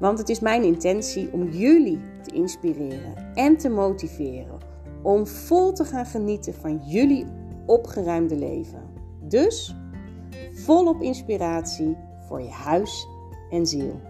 Want 0.00 0.18
het 0.18 0.28
is 0.28 0.40
mijn 0.40 0.62
intentie 0.62 1.32
om 1.32 1.48
jullie 1.48 2.00
te 2.22 2.34
inspireren 2.34 3.34
en 3.34 3.56
te 3.56 3.68
motiveren 3.68 4.58
om 5.02 5.26
vol 5.26 5.72
te 5.72 5.84
gaan 5.84 6.06
genieten 6.06 6.54
van 6.54 6.80
jullie 6.86 7.26
opgeruimde 7.66 8.36
leven. 8.36 8.92
Dus 9.22 9.74
volop 10.52 11.00
inspiratie 11.02 11.96
voor 12.28 12.42
je 12.42 12.50
huis 12.50 13.06
en 13.50 13.66
ziel. 13.66 14.00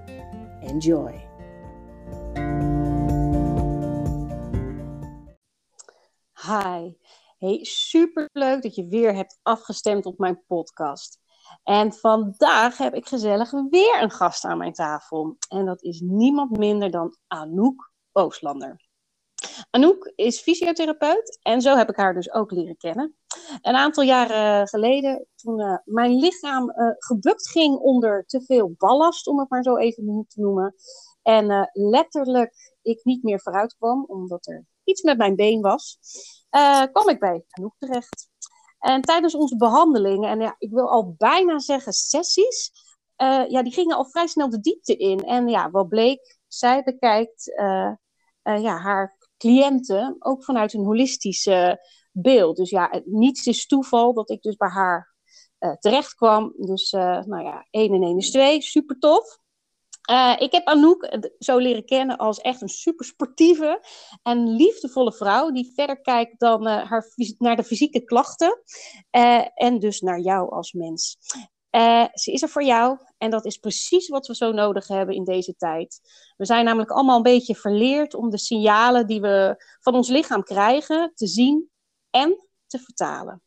Enjoy! 0.60 1.28
Hi, 6.32 6.92
hey, 7.38 7.58
super 7.62 8.28
leuk 8.32 8.62
dat 8.62 8.74
je 8.74 8.86
weer 8.86 9.14
hebt 9.14 9.38
afgestemd 9.42 10.06
op 10.06 10.18
mijn 10.18 10.44
podcast. 10.46 11.18
En 11.62 11.92
vandaag 11.92 12.78
heb 12.78 12.94
ik 12.94 13.08
gezellig 13.08 13.50
weer 13.50 14.02
een 14.02 14.10
gast 14.10 14.44
aan 14.44 14.58
mijn 14.58 14.72
tafel. 14.72 15.36
En 15.48 15.66
dat 15.66 15.82
is 15.82 16.00
niemand 16.00 16.58
minder 16.58 16.90
dan 16.90 17.16
Anouk 17.26 17.92
Ooslander. 18.12 18.88
Anouk 19.70 20.12
is 20.14 20.40
fysiotherapeut 20.40 21.38
en 21.42 21.60
zo 21.60 21.76
heb 21.76 21.88
ik 21.88 21.96
haar 21.96 22.14
dus 22.14 22.32
ook 22.32 22.50
leren 22.50 22.76
kennen. 22.76 23.16
Een 23.60 23.74
aantal 23.74 24.04
jaren 24.04 24.68
geleden, 24.68 25.26
toen 25.34 25.60
uh, 25.60 25.76
mijn 25.84 26.18
lichaam 26.18 26.70
uh, 26.70 26.90
gebukt 26.98 27.48
ging 27.48 27.76
onder 27.76 28.24
te 28.26 28.42
veel 28.44 28.74
ballast, 28.78 29.26
om 29.26 29.38
het 29.38 29.50
maar 29.50 29.62
zo 29.62 29.76
even 29.76 30.24
te 30.28 30.40
noemen. 30.40 30.74
En 31.22 31.50
uh, 31.50 31.64
letterlijk 31.72 32.78
ik 32.82 33.04
niet 33.04 33.22
meer 33.22 33.40
vooruit 33.40 33.76
kwam, 33.76 34.04
omdat 34.04 34.46
er 34.46 34.66
iets 34.84 35.02
met 35.02 35.18
mijn 35.18 35.36
been 35.36 35.60
was, 35.60 35.98
kwam 36.92 37.08
ik 37.08 37.18
bij 37.18 37.44
Anouk 37.48 37.74
terecht. 37.78 38.29
En 38.80 39.02
tijdens 39.02 39.34
onze 39.34 39.56
behandelingen, 39.56 40.30
en 40.30 40.40
ja, 40.40 40.54
ik 40.58 40.70
wil 40.70 40.90
al 40.90 41.14
bijna 41.18 41.58
zeggen 41.58 41.92
sessies, 41.92 42.72
uh, 43.22 43.48
ja, 43.48 43.62
die 43.62 43.72
gingen 43.72 43.96
al 43.96 44.04
vrij 44.04 44.26
snel 44.26 44.50
de 44.50 44.60
diepte 44.60 44.96
in. 44.96 45.18
En 45.24 45.48
ja, 45.48 45.70
wat 45.70 45.88
bleek, 45.88 46.38
zij 46.46 46.82
bekijkt 46.82 47.48
uh, 47.48 47.92
uh, 48.42 48.62
ja, 48.62 48.76
haar 48.76 49.16
cliënten 49.36 50.16
ook 50.18 50.44
vanuit 50.44 50.72
een 50.72 50.84
holistische 50.84 51.88
beeld. 52.12 52.56
Dus 52.56 52.70
ja, 52.70 53.02
niets 53.04 53.46
is 53.46 53.66
toeval 53.66 54.14
dat 54.14 54.30
ik 54.30 54.42
dus 54.42 54.56
bij 54.56 54.68
haar 54.68 55.08
terecht 55.78 56.14
kwam. 56.14 56.54
Dus 56.56 56.90
nou 56.90 57.42
ja, 57.42 57.66
1 57.70 57.94
en 57.94 58.02
1 58.02 58.16
is 58.16 58.30
2, 58.30 58.60
super 58.60 58.98
tof. 58.98 59.38
Uh, 60.10 60.34
ik 60.38 60.52
heb 60.52 60.66
Anouk 60.66 61.18
zo 61.38 61.58
leren 61.58 61.84
kennen 61.84 62.16
als 62.16 62.40
echt 62.40 62.60
een 62.60 62.68
super 62.68 63.04
sportieve 63.04 63.84
en 64.22 64.48
liefdevolle 64.48 65.12
vrouw. 65.12 65.50
Die 65.50 65.72
verder 65.74 66.00
kijkt 66.00 66.40
dan 66.40 66.66
uh, 66.66 66.90
haar, 66.90 67.12
naar 67.38 67.56
de 67.56 67.64
fysieke 67.64 68.04
klachten. 68.04 68.62
Uh, 69.16 69.46
en 69.54 69.78
dus 69.78 70.00
naar 70.00 70.20
jou 70.20 70.50
als 70.50 70.72
mens. 70.72 71.16
ze 72.12 72.32
is 72.32 72.42
er 72.42 72.48
voor 72.48 72.64
jou 72.64 72.98
en 73.18 73.30
dat 73.30 73.44
is 73.44 73.56
precies 73.56 74.08
wat 74.08 74.26
we 74.26 74.34
zo 74.34 74.52
nodig 74.52 74.88
hebben 74.88 75.14
in 75.14 75.24
deze 75.24 75.54
tijd. 75.56 76.00
We 76.36 76.44
zijn 76.44 76.64
namelijk 76.64 76.90
allemaal 76.90 77.16
een 77.16 77.22
beetje 77.22 77.54
verleerd 77.54 78.14
om 78.14 78.30
de 78.30 78.38
signalen 78.38 79.06
die 79.06 79.20
we 79.20 79.64
van 79.80 79.94
ons 79.94 80.08
lichaam 80.08 80.42
krijgen 80.42 81.12
te 81.14 81.26
zien 81.26 81.70
en 82.10 82.48
te 82.66 82.78
vertalen. 82.78 83.42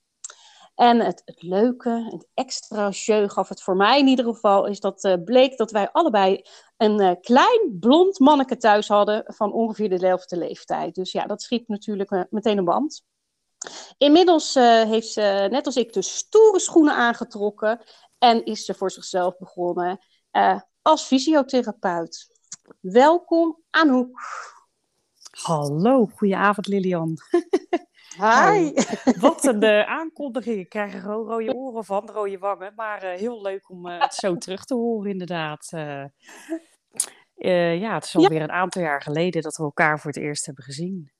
En 0.75 0.99
het, 0.99 1.23
leuke, 1.25 2.07
het 2.09 2.27
extra 2.33 2.89
jeu 2.89 3.27
gaf 3.27 3.49
het 3.49 3.61
voor 3.61 3.75
mij 3.75 3.99
in 3.99 4.07
ieder 4.07 4.25
geval, 4.25 4.65
is 4.65 4.79
dat 4.79 5.03
uh, 5.03 5.13
bleek 5.25 5.57
dat 5.57 5.71
wij 5.71 5.91
allebei 5.91 6.41
een 6.77 7.01
uh, 7.01 7.11
klein 7.21 7.77
blond 7.79 8.19
manneke 8.19 8.57
thuis 8.57 8.87
hadden 8.87 9.23
van 9.25 9.53
ongeveer 9.53 9.89
dezelfde 9.89 10.37
leeftijd. 10.37 10.95
Dus 10.95 11.11
ja, 11.11 11.25
dat 11.25 11.41
schiet 11.41 11.67
natuurlijk 11.67 12.11
uh, 12.11 12.21
meteen 12.29 12.57
een 12.57 12.65
band. 12.65 13.03
Inmiddels 13.97 14.53
heeft 14.53 15.07
ze, 15.07 15.47
net 15.51 15.65
als 15.65 15.75
ik, 15.75 15.93
de 15.93 16.01
stoere 16.01 16.59
schoenen 16.59 16.95
aangetrokken 16.95 17.81
en 18.17 18.45
is 18.45 18.65
ze 18.65 18.73
voor 18.73 18.91
zichzelf 18.91 19.37
begonnen 19.37 19.99
als 20.81 21.03
fysiotherapeut. 21.03 22.27
Welkom 22.79 23.61
Anouk. 23.69 24.19
Hallo, 25.31 26.05
goedenavond 26.05 26.67
Lilian. 26.67 27.17
Hi. 28.17 28.71
wat 29.19 29.43
een 29.45 29.63
uh, 29.63 29.81
aankondiging. 29.99 30.59
Ik 30.59 30.69
krijg 30.69 30.93
er 30.93 30.99
gewoon 30.99 31.27
rode 31.27 31.55
oren 31.55 31.85
van, 31.85 32.09
rode 32.09 32.37
wangen. 32.37 32.73
Maar 32.75 33.03
uh, 33.03 33.19
heel 33.19 33.41
leuk 33.41 33.69
om 33.69 33.87
uh, 33.87 34.01
het 34.01 34.13
zo 34.13 34.37
terug 34.37 34.65
te 34.65 34.73
horen, 34.73 35.11
inderdaad. 35.11 35.67
ja, 37.35 37.93
het 37.93 38.03
is 38.03 38.15
alweer 38.15 38.37
ja. 38.37 38.43
een 38.43 38.51
aantal 38.51 38.81
jaar 38.81 39.01
geleden 39.01 39.41
dat 39.41 39.57
we 39.57 39.63
elkaar 39.63 39.99
voor 39.99 40.11
het 40.11 40.19
eerst 40.19 40.45
hebben 40.45 40.63
gezien. 40.63 41.11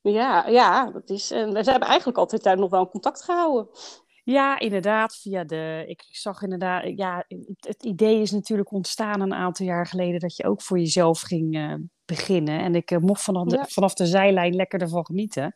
Ja, 0.00 0.46
ja 0.46 0.90
dat 0.90 1.10
is, 1.10 1.30
en 1.30 1.52
we 1.52 1.62
hebben 1.62 1.88
eigenlijk 1.88 2.18
altijd 2.18 2.42
daar 2.42 2.58
nog 2.58 2.70
wel 2.70 2.88
contact 2.88 3.22
gehouden. 3.22 3.68
Ja, 4.24 4.58
inderdaad. 4.58 5.16
Via 5.16 5.44
de, 5.44 5.84
ik 5.86 6.04
zag 6.10 6.42
inderdaad, 6.42 6.84
ja, 6.96 7.24
het, 7.28 7.66
het 7.66 7.84
idee 7.84 8.20
is 8.20 8.30
natuurlijk 8.30 8.72
ontstaan 8.72 9.20
een 9.20 9.34
aantal 9.34 9.66
jaar 9.66 9.86
geleden 9.86 10.20
dat 10.20 10.36
je 10.36 10.44
ook 10.44 10.62
voor 10.62 10.78
jezelf 10.78 11.20
ging 11.20 11.78
beginnen. 12.04 12.60
En 12.60 12.74
ik 12.74 13.00
mocht 13.00 13.22
vanaf 13.22 13.46
de, 13.46 13.56
ja. 13.56 13.64
vanaf 13.64 13.94
de 13.94 14.06
zijlijn 14.06 14.54
lekker 14.54 14.80
ervan 14.80 15.06
genieten. 15.06 15.54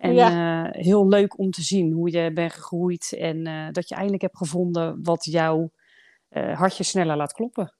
En 0.00 0.14
ja. 0.14 0.64
uh, 0.64 0.70
heel 0.70 1.08
leuk 1.08 1.38
om 1.38 1.50
te 1.50 1.62
zien 1.62 1.92
hoe 1.92 2.10
je 2.10 2.32
bent 2.32 2.52
gegroeid 2.52 3.12
en 3.18 3.48
uh, 3.48 3.68
dat 3.70 3.88
je 3.88 3.94
eindelijk 3.94 4.22
hebt 4.22 4.36
gevonden 4.36 4.98
wat 5.02 5.24
jouw 5.24 5.70
uh, 6.30 6.58
hartje 6.58 6.84
sneller 6.84 7.16
laat 7.16 7.32
kloppen. 7.32 7.74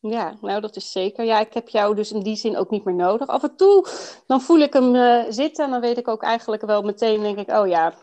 Ja, 0.00 0.36
nou 0.40 0.60
dat 0.60 0.76
is 0.76 0.92
zeker. 0.92 1.24
Ja, 1.24 1.40
ik 1.40 1.54
heb 1.54 1.68
jou 1.68 1.94
dus 1.94 2.12
in 2.12 2.20
die 2.20 2.36
zin 2.36 2.56
ook 2.56 2.70
niet 2.70 2.84
meer 2.84 2.94
nodig. 2.94 3.28
Af 3.28 3.42
en 3.42 3.56
toe 3.56 3.86
dan 4.26 4.40
voel 4.40 4.58
ik 4.58 4.72
hem 4.72 4.94
zitten 5.32 5.64
en 5.64 5.70
dan 5.70 5.80
weet 5.80 5.98
ik 5.98 6.08
ook 6.08 6.22
eigenlijk 6.22 6.62
wel 6.62 6.82
meteen, 6.82 7.20
denk 7.20 7.38
ik, 7.38 7.50
oh 7.50 7.66
ja, 7.66 7.94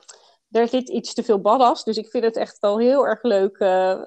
er 0.52 0.68
zit 0.68 0.90
iets 0.90 1.14
te 1.14 1.24
veel 1.24 1.42
ballast. 1.42 1.86
Dus 1.86 1.98
ik 1.98 2.10
vind 2.10 2.24
het 2.24 2.38
echt 2.38 2.60
wel 2.60 2.80
heel 2.80 3.08
erg 3.08 3.24
leuk 3.24 3.58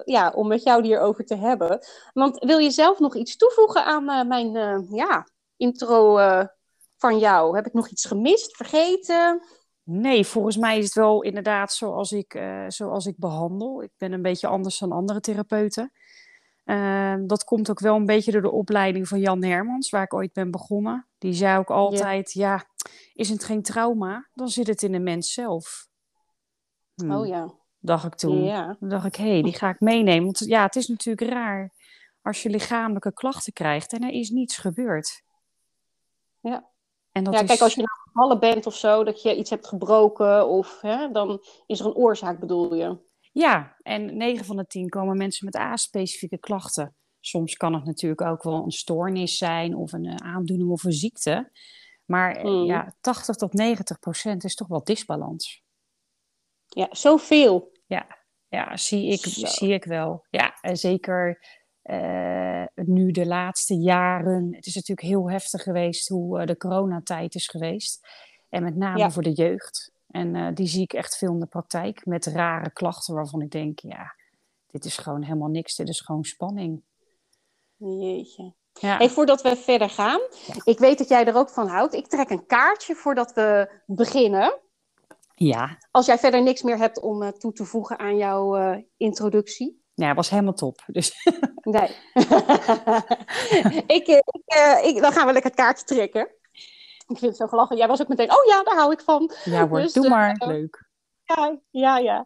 ja, 0.05 0.31
om 0.35 0.47
met 0.47 0.63
jou 0.63 0.83
hierover 0.83 1.25
te 1.25 1.35
hebben. 1.35 1.79
Want 2.13 2.43
wil 2.45 2.57
je 2.57 2.71
zelf 2.71 2.99
nog 2.99 3.15
iets 3.15 3.37
toevoegen 3.37 3.85
aan 3.85 4.27
mijn 4.27 4.51
ja, 4.91 5.27
intro 5.57 6.17
van 6.99 7.19
jou? 7.19 7.55
Heb 7.55 7.65
ik 7.65 7.73
nog 7.73 7.89
iets 7.89 8.05
gemist, 8.05 8.55
vergeten? 8.55 9.43
Nee, 9.83 10.25
volgens 10.25 10.57
mij 10.57 10.77
is 10.77 10.85
het 10.85 10.93
wel 10.93 11.21
inderdaad 11.21 11.73
zoals 11.73 12.11
ik, 12.11 12.33
uh, 12.33 12.65
zoals 12.67 13.05
ik 13.05 13.17
behandel. 13.17 13.83
Ik 13.83 13.91
ben 13.97 14.11
een 14.11 14.21
beetje 14.21 14.47
anders 14.47 14.79
dan 14.79 14.91
andere 14.91 15.19
therapeuten. 15.19 15.91
Uh, 16.65 17.15
dat 17.25 17.43
komt 17.43 17.69
ook 17.69 17.79
wel 17.79 17.95
een 17.95 18.05
beetje 18.05 18.31
door 18.31 18.41
de 18.41 18.51
opleiding 18.51 19.07
van 19.07 19.19
Jan 19.19 19.43
Hermans, 19.43 19.89
waar 19.89 20.03
ik 20.03 20.13
ooit 20.13 20.33
ben 20.33 20.51
begonnen. 20.51 21.07
Die 21.17 21.33
zei 21.33 21.57
ook 21.57 21.69
altijd, 21.69 22.31
ja, 22.31 22.51
ja 22.51 22.65
is 23.13 23.29
het 23.29 23.43
geen 23.43 23.61
trauma, 23.61 24.29
dan 24.33 24.49
zit 24.49 24.67
het 24.67 24.81
in 24.81 24.91
de 24.91 24.99
mens 24.99 25.33
zelf. 25.33 25.87
Hm. 26.95 27.11
Oh 27.11 27.27
ja. 27.27 27.53
Dacht 27.79 28.05
ik 28.05 28.15
toen. 28.15 28.43
Ja. 28.43 28.77
Dan 28.79 28.89
dacht 28.89 29.05
ik, 29.05 29.15
hé, 29.15 29.31
hey, 29.31 29.41
die 29.41 29.53
ga 29.53 29.69
ik 29.69 29.79
meenemen. 29.79 30.23
Want 30.23 30.39
ja, 30.39 30.63
het 30.63 30.75
is 30.75 30.87
natuurlijk 30.87 31.31
raar 31.31 31.73
als 32.21 32.43
je 32.43 32.49
lichamelijke 32.49 33.13
klachten 33.13 33.53
krijgt 33.53 33.93
en 33.93 34.03
er 34.03 34.13
is 34.13 34.29
niets 34.29 34.57
gebeurd. 34.57 35.23
Ja. 36.39 36.69
En 37.19 37.25
dat 37.25 37.33
ja, 37.33 37.43
kijk, 37.43 37.59
als 37.59 37.73
je 37.73 37.81
nou 37.81 37.99
gevallen 38.03 38.39
bent 38.39 38.65
of 38.65 38.75
zo, 38.75 39.03
dat 39.03 39.21
je 39.21 39.35
iets 39.35 39.49
hebt 39.49 39.67
gebroken, 39.67 40.47
of, 40.47 40.81
hè, 40.81 41.11
dan 41.11 41.41
is 41.65 41.79
er 41.79 41.85
een 41.85 41.95
oorzaak, 41.95 42.39
bedoel 42.39 42.75
je? 42.75 42.97
Ja, 43.31 43.75
en 43.81 44.17
9 44.17 44.45
van 44.45 44.55
de 44.55 44.65
10 44.65 44.89
komen 44.89 45.17
mensen 45.17 45.45
met 45.45 45.55
A-specifieke 45.55 46.37
klachten. 46.37 46.95
Soms 47.19 47.55
kan 47.55 47.73
het 47.73 47.85
natuurlijk 47.85 48.21
ook 48.21 48.43
wel 48.43 48.63
een 48.63 48.71
stoornis 48.71 49.37
zijn, 49.37 49.75
of 49.75 49.93
een 49.93 50.05
uh, 50.05 50.15
aandoening 50.15 50.69
of 50.69 50.83
een 50.83 50.91
ziekte. 50.91 51.51
Maar 52.05 52.45
mm. 52.45 52.65
ja, 52.65 52.95
80 53.01 53.35
tot 53.35 53.53
90 53.53 53.99
procent 53.99 54.43
is 54.43 54.55
toch 54.55 54.67
wel 54.67 54.83
disbalans. 54.83 55.63
Ja, 56.65 56.87
zoveel. 56.91 57.71
Ja, 57.85 58.17
ja 58.47 58.77
zie, 58.77 59.11
ik, 59.11 59.19
zie 59.47 59.73
ik 59.73 59.83
wel. 59.83 60.25
Ja, 60.29 60.57
en 60.61 60.77
zeker 60.77 61.45
uh, 61.89 62.63
nu 62.75 63.11
de 63.11 63.25
laatste 63.25 63.75
jaren, 63.75 64.53
het 64.55 64.65
is 64.65 64.75
natuurlijk 64.75 65.07
heel 65.07 65.29
heftig 65.29 65.63
geweest 65.63 66.07
hoe 66.07 66.39
uh, 66.39 66.45
de 66.45 66.57
coronatijd 66.57 67.35
is 67.35 67.47
geweest. 67.47 68.07
En 68.49 68.63
met 68.63 68.75
name 68.75 68.97
ja. 68.97 69.11
voor 69.11 69.23
de 69.23 69.31
jeugd. 69.31 69.91
En 70.07 70.35
uh, 70.35 70.47
die 70.53 70.67
zie 70.67 70.81
ik 70.81 70.93
echt 70.93 71.17
veel 71.17 71.33
in 71.33 71.39
de 71.39 71.45
praktijk 71.45 72.05
met 72.05 72.25
rare 72.25 72.71
klachten 72.71 73.13
waarvan 73.13 73.41
ik 73.41 73.51
denk, 73.51 73.79
ja, 73.79 74.15
dit 74.67 74.85
is 74.85 74.97
gewoon 74.97 75.23
helemaal 75.23 75.49
niks, 75.49 75.75
dit 75.75 75.89
is 75.89 76.01
gewoon 76.01 76.23
spanning. 76.23 76.83
Jeetje. 77.75 78.53
Ja. 78.73 78.97
Hey, 78.97 79.09
voordat 79.09 79.41
we 79.41 79.55
verder 79.55 79.89
gaan, 79.89 80.19
ja. 80.47 80.53
ik 80.63 80.79
weet 80.79 80.97
dat 80.97 81.07
jij 81.07 81.25
er 81.25 81.35
ook 81.35 81.49
van 81.49 81.67
houdt. 81.67 81.93
Ik 81.93 82.07
trek 82.07 82.29
een 82.29 82.45
kaartje 82.45 82.95
voordat 82.95 83.33
we 83.33 83.71
beginnen. 83.85 84.59
Ja. 85.35 85.77
Als 85.91 86.05
jij 86.05 86.17
verder 86.17 86.43
niks 86.43 86.61
meer 86.61 86.77
hebt 86.77 86.99
om 86.99 87.31
toe 87.31 87.53
te 87.53 87.65
voegen 87.65 87.99
aan 87.99 88.17
jouw 88.17 88.83
introductie. 88.97 89.81
Ja, 89.99 90.13
was 90.13 90.29
helemaal 90.29 90.53
top. 90.53 90.83
Dus. 90.87 91.13
Nee. 91.61 91.87
ik, 93.97 94.07
ik, 94.07 94.43
ik, 94.83 95.01
dan 95.01 95.11
gaan 95.11 95.27
we 95.27 95.33
lekker 95.33 95.51
het 95.51 95.59
kaartje 95.59 95.85
trekken. 95.85 96.21
Ik 97.07 97.17
vind 97.17 97.21
het 97.21 97.35
zo 97.35 97.47
gelachen. 97.47 97.77
Jij 97.77 97.87
was 97.87 98.01
ook 98.01 98.07
meteen, 98.07 98.31
oh 98.31 98.45
ja, 98.45 98.63
daar 98.63 98.75
hou 98.75 98.91
ik 98.91 99.01
van. 99.01 99.31
Ja 99.43 99.67
hoor, 99.67 99.79
dus, 99.79 99.93
doe 99.93 100.09
maar. 100.09 100.41
Leuk. 100.45 100.87
Ja, 101.23 101.59
ja, 101.69 101.97
ja. 101.97 102.25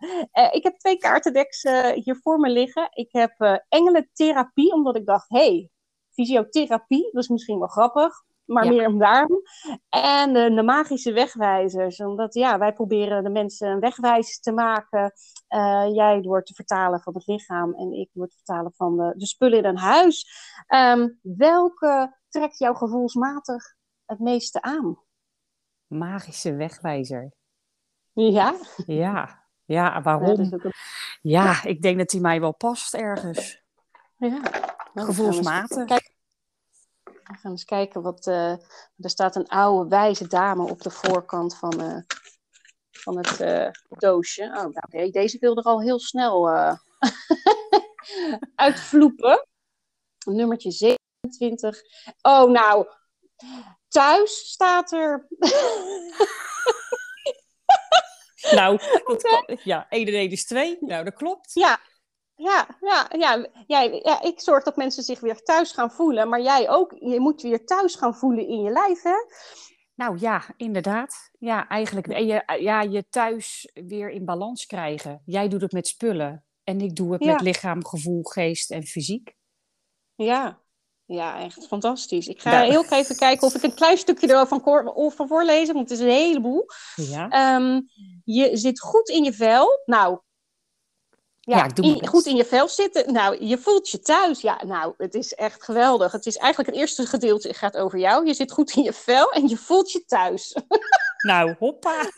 ik 0.52 0.64
heb 0.64 0.78
twee 0.78 0.98
kaartendeks 0.98 1.62
hier 1.94 2.20
voor 2.22 2.40
me 2.40 2.50
liggen. 2.50 2.88
Ik 2.92 3.12
heb 3.12 3.62
engelentherapie, 3.70 4.74
omdat 4.74 4.96
ik 4.96 5.06
dacht, 5.06 5.30
hey, 5.30 5.70
fysiotherapie, 6.10 7.10
dat 7.12 7.24
is 7.24 7.30
misschien 7.30 7.60
wel 7.60 7.68
grappig 7.68 8.24
maar 8.46 8.68
meer 8.68 8.88
om 8.88 9.00
daarom. 9.00 9.42
En 9.90 10.34
de, 10.34 10.54
de, 10.54 10.64
magische 10.64 11.12
wegwijzers, 11.12 12.00
omdat 12.00 12.34
ja, 12.34 12.58
wij 12.58 12.74
proberen 12.74 13.24
de 13.24 13.30
mensen 13.30 13.68
een 13.68 13.80
wegwijzer 13.80 14.42
te 14.42 14.52
maken. 14.52 15.14
Uh, 15.50 15.86
jij 15.94 16.22
door 16.22 16.44
te 16.44 16.54
vertalen 16.54 17.02
van 17.02 17.14
het 17.14 17.28
lichaam 17.28 17.74
en 17.74 17.92
ik 17.92 18.10
door 18.14 18.28
te 18.28 18.36
vertalen 18.36 18.74
van 18.76 18.98
de, 18.98 19.14
de 19.18 19.26
spullen 19.26 19.58
in 19.58 19.66
een 19.66 19.78
huis. 19.78 20.28
Um, 20.68 21.20
welke 21.22 22.18
trekt 22.30 22.58
jou 22.58 22.76
gevoelsmatig 22.76 23.76
het 24.06 24.20
meeste 24.20 24.62
aan? 24.62 25.00
Magische 25.88 26.56
wegwijzer. 26.56 27.32
Ja? 28.14 28.56
Ja, 28.86 29.46
ja 29.66 30.02
waarom? 30.02 30.60
Ja, 31.22 31.64
ik 31.64 31.82
denk 31.82 31.98
dat 31.98 32.10
die 32.10 32.22
mij 32.22 32.40
wel 32.40 32.56
past 32.56 32.94
ergens. 32.94 33.64
Ja. 34.18 34.42
Gevoelsmatig. 34.94 35.86
Kijk, 35.86 36.13
we 37.34 37.40
gaan 37.40 37.52
eens 37.52 37.66
kijken 37.66 38.02
wat. 38.02 38.28
Uh, 38.28 38.52
er 38.98 39.10
staat 39.10 39.36
een 39.36 39.48
oude 39.48 39.90
wijze 39.90 40.28
dame 40.28 40.70
op 40.70 40.82
de 40.82 40.90
voorkant 40.90 41.58
van, 41.58 41.82
uh, 41.82 41.98
van 42.92 43.18
het 43.18 43.40
uh, 43.40 43.70
doosje. 43.90 44.44
Oh, 44.44 44.66
nou, 44.66 45.12
deze 45.12 45.38
wil 45.40 45.58
er 45.58 45.64
al 45.64 45.82
heel 45.82 46.00
snel 46.00 46.50
uitvloepen. 48.56 49.48
Nummertje 50.26 50.72
27. 50.72 51.82
Oh, 52.22 52.52
nou. 52.52 52.88
Thuis 53.88 54.52
staat 54.52 54.92
er. 54.92 55.28
nou, 58.58 58.80
dat 59.06 59.60
ja, 59.64 59.86
1 59.90 60.08
en 60.08 60.14
1 60.14 60.32
is 60.32 60.46
2. 60.46 60.78
Nou, 60.80 61.04
dat 61.04 61.14
klopt. 61.14 61.54
Ja, 61.54 61.80
ja, 62.36 62.68
ja, 62.82 63.08
ja, 63.18 63.48
jij, 63.68 64.02
ja, 64.04 64.22
ik 64.22 64.40
zorg 64.40 64.64
dat 64.64 64.76
mensen 64.76 65.04
zich 65.04 65.20
weer 65.20 65.42
thuis 65.44 65.72
gaan 65.72 65.92
voelen, 65.92 66.30
maar 66.30 66.42
jij 66.42 66.70
ook. 66.70 66.94
Je 67.00 67.20
moet 67.20 67.42
weer 67.42 67.66
thuis 67.66 67.96
gaan 67.96 68.16
voelen 68.16 68.48
in 68.48 68.62
je 68.62 68.72
lijf, 68.72 69.02
hè? 69.02 69.16
Nou 69.96 70.18
ja, 70.20 70.44
inderdaad. 70.58 71.30
Ja, 71.40 71.68
eigenlijk. 71.68 72.08
En 72.08 72.26
je, 72.26 72.58
ja, 72.60 72.82
je 72.82 73.10
thuis 73.10 73.70
weer 73.74 74.10
in 74.10 74.26
balans 74.26 74.66
krijgen. 74.66 75.22
Jij 75.26 75.48
doet 75.48 75.62
het 75.62 75.72
met 75.72 75.88
spullen 75.88 76.46
en 76.64 76.82
ik 76.82 76.96
doe 76.96 77.14
het 77.14 77.26
met 77.26 77.42
lichaam, 77.42 77.86
gevoel, 77.86 78.24
geest 78.24 78.72
en 78.72 78.84
fysiek. 78.84 79.36
Ja, 80.16 80.62
ja, 81.06 81.40
echt 81.40 81.68
fantastisch. 81.68 82.28
Ik 82.28 82.42
ga 82.42 82.62
heel 82.62 82.86
even 82.90 83.16
kijken 83.16 83.48
of 83.48 83.56
ik 83.56 83.64
een 83.64 83.76
klein 83.76 83.98
stukje 83.98 84.28
ervan 84.28 84.62
van 85.12 85.28
voorlezen, 85.28 85.74
want 85.74 85.90
het 85.90 86.00
is 86.00 86.06
een 86.06 86.12
heleboel. 86.12 86.66
Ja. 86.96 87.56
Um, 87.56 87.88
je 88.24 88.58
zit 88.58 88.80
goed 88.80 89.10
in 89.10 89.24
je 89.24 89.34
vel. 89.34 89.82
Nou, 89.86 90.20
ja, 91.46 91.70
goed 92.08 92.26
in 92.26 92.36
je 92.36 92.46
vel 92.46 92.68
zitten. 92.68 93.14
Nou, 93.14 93.46
je 93.46 93.58
voelt 93.58 93.90
je 93.90 94.00
thuis. 94.00 94.42
Ja, 94.42 94.64
nou, 94.66 94.94
het 94.98 95.14
is 95.14 95.34
echt 95.34 95.64
geweldig. 95.64 96.12
Het 96.12 96.26
is 96.26 96.38
eigenlijk 96.38 96.70
het 96.70 96.80
eerste 96.80 97.06
gedeelte 97.06 97.54
gaat 97.54 97.78
over 97.78 98.00
jou. 98.00 98.28
Je 98.28 98.34
zit 98.34 98.52
goed 98.52 98.76
in 98.76 98.84
je 98.84 98.94
vel 98.94 99.32
en 99.32 99.48
je 99.48 99.58
voelt 99.58 99.92
je 99.92 100.06
thuis. 100.06 100.56
Nou, 101.24 101.56
hoppa. 101.60 102.12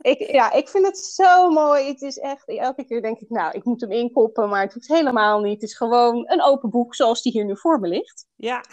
ik, 0.00 0.30
ja, 0.30 0.52
ik 0.52 0.68
vind 0.68 0.86
het 0.86 0.98
zo 0.98 1.50
mooi. 1.50 1.86
Het 1.88 2.02
is 2.02 2.18
echt, 2.18 2.48
elke 2.48 2.84
keer 2.84 3.02
denk 3.02 3.18
ik, 3.18 3.30
nou, 3.30 3.52
ik 3.52 3.64
moet 3.64 3.80
hem 3.80 3.92
inkoppen, 3.92 4.48
maar 4.48 4.62
het 4.62 4.74
hoeft 4.74 4.88
helemaal 4.88 5.40
niet. 5.40 5.60
Het 5.60 5.70
is 5.70 5.76
gewoon 5.76 6.30
een 6.30 6.42
open 6.42 6.70
boek 6.70 6.94
zoals 6.94 7.22
die 7.22 7.32
hier 7.32 7.44
nu 7.44 7.56
voor 7.56 7.80
me 7.80 7.88
ligt. 7.88 8.26
Ja. 8.36 8.64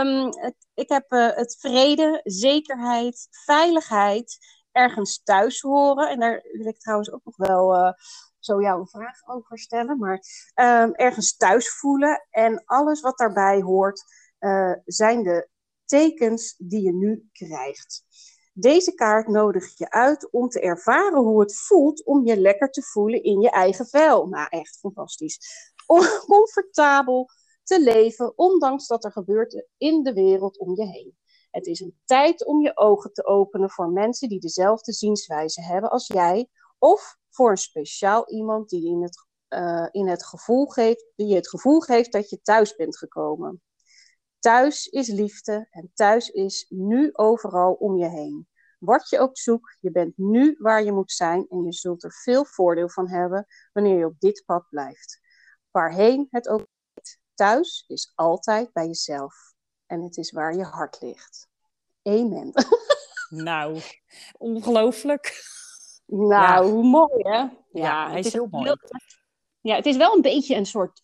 Um, 0.00 0.30
ik 0.74 0.88
heb 0.88 1.12
uh, 1.12 1.28
het 1.34 1.56
vrede, 1.60 2.20
zekerheid, 2.24 3.28
veiligheid, 3.30 4.38
ergens 4.78 5.22
thuis 5.22 5.60
horen. 5.60 6.08
En 6.08 6.20
daar 6.20 6.42
wil 6.52 6.66
ik 6.66 6.78
trouwens 6.78 7.12
ook 7.12 7.24
nog 7.24 7.36
wel 7.36 7.74
uh, 7.74 7.92
zo 8.38 8.62
jou 8.62 8.80
een 8.80 8.88
vraag 8.88 9.26
over 9.26 9.58
stellen. 9.58 9.98
Maar 9.98 10.22
um, 10.54 10.94
ergens 10.94 11.36
thuis 11.36 11.68
voelen 11.78 12.26
en 12.30 12.62
alles 12.64 13.00
wat 13.00 13.18
daarbij 13.18 13.60
hoort, 13.60 14.02
uh, 14.40 14.74
zijn 14.84 15.22
de 15.22 15.48
tekens 15.84 16.54
die 16.58 16.82
je 16.82 16.92
nu 16.92 17.28
krijgt. 17.32 18.02
Deze 18.52 18.94
kaart 18.94 19.28
nodigt 19.28 19.78
je 19.78 19.90
uit 19.90 20.30
om 20.30 20.48
te 20.48 20.60
ervaren 20.60 21.18
hoe 21.18 21.40
het 21.40 21.56
voelt 21.56 22.04
om 22.04 22.26
je 22.26 22.40
lekker 22.40 22.70
te 22.70 22.82
voelen 22.82 23.22
in 23.22 23.40
je 23.40 23.50
eigen 23.50 23.86
vel. 23.86 24.26
Nou, 24.26 24.46
echt 24.48 24.78
fantastisch. 24.78 25.38
Om 25.86 26.02
comfortabel 26.26 27.28
te 27.62 27.82
leven, 27.82 28.38
ondanks 28.38 28.86
dat 28.86 29.04
er 29.04 29.12
gebeurt 29.12 29.66
in 29.76 30.02
de 30.02 30.12
wereld 30.12 30.58
om 30.58 30.76
je 30.76 30.86
heen. 30.86 31.16
Het 31.50 31.66
is 31.66 31.80
een 31.80 31.98
tijd 32.04 32.46
om 32.46 32.60
je 32.60 32.76
ogen 32.76 33.12
te 33.12 33.26
openen 33.26 33.70
voor 33.70 33.90
mensen 33.90 34.28
die 34.28 34.40
dezelfde 34.40 34.92
zienswijze 34.92 35.62
hebben 35.62 35.90
als 35.90 36.06
jij. 36.06 36.48
Of 36.78 37.16
voor 37.30 37.50
een 37.50 37.56
speciaal 37.56 38.30
iemand 38.30 38.68
die 38.68 38.86
in 38.86 39.02
het, 39.02 39.26
uh, 39.48 39.88
in 39.90 40.08
het 40.08 40.26
gevoel 40.26 40.66
geeft, 40.66 41.06
die 41.16 41.26
je 41.26 41.34
het 41.34 41.48
gevoel 41.48 41.80
geeft 41.80 42.12
dat 42.12 42.30
je 42.30 42.40
thuis 42.40 42.76
bent 42.76 42.98
gekomen. 42.98 43.62
Thuis 44.38 44.86
is 44.86 45.08
liefde 45.08 45.66
en 45.70 45.90
thuis 45.94 46.28
is 46.28 46.66
nu 46.68 47.10
overal 47.12 47.72
om 47.72 47.96
je 47.96 48.08
heen. 48.08 48.48
Wat 48.78 49.08
je 49.08 49.18
ook 49.18 49.38
zoekt, 49.38 49.76
je 49.80 49.90
bent 49.90 50.16
nu 50.16 50.56
waar 50.58 50.82
je 50.84 50.92
moet 50.92 51.12
zijn 51.12 51.46
en 51.48 51.62
je 51.62 51.72
zult 51.72 52.04
er 52.04 52.12
veel 52.12 52.44
voordeel 52.44 52.88
van 52.88 53.08
hebben 53.08 53.46
wanneer 53.72 53.98
je 53.98 54.06
op 54.06 54.18
dit 54.18 54.42
pad 54.46 54.66
blijft. 54.68 55.20
Waarheen 55.70 56.26
het 56.30 56.48
ook 56.48 56.66
thuis 57.34 57.84
is 57.86 58.12
altijd 58.14 58.72
bij 58.72 58.86
jezelf 58.86 59.47
en 59.88 60.02
het 60.02 60.16
is 60.16 60.32
waar 60.32 60.56
je 60.56 60.64
hart 60.64 61.00
ligt. 61.00 61.48
Amen. 62.02 62.52
Nou, 63.28 63.80
ongelooflijk. 64.38 65.44
Nou, 66.06 66.70
hoe 66.70 66.84
mooi 66.84 67.22
hè? 67.22 67.38
Ja, 67.38 67.52
ja 67.72 68.10
hij 68.10 68.18
is, 68.18 68.32
heel 68.32 68.46
mooi. 68.50 68.74
ja, 69.60 69.74
het 69.74 69.86
is 69.86 69.96
wel 69.96 70.14
een 70.14 70.20
beetje 70.20 70.54
een 70.54 70.66
soort 70.66 71.02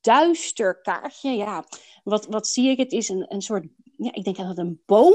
duister 0.00 0.80
kaartje. 0.80 1.30
Ja, 1.30 1.64
wat, 2.04 2.26
wat 2.26 2.48
zie 2.48 2.70
ik? 2.70 2.78
Het 2.78 2.92
is 2.92 3.08
een, 3.08 3.26
een 3.28 3.42
soort, 3.42 3.66
ja, 3.96 4.12
ik 4.12 4.24
denk 4.24 4.36
dat 4.36 4.46
het 4.46 4.58
een 4.58 4.82
boom, 4.86 5.14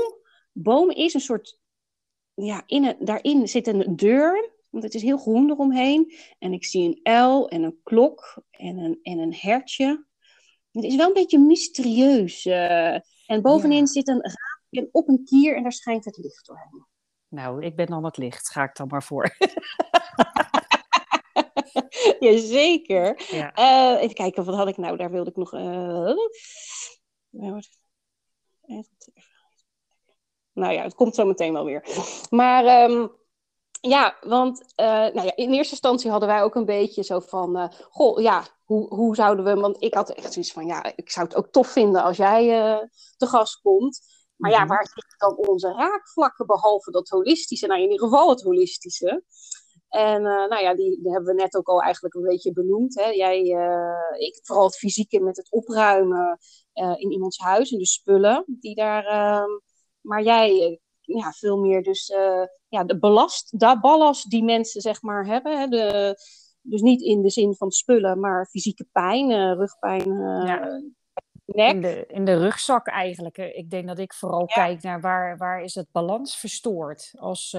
boom 0.51 0.89
is. 0.89 1.13
Een 1.13 1.19
soort, 1.19 1.59
ja, 2.33 2.63
in 2.65 2.83
het, 2.83 2.97
daarin 2.99 3.47
zit 3.47 3.67
een 3.67 3.95
deur. 3.95 4.49
Want 4.69 4.83
het 4.83 4.93
is 4.93 5.01
heel 5.01 5.17
groen 5.17 5.49
eromheen. 5.49 6.13
En 6.39 6.53
ik 6.53 6.65
zie 6.65 7.01
een 7.03 7.13
L 7.13 7.47
en 7.47 7.63
een 7.63 7.79
klok 7.83 8.43
en 8.51 8.77
een, 8.77 8.99
en 9.01 9.17
een 9.19 9.35
hertje. 9.35 10.05
Het 10.71 10.83
is 10.83 10.95
wel 10.95 11.07
een 11.07 11.13
beetje 11.13 11.39
mysterieus. 11.39 12.45
Uh, 12.45 12.97
en 13.31 13.41
bovenin 13.41 13.87
zit 13.87 14.07
een 14.07 14.21
raampje 14.21 14.89
op 14.91 15.07
een 15.07 15.23
kier 15.23 15.55
en 15.55 15.63
daar 15.63 15.71
schijnt 15.71 16.05
het 16.05 16.17
licht 16.17 16.45
doorheen. 16.45 16.85
Nou, 17.27 17.65
ik 17.65 17.75
ben 17.75 17.85
dan 17.85 18.05
het 18.05 18.17
licht. 18.17 18.51
Ga 18.51 18.63
ik 18.63 18.75
dan 18.75 18.87
maar 18.87 19.03
voor. 19.03 19.29
Jazeker. 22.19 23.27
Ja. 23.31 23.57
Uh, 23.57 24.01
even 24.01 24.15
kijken, 24.15 24.45
wat 24.45 24.55
had 24.55 24.67
ik 24.67 24.77
nou? 24.77 24.97
Daar 24.97 25.11
wilde 25.11 25.29
ik 25.29 25.35
nog... 25.35 25.53
Uh... 25.53 26.13
Nou 30.53 30.73
ja, 30.73 30.83
het 30.83 30.95
komt 30.95 31.15
zo 31.15 31.25
meteen 31.25 31.53
wel 31.53 31.65
weer. 31.65 31.85
Maar... 32.29 32.89
Um, 32.89 33.19
ja, 33.81 34.17
want 34.21 34.59
uh, 34.61 34.85
nou 34.85 35.21
ja, 35.21 35.35
in 35.35 35.53
eerste 35.53 35.71
instantie 35.71 36.11
hadden 36.11 36.29
wij 36.29 36.43
ook 36.43 36.55
een 36.55 36.65
beetje 36.65 37.03
zo 37.03 37.19
van, 37.19 37.57
uh, 37.57 37.67
goh, 37.89 38.21
ja, 38.21 38.47
hoe, 38.63 38.95
hoe 38.95 39.15
zouden 39.15 39.45
we, 39.45 39.55
want 39.55 39.83
ik 39.83 39.93
had 39.93 40.09
echt 40.09 40.33
zoiets 40.33 40.51
van, 40.51 40.65
ja, 40.65 40.95
ik 40.95 41.09
zou 41.09 41.27
het 41.27 41.35
ook 41.35 41.47
tof 41.51 41.67
vinden 41.67 42.03
als 42.03 42.17
jij 42.17 42.61
uh, 42.61 42.87
te 43.17 43.27
gast 43.27 43.61
komt. 43.61 44.01
Maar 44.35 44.51
ja, 44.51 44.59
mhm. 44.59 44.67
waar 44.67 44.85
zitten 44.93 45.17
dan 45.17 45.47
onze 45.47 45.73
raakvlakken, 45.73 46.45
behalve 46.45 46.91
dat 46.91 47.09
holistische, 47.09 47.67
nou 47.67 47.81
in 47.81 47.91
ieder 47.91 48.07
geval 48.07 48.29
het 48.29 48.41
holistische. 48.41 49.23
En 49.89 50.21
nou 50.21 50.59
ja, 50.61 50.75
die, 50.75 51.01
die, 51.01 51.11
hebben 51.11 51.35
we 51.35 51.41
net 51.41 51.55
ook 51.55 51.67
al 51.67 51.81
eigenlijk 51.81 52.15
een 52.15 52.21
beetje 52.21 52.53
benoemd. 52.53 52.95
Hè. 52.95 53.05
Jij, 53.05 53.39
ik, 54.17 54.39
vooral 54.43 54.65
het 54.65 54.77
fysieke 54.77 55.19
met 55.19 55.37
het 55.37 55.51
opruimen 55.51 56.39
in 56.73 57.11
iemands 57.11 57.37
huis 57.37 57.71
en 57.71 57.77
de 57.77 57.85
spullen 57.85 58.43
die 58.47 58.75
daar... 58.75 59.05
Ehm, 59.05 59.49
maar 60.01 60.23
jij 60.23 60.79
ja, 61.17 61.31
veel 61.31 61.57
meer 61.57 61.83
dus 61.83 62.09
uh, 62.09 62.45
ja, 62.67 62.83
de 62.83 62.99
ballast, 62.99 63.59
de 63.59 63.77
ballast 63.81 64.29
die 64.29 64.43
mensen 64.43 64.81
zeg 64.81 65.01
maar 65.01 65.25
hebben. 65.25 65.59
Hè, 65.59 65.67
de, 65.67 66.15
dus 66.61 66.81
niet 66.81 67.01
in 67.01 67.21
de 67.21 67.29
zin 67.29 67.55
van 67.55 67.71
spullen, 67.71 68.19
maar 68.19 68.47
fysieke 68.47 68.85
pijn, 68.91 69.29
uh, 69.29 69.53
rugpijn, 69.53 70.17
ja. 70.45 70.81
nek. 71.45 71.73
In 71.73 71.81
de, 71.81 72.05
in 72.07 72.25
de 72.25 72.37
rugzak 72.37 72.87
eigenlijk. 72.87 73.37
Ik 73.37 73.69
denk 73.69 73.87
dat 73.87 73.99
ik 73.99 74.13
vooral 74.13 74.45
kijk 74.45 74.81
naar 74.81 75.01
waar, 75.01 75.37
waar 75.37 75.61
is 75.61 75.75
het 75.75 75.87
balans 75.91 76.37
verstoord. 76.37 77.11
Als, 77.17 77.57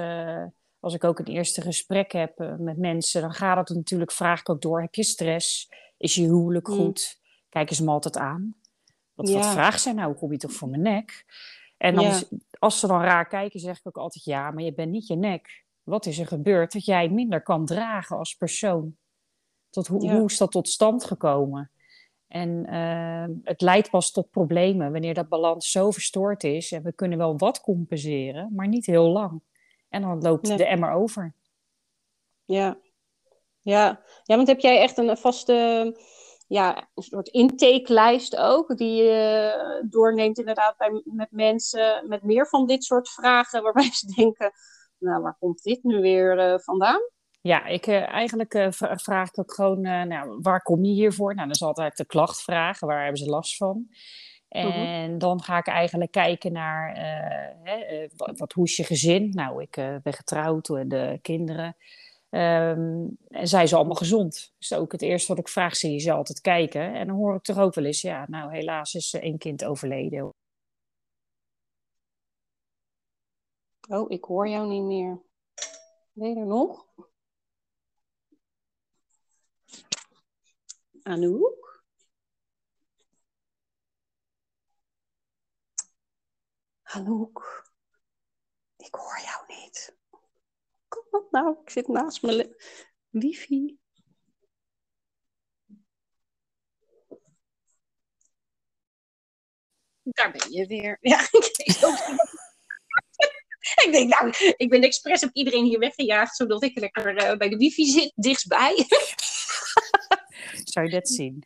als 0.81 0.95
ik 0.95 1.05
ook 1.05 1.19
een 1.19 1.25
eerste 1.25 1.61
gesprek 1.61 2.13
heb 2.13 2.55
met 2.59 2.79
mensen, 2.79 3.21
dan 3.21 3.33
gaat 3.33 3.69
het 3.69 3.77
natuurlijk, 3.77 4.13
vraag 4.13 4.41
ik 4.41 4.49
ook 4.49 4.61
door, 4.61 4.81
heb 4.81 4.95
je 4.95 5.05
stress? 5.05 5.69
Is 5.97 6.15
je 6.15 6.23
huwelijk 6.23 6.69
mm. 6.69 6.75
goed? 6.75 7.21
Kijken 7.49 7.77
ze 7.77 7.85
me 7.85 7.91
altijd 7.91 8.17
aan. 8.17 8.57
Wat, 9.15 9.29
ja. 9.29 9.35
wat 9.35 9.47
vraagt 9.47 9.81
zij 9.81 9.93
nou? 9.93 10.15
Kom 10.15 10.33
je 10.33 10.39
toch 10.39 10.53
voor 10.53 10.69
mijn 10.69 10.83
nek? 10.83 11.25
En 11.77 11.95
dan, 11.95 12.13
als 12.63 12.81
ze 12.81 12.87
dan 12.87 13.01
raar 13.01 13.27
kijken, 13.27 13.61
zeg 13.61 13.79
ik 13.79 13.87
ook 13.87 13.97
altijd 13.97 14.25
ja, 14.25 14.51
maar 14.51 14.63
je 14.63 14.75
bent 14.75 14.91
niet 14.91 15.07
je 15.07 15.17
nek. 15.17 15.65
Wat 15.83 16.07
is 16.07 16.19
er 16.19 16.27
gebeurd 16.27 16.73
dat 16.73 16.85
jij 16.85 17.09
minder 17.09 17.43
kan 17.43 17.67
dragen 17.67 18.17
als 18.17 18.35
persoon? 18.35 18.97
Tot 19.71 19.87
hoe, 19.87 20.11
hoe 20.13 20.25
is 20.25 20.37
dat 20.37 20.51
tot 20.51 20.69
stand 20.69 21.05
gekomen? 21.05 21.71
En 22.29 22.67
uh, 22.75 23.37
het 23.43 23.61
leidt 23.61 23.91
pas 23.91 24.11
tot 24.11 24.31
problemen 24.31 24.93
wanneer 24.93 25.15
dat 25.15 25.29
balans 25.29 25.71
zo 25.71 25.91
verstoord 25.91 26.45
is. 26.45 26.73
En 26.73 26.83
we 26.83 26.93
kunnen 26.93 27.19
wel 27.19 27.39
wat 27.39 27.61
compenseren, 27.61 28.53
maar 28.55 28.69
niet 28.69 28.87
heel 28.87 29.09
lang. 29.09 29.43
En 29.89 30.03
dan 30.03 30.23
loopt 30.23 30.47
de 30.47 30.67
emmer 30.67 30.93
over. 30.93 31.35
Ja. 32.45 32.79
ja. 33.61 34.03
Ja, 34.25 34.37
want 34.37 34.49
heb 34.49 34.61
jij 34.61 34.81
echt 34.81 34.99
een 34.99 35.17
vaste 35.17 35.97
ja, 36.53 36.89
een 36.95 37.03
soort 37.03 37.29
intakelijst 37.29 38.37
ook, 38.37 38.77
die 38.77 39.03
je 39.03 39.87
doorneemt 39.89 40.39
inderdaad 40.39 40.77
bij, 40.77 41.03
met 41.05 41.31
mensen 41.31 42.09
met 42.09 42.23
meer 42.23 42.47
van 42.47 42.67
dit 42.67 42.85
soort 42.85 43.09
vragen, 43.09 43.63
waarbij 43.65 43.91
ze 43.93 44.15
denken, 44.15 44.53
nou, 44.99 45.23
waar 45.23 45.37
komt 45.39 45.63
dit 45.63 45.83
nu 45.83 46.01
weer 46.01 46.53
uh, 46.53 46.59
vandaan? 46.59 47.01
Ja, 47.41 47.67
ik, 47.67 47.87
uh, 47.87 48.09
eigenlijk 48.09 48.73
vraag 48.79 49.29
ik 49.29 49.39
ook 49.39 49.55
gewoon, 49.55 49.81
nou, 49.81 50.39
waar 50.41 50.63
kom 50.63 50.85
je 50.85 50.93
hiervoor? 50.93 51.35
Nou, 51.35 51.47
dat 51.47 51.57
is 51.57 51.63
altijd 51.63 51.97
de 51.97 52.07
klachtvraag, 52.07 52.81
waar 52.81 53.01
hebben 53.03 53.23
ze 53.23 53.31
last 53.31 53.57
van? 53.57 53.87
Mhm. 54.49 54.67
En 54.67 55.19
dan 55.19 55.43
ga 55.43 55.59
ik 55.59 55.67
eigenlijk 55.67 56.11
kijken 56.11 56.53
naar, 56.53 56.97
hè, 57.63 58.07
wat, 58.17 58.39
wat, 58.39 58.53
hoe 58.53 58.65
is 58.65 58.77
je 58.77 58.85
gezin? 58.85 59.31
Nou, 59.31 59.63
ik 59.63 59.71
ben 60.03 60.13
getrouwd 60.13 60.69
en 60.69 60.89
de 60.89 61.19
kinderen. 61.23 61.77
Um, 62.35 63.17
en 63.29 63.49
zijn 63.49 63.69
ze 63.69 63.77
allemaal 63.77 63.95
gezond? 63.95 64.55
Dus 64.59 64.73
ook 64.73 64.93
het 64.93 65.03
eerste 65.03 65.29
wat 65.29 65.39
ik 65.39 65.49
vraag, 65.49 65.77
zie 65.77 65.93
je 65.93 65.99
ze 65.99 66.13
altijd 66.13 66.41
kijken. 66.41 66.95
En 66.95 67.07
dan 67.07 67.17
hoor 67.17 67.35
ik 67.35 67.43
toch 67.43 67.59
ook 67.59 67.75
wel 67.75 67.85
eens, 67.85 68.01
ja, 68.01 68.27
nou 68.29 68.53
helaas 68.53 68.95
is 68.95 69.13
één 69.13 69.39
kind 69.39 69.65
overleden. 69.65 70.31
Oh, 73.89 74.11
ik 74.11 74.25
hoor 74.25 74.49
jou 74.49 74.69
niet 74.69 74.83
meer. 74.83 75.23
Ben 76.13 76.29
je 76.29 76.37
er 76.37 76.47
nog? 76.47 76.87
Anouk? 81.03 81.83
Anouk? 86.83 87.71
Ik 88.77 88.95
hoor 88.95 89.21
jou 89.21 89.61
niet. 89.61 90.02
Kom 90.93 91.21
op 91.21 91.31
nou, 91.31 91.57
ik 91.63 91.71
zit 91.71 91.89
naast 91.89 92.23
mijn 92.23 92.55
wifi. 93.09 93.79
Daar 100.03 100.31
ben 100.33 100.53
je 100.53 100.67
weer. 100.67 100.99
Ja, 101.01 101.21
ik 103.85 103.89
denk, 103.93 104.09
nou, 104.09 104.55
ik 104.57 104.71
ben 104.71 104.83
expres 104.83 105.21
heb 105.21 105.31
iedereen 105.33 105.65
hier 105.65 105.79
weggejaagd, 105.79 106.37
zodat 106.37 106.63
ik 106.63 106.79
lekker 106.79 107.23
uh, 107.23 107.37
bij 107.37 107.49
de 107.49 107.57
wifi 107.57 107.85
zit, 107.85 108.13
dichtstbij. 108.15 108.87
Zou 110.73 110.87
je 110.87 110.93
dat 110.93 111.09
zien? 111.09 111.45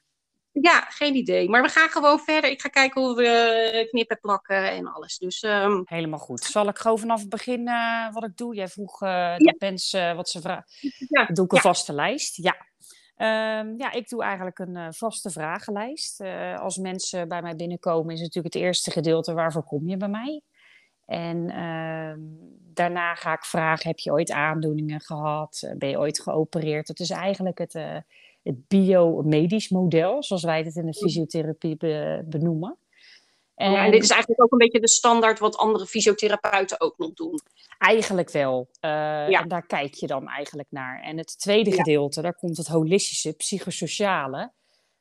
Ja, 0.60 0.80
geen 0.80 1.14
idee. 1.14 1.48
Maar 1.48 1.62
we 1.62 1.68
gaan 1.68 1.88
gewoon 1.88 2.18
verder. 2.18 2.50
Ik 2.50 2.60
ga 2.60 2.68
kijken 2.68 3.02
hoe 3.02 3.16
we 3.16 3.26
eh, 3.26 3.88
knippen, 3.88 4.20
plakken 4.20 4.70
en 4.70 4.92
alles. 4.92 5.18
Dus, 5.18 5.42
um... 5.42 5.82
Helemaal 5.84 6.18
goed. 6.18 6.44
Zal 6.44 6.68
ik 6.68 6.78
gewoon 6.78 6.98
vanaf 6.98 7.20
het 7.20 7.28
begin 7.28 7.68
uh, 7.68 8.12
wat 8.12 8.24
ik 8.24 8.36
doe? 8.36 8.54
Jij 8.54 8.68
vroeg 8.68 9.02
uh, 9.02 9.08
ja. 9.36 9.54
mensen 9.58 10.16
wat 10.16 10.28
ze 10.28 10.40
vragen. 10.40 10.64
Ja. 11.08 11.24
Doe 11.24 11.44
ik 11.44 11.50
een 11.50 11.56
ja. 11.56 11.62
vaste 11.62 11.92
lijst? 11.92 12.36
Ja. 12.36 12.56
Um, 13.60 13.78
ja, 13.78 13.92
ik 13.92 14.08
doe 14.08 14.22
eigenlijk 14.22 14.58
een 14.58 14.94
vaste 14.94 15.30
vragenlijst. 15.30 16.20
als 16.58 16.76
mensen 16.76 17.28
bij 17.28 17.42
mij 17.42 17.56
binnenkomen, 17.56 18.14
is 18.14 18.20
het 18.20 18.26
natuurlijk 18.26 18.54
het 18.54 18.62
eerste 18.62 18.90
gedeelte: 18.90 19.34
waarvoor 19.34 19.64
kom 19.64 19.88
je 19.88 19.96
bij 19.96 20.08
mij? 20.08 20.42
En 21.06 21.36
uh, 21.50 22.14
daarna 22.74 23.14
ga 23.14 23.32
ik 23.32 23.44
vragen: 23.44 23.88
heb 23.88 23.98
je 23.98 24.12
ooit 24.12 24.30
aandoeningen 24.30 25.00
gehad? 25.00 25.72
Ben 25.76 25.88
je 25.88 25.98
ooit 25.98 26.20
geopereerd? 26.20 26.86
Dat 26.86 27.00
is 27.00 27.10
eigenlijk 27.10 27.58
het, 27.58 27.74
het 28.46 28.68
biomedisch 28.68 29.68
model, 29.68 30.22
zoals 30.22 30.42
wij 30.42 30.62
het 30.62 30.76
in 30.76 30.86
de 30.86 30.94
fysiotherapie 30.94 31.76
be 31.76 32.22
benoemen. 32.24 32.78
En... 33.54 33.70
Ja, 33.70 33.84
en 33.84 33.90
dit 33.90 34.02
is 34.02 34.10
eigenlijk 34.10 34.42
ook 34.42 34.52
een 34.52 34.58
beetje 34.58 34.80
de 34.80 34.88
standaard 34.88 35.38
wat 35.38 35.56
andere 35.56 35.86
fysiotherapeuten 35.86 36.80
ook 36.80 36.98
nog 36.98 37.12
doen. 37.12 37.40
Eigenlijk 37.78 38.30
wel. 38.30 38.68
Uh, 38.80 38.90
ja. 39.28 39.42
En 39.42 39.48
daar 39.48 39.66
kijk 39.66 39.94
je 39.94 40.06
dan 40.06 40.28
eigenlijk 40.28 40.68
naar. 40.70 41.02
En 41.02 41.16
het 41.18 41.38
tweede 41.38 41.70
ja. 41.70 41.76
gedeelte, 41.76 42.22
daar 42.22 42.34
komt 42.34 42.56
het 42.56 42.66
holistische, 42.66 43.32
psychosociale. 43.32 44.52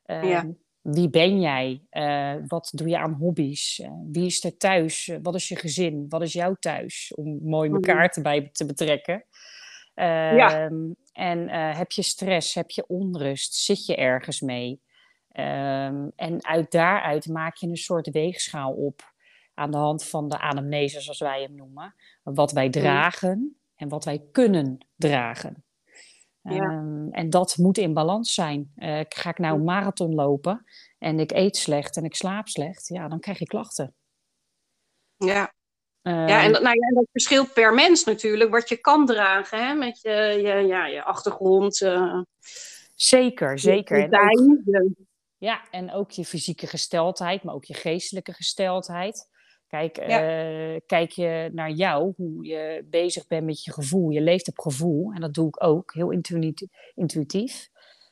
Uh, 0.06 0.30
ja. 0.30 0.46
Wie 0.80 1.10
ben 1.10 1.40
jij? 1.40 1.82
Uh, 1.90 2.34
wat 2.46 2.70
doe 2.74 2.88
je 2.88 2.98
aan 2.98 3.12
hobby's? 3.12 3.82
wie 4.10 4.26
is 4.26 4.44
er 4.44 4.56
thuis? 4.56 5.10
wat 5.22 5.34
is 5.34 5.48
je 5.48 5.56
gezin? 5.56 6.06
Wat 6.08 6.22
is 6.22 6.32
jouw 6.32 6.54
thuis? 6.54 7.12
Om 7.14 7.38
mooi 7.42 7.68
mhm. 7.68 7.76
elkaar 7.76 8.08
erbij 8.14 8.48
te 8.52 8.66
betrekken. 8.66 9.24
Ja. 10.04 10.64
Ehm, 10.64 10.92
en 11.12 11.38
uh, 11.38 11.76
heb 11.76 11.90
je 11.90 12.02
stress, 12.02 12.54
heb 12.54 12.70
je 12.70 12.86
onrust, 12.86 13.54
zit 13.54 13.86
je 13.86 13.96
ergens 13.96 14.40
mee? 14.40 14.80
Um, 15.32 16.12
en 16.16 16.44
uit 16.44 16.70
daaruit 16.70 17.28
maak 17.28 17.56
je 17.56 17.66
een 17.66 17.76
soort 17.76 18.10
weegschaal 18.10 18.72
op 18.72 19.14
aan 19.54 19.70
de 19.70 19.76
hand 19.76 20.04
van 20.04 20.28
de 20.28 20.38
anamnese, 20.38 21.00
zoals 21.00 21.18
wij 21.18 21.42
hem 21.42 21.54
noemen. 21.54 21.94
Wat 22.22 22.52
wij 22.52 22.70
dragen 22.70 23.56
en 23.74 23.88
wat 23.88 24.04
wij 24.04 24.24
kunnen 24.32 24.86
dragen. 24.96 25.64
Ja. 26.42 26.64
Um, 26.64 27.12
en 27.12 27.30
dat 27.30 27.56
moet 27.56 27.78
in 27.78 27.94
balans 27.94 28.34
zijn. 28.34 28.72
Uh, 28.76 29.00
ga 29.08 29.30
ik 29.30 29.38
nou 29.38 29.58
een 29.58 29.64
marathon 29.64 30.14
lopen 30.14 30.64
en 30.98 31.18
ik 31.18 31.32
eet 31.32 31.56
slecht 31.56 31.96
en 31.96 32.04
ik 32.04 32.14
slaap 32.14 32.48
slecht, 32.48 32.88
ja, 32.88 33.08
dan 33.08 33.20
krijg 33.20 33.38
je 33.38 33.46
klachten. 33.46 33.94
Ja, 35.16 35.54
ja, 36.10 36.42
en, 36.42 36.54
ehm, 36.54 36.62
nou 36.62 36.74
ja, 36.74 36.94
dat 36.94 37.06
verschilt 37.12 37.52
per 37.52 37.74
mens 37.74 38.04
natuurlijk, 38.04 38.50
wat 38.50 38.68
je 38.68 38.76
kan 38.76 39.06
dragen 39.06 39.66
hè, 39.66 39.74
met 39.74 40.00
je, 40.00 40.10
je, 40.42 40.66
ja, 40.66 40.86
je 40.86 41.04
achtergrond. 41.04 41.80
Uh, 41.80 42.20
zeker, 42.94 43.58
zeker. 43.58 44.12
En 44.12 44.40
ook, 44.74 44.84
ja, 45.38 45.60
en 45.70 45.92
ook 45.92 46.10
je 46.10 46.24
fysieke 46.24 46.66
gesteldheid, 46.66 47.42
maar 47.42 47.54
ook 47.54 47.64
je 47.64 47.74
geestelijke 47.74 48.32
gesteldheid. 48.32 49.28
Kijk, 49.66 50.06
ja. 50.06 50.74
uh, 50.74 50.80
kijk 50.86 51.10
je 51.10 51.50
naar 51.52 51.70
jou, 51.70 52.12
hoe 52.16 52.44
je 52.44 52.86
bezig 52.90 53.26
bent 53.26 53.44
met 53.44 53.64
je 53.64 53.72
gevoel. 53.72 54.10
Je 54.10 54.20
leeft 54.20 54.48
op 54.48 54.58
gevoel, 54.58 55.12
en 55.12 55.20
dat 55.20 55.34
doe 55.34 55.46
ik 55.48 55.64
ook, 55.64 55.94
heel 55.94 56.10
intuïtief. 56.94 57.68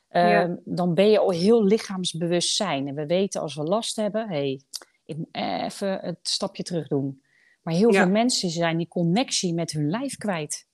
Uh, 0.09 0.29
ja. 0.29 0.41
Ehm, 0.41 0.55
dan 0.63 0.93
ben 0.93 1.09
je 1.09 1.19
al 1.19 1.29
heel 1.29 1.63
lichaamsbewust 1.63 2.55
zijn. 2.55 2.87
En 2.87 2.95
we 2.95 3.05
weten 3.05 3.41
als 3.41 3.55
we 3.55 3.63
last 3.63 3.95
hebben, 3.95 4.29
hé, 4.29 4.59
hey, 5.05 5.61
even 5.65 5.99
het 5.99 6.19
stapje 6.21 6.63
terug 6.63 6.87
doen. 6.87 7.23
Maar 7.65 7.73
heel 7.73 7.93
ja. 7.93 8.01
veel 8.01 8.11
mensen 8.11 8.49
zijn 8.49 8.77
die 8.77 8.87
connectie 8.87 9.53
met 9.53 9.71
hun 9.71 9.89
lijf 9.89 10.17
kwijt. 10.17 10.67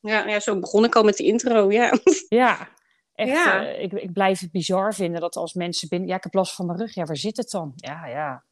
Ja, 0.00 0.28
ja 0.28 0.40
zo 0.40 0.58
begon 0.58 0.84
ik 0.84 0.94
al 0.94 1.02
met 1.02 1.16
de 1.16 1.24
intro, 1.24 1.70
ja. 1.70 1.92
Ja, 2.28 2.68
echt. 3.14 3.30
Ja. 3.30 3.62
Uh, 3.62 3.82
ik, 3.82 3.92
ik 3.92 4.12
blijf 4.12 4.40
het 4.40 4.50
bizar 4.50 4.94
vinden 4.94 5.20
dat 5.20 5.36
als 5.36 5.54
mensen 5.54 5.88
binnen... 5.88 6.08
Ja, 6.08 6.16
ik 6.16 6.22
heb 6.22 6.34
last 6.34 6.54
van 6.54 6.66
mijn 6.66 6.78
rug. 6.78 6.94
Ja, 6.94 7.04
waar 7.04 7.16
zit 7.16 7.36
het 7.36 7.50
dan? 7.50 7.72
Ja, 7.76 8.06
ja. 8.06 8.44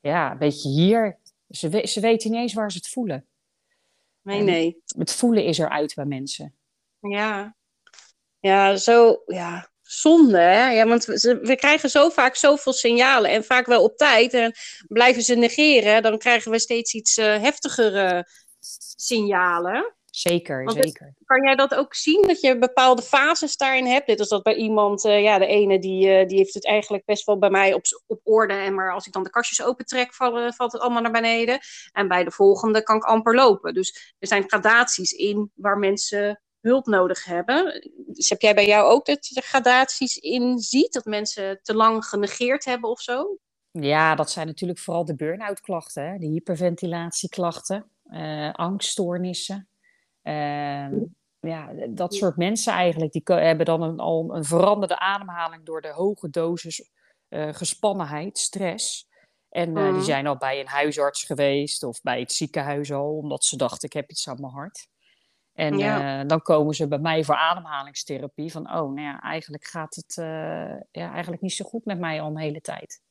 Ja, 0.00 0.30
een 0.30 0.38
beetje 0.38 0.68
hier. 0.68 1.18
Ze, 1.48 1.68
we, 1.68 1.86
ze 1.86 2.00
weten 2.00 2.30
niet 2.30 2.40
eens 2.40 2.54
waar 2.54 2.70
ze 2.70 2.78
het 2.78 2.88
voelen. 2.88 3.26
Nee, 4.22 4.42
nee. 4.42 4.82
Het 4.86 5.12
voelen 5.12 5.44
is 5.44 5.58
eruit 5.58 5.94
bij 5.94 6.04
mensen. 6.04 6.54
Ja. 7.00 7.56
Ja, 8.38 8.76
zo... 8.76 9.22
Ja, 9.26 9.70
zonde, 9.88 10.38
hè? 10.38 10.70
Ja, 10.70 10.86
want 10.86 11.04
we, 11.04 11.38
we, 11.42 11.56
krijgen 11.56 11.90
zo 11.90 12.08
vaak 12.08 12.36
zoveel 12.36 12.72
signalen 12.72 13.30
en 13.30 13.44
vaak 13.44 13.66
wel 13.66 13.82
op 13.82 13.96
tijd. 13.96 14.34
En 14.34 14.54
blijven 14.88 15.22
ze 15.22 15.34
negeren, 15.34 16.02
dan 16.02 16.18
krijgen 16.18 16.50
we 16.50 16.58
steeds 16.58 16.94
iets 16.94 17.18
uh, 17.18 17.24
heftigere 17.40 18.28
signalen. 18.96 19.96
Zeker, 20.10 20.64
want 20.64 20.84
zeker. 20.84 21.14
Kan 21.24 21.42
jij 21.42 21.54
dat 21.54 21.74
ook 21.74 21.94
zien, 21.94 22.22
dat 22.22 22.40
je 22.40 22.58
bepaalde 22.58 23.02
fases 23.02 23.56
daarin 23.56 23.86
hebt? 23.86 24.06
Dit 24.06 24.20
is 24.20 24.28
dat 24.28 24.42
bij 24.42 24.54
iemand, 24.54 25.04
uh, 25.04 25.22
ja, 25.22 25.38
de 25.38 25.46
ene 25.46 25.78
die, 25.78 26.20
uh, 26.20 26.26
die 26.26 26.38
heeft 26.38 26.54
het 26.54 26.66
eigenlijk 26.66 27.04
best 27.04 27.24
wel 27.24 27.38
bij 27.38 27.50
mij 27.50 27.74
op, 27.74 27.82
op 28.06 28.20
orde. 28.24 28.54
En 28.54 28.74
maar 28.74 28.92
als 28.92 29.06
ik 29.06 29.12
dan 29.12 29.22
de 29.22 29.30
kastjes 29.30 29.62
opentrek, 29.62 30.14
valt 30.14 30.72
het 30.72 30.78
allemaal 30.78 31.02
naar 31.02 31.12
beneden. 31.12 31.58
En 31.92 32.08
bij 32.08 32.24
de 32.24 32.30
volgende 32.30 32.82
kan 32.82 32.96
ik 32.96 33.04
amper 33.04 33.34
lopen. 33.34 33.74
Dus 33.74 34.14
er 34.18 34.28
zijn 34.28 34.48
gradaties 34.48 35.12
in 35.12 35.50
waar 35.54 35.78
mensen 35.78 36.40
hulp 36.60 36.86
nodig 36.86 37.24
hebben. 37.24 37.90
Dus 38.06 38.28
heb 38.28 38.40
jij 38.40 38.54
bij 38.54 38.66
jou 38.66 38.90
ook 38.90 39.06
dat 39.06 39.26
je 39.26 39.40
gradaties 39.40 40.16
in 40.16 40.58
ziet? 40.58 40.92
Dat 40.92 41.04
mensen 41.04 41.60
te 41.62 41.74
lang 41.74 42.04
genegeerd 42.04 42.64
hebben 42.64 42.90
of 42.90 43.00
zo? 43.00 43.38
Ja, 43.70 44.14
dat 44.14 44.30
zijn 44.30 44.46
natuurlijk 44.46 44.78
vooral 44.78 45.04
de 45.04 45.14
burn-out 45.14 45.60
klachten, 45.60 46.20
de 46.20 46.26
hyperventilatieklachten, 46.26 47.90
uh, 48.04 48.52
angststoornissen. 48.52 49.68
Uh, 50.22 50.88
ja, 51.40 51.72
dat 51.88 52.14
soort 52.14 52.36
mensen 52.36 52.72
eigenlijk, 52.72 53.12
die 53.12 53.22
hebben 53.24 53.66
dan 53.66 53.82
een, 53.82 53.98
al 53.98 54.34
een 54.34 54.44
veranderde 54.44 54.98
ademhaling 54.98 55.64
door 55.64 55.80
de 55.80 55.92
hoge 55.92 56.30
dosis 56.30 56.90
uh, 57.28 57.54
gespannenheid, 57.54 58.38
stress. 58.38 59.08
En 59.48 59.70
mm. 59.70 59.92
die 59.92 60.02
zijn 60.02 60.26
al 60.26 60.36
bij 60.36 60.60
een 60.60 60.66
huisarts 60.66 61.24
geweest 61.24 61.82
of 61.82 62.00
bij 62.02 62.20
het 62.20 62.32
ziekenhuis 62.32 62.92
al, 62.92 63.16
omdat 63.16 63.44
ze 63.44 63.56
dachten, 63.56 63.88
ik 63.88 63.94
heb 63.94 64.10
iets 64.10 64.28
aan 64.28 64.40
mijn 64.40 64.52
hart. 64.52 64.88
En 65.58 65.78
ja. 65.78 66.20
uh, 66.20 66.28
dan 66.28 66.42
komen 66.42 66.74
ze 66.74 66.88
bij 66.88 66.98
mij 66.98 67.24
voor 67.24 67.34
ademhalingstherapie. 67.34 68.52
Van, 68.52 68.66
oh, 68.66 68.94
nou 68.94 69.00
ja, 69.00 69.20
eigenlijk 69.20 69.64
gaat 69.64 69.94
het 69.94 70.16
uh, 70.16 70.26
ja, 70.90 71.12
eigenlijk 71.12 71.42
niet 71.42 71.52
zo 71.52 71.64
goed 71.64 71.84
met 71.84 71.98
mij 71.98 72.20
al 72.20 72.28
een 72.28 72.38
hele 72.38 72.60
tijd. 72.60 73.02